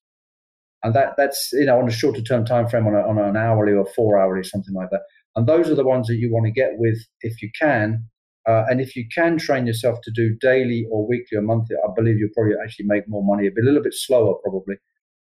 [0.82, 3.36] and that that's you know on a shorter term time frame on, a, on an
[3.36, 5.02] hourly or four hourly something like that
[5.36, 8.04] and those are the ones that you want to get with if you can.
[8.50, 11.90] Uh, and if you can train yourself to do daily or weekly or monthly, I
[11.96, 13.46] believe you'll probably actually make more money.
[13.46, 14.76] It'll be a little bit slower, probably.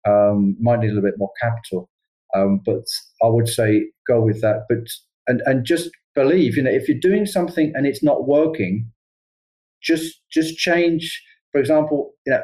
[0.09, 1.91] Um, might need a little bit more capital.
[2.35, 2.85] Um, but
[3.23, 4.65] I would say go with that.
[4.71, 4.89] But
[5.27, 8.91] and and just believe, you know, if you're doing something and it's not working,
[9.83, 11.23] just just change.
[11.53, 12.43] For example, you know,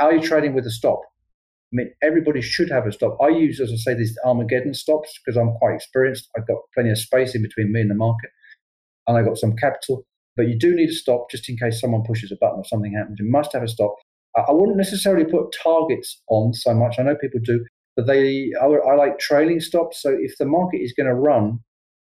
[0.00, 1.00] are you trading with a stop?
[1.00, 3.18] I mean, everybody should have a stop.
[3.20, 6.30] I use, as I say, these Armageddon stops because I'm quite experienced.
[6.36, 8.30] I've got plenty of space in between me and the market,
[9.06, 10.04] and I got some capital.
[10.36, 12.94] But you do need a stop just in case someone pushes a button or something
[12.94, 13.18] happens.
[13.18, 13.94] You must have a stop.
[14.36, 16.96] I wouldn't necessarily put targets on so much.
[16.98, 17.64] I know people do,
[17.96, 20.02] but they I, I like trailing stops.
[20.02, 21.60] So if the market is going to run,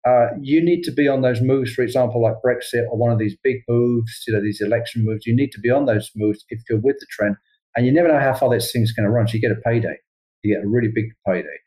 [0.08, 3.20] uh, you need to be on those moves, for example, like Brexit or one of
[3.20, 5.28] these big moves, you know, these election moves.
[5.28, 7.36] You need to be on those moves if you're with the trend.
[7.76, 9.28] And you never know how far this thing's going to run.
[9.28, 9.98] So you get a payday.
[10.42, 11.58] You get a really big payday.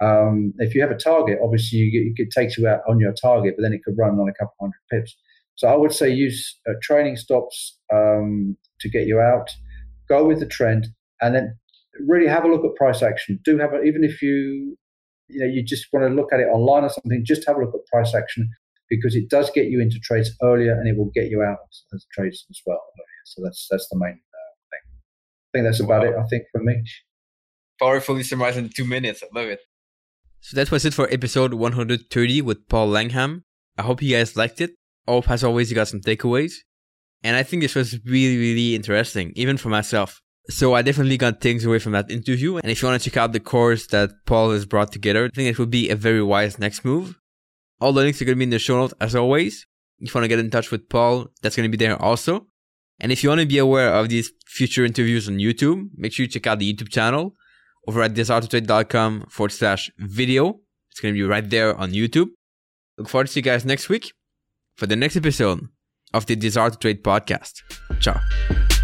[0.00, 3.12] Um, if you have a target, obviously you get, it takes you out on your
[3.12, 5.16] target, but then it could run on a couple hundred pips.
[5.54, 9.48] So I would say use uh, trailing stops um, to get you out.
[10.08, 10.88] Go with the trend,
[11.20, 11.58] and then
[12.06, 13.40] really have a look at price action.
[13.44, 14.76] Do have a, even if you
[15.28, 17.60] you know you just want to look at it online or something, just have a
[17.60, 18.48] look at price action
[18.88, 21.58] because it does get you into trades earlier and it will get you out
[21.92, 22.82] of trades as well.
[23.24, 24.80] So that's that's the main uh, thing.
[24.86, 26.10] I think that's about wow.
[26.10, 26.16] it.
[26.16, 26.82] I think for me.
[27.80, 29.22] Powerfully summarized in two minutes.
[29.22, 29.60] I love it.
[30.46, 33.42] So that was it for episode 130 with Paul Langham.
[33.76, 34.76] I hope you guys liked it.
[35.08, 36.52] I hope, as always, you got some takeaways.
[37.24, 40.20] And I think this was really, really interesting, even for myself.
[40.48, 42.58] So I definitely got things away from that interview.
[42.58, 45.30] And if you want to check out the course that Paul has brought together, I
[45.34, 47.18] think it would be a very wise next move.
[47.80, 49.66] All the links are going to be in the show notes as always.
[49.98, 52.46] If you want to get in touch with Paul, that's going to be there also.
[53.00, 56.22] And if you want to be aware of these future interviews on YouTube, make sure
[56.22, 57.34] you check out the YouTube channel
[57.86, 60.60] over at desiretotrade.com forward slash video.
[60.90, 62.28] It's going to be right there on YouTube.
[62.98, 64.12] Look forward to see you guys next week
[64.76, 65.68] for the next episode
[66.14, 67.62] of the Desire To Trade podcast.
[68.00, 68.75] Ciao.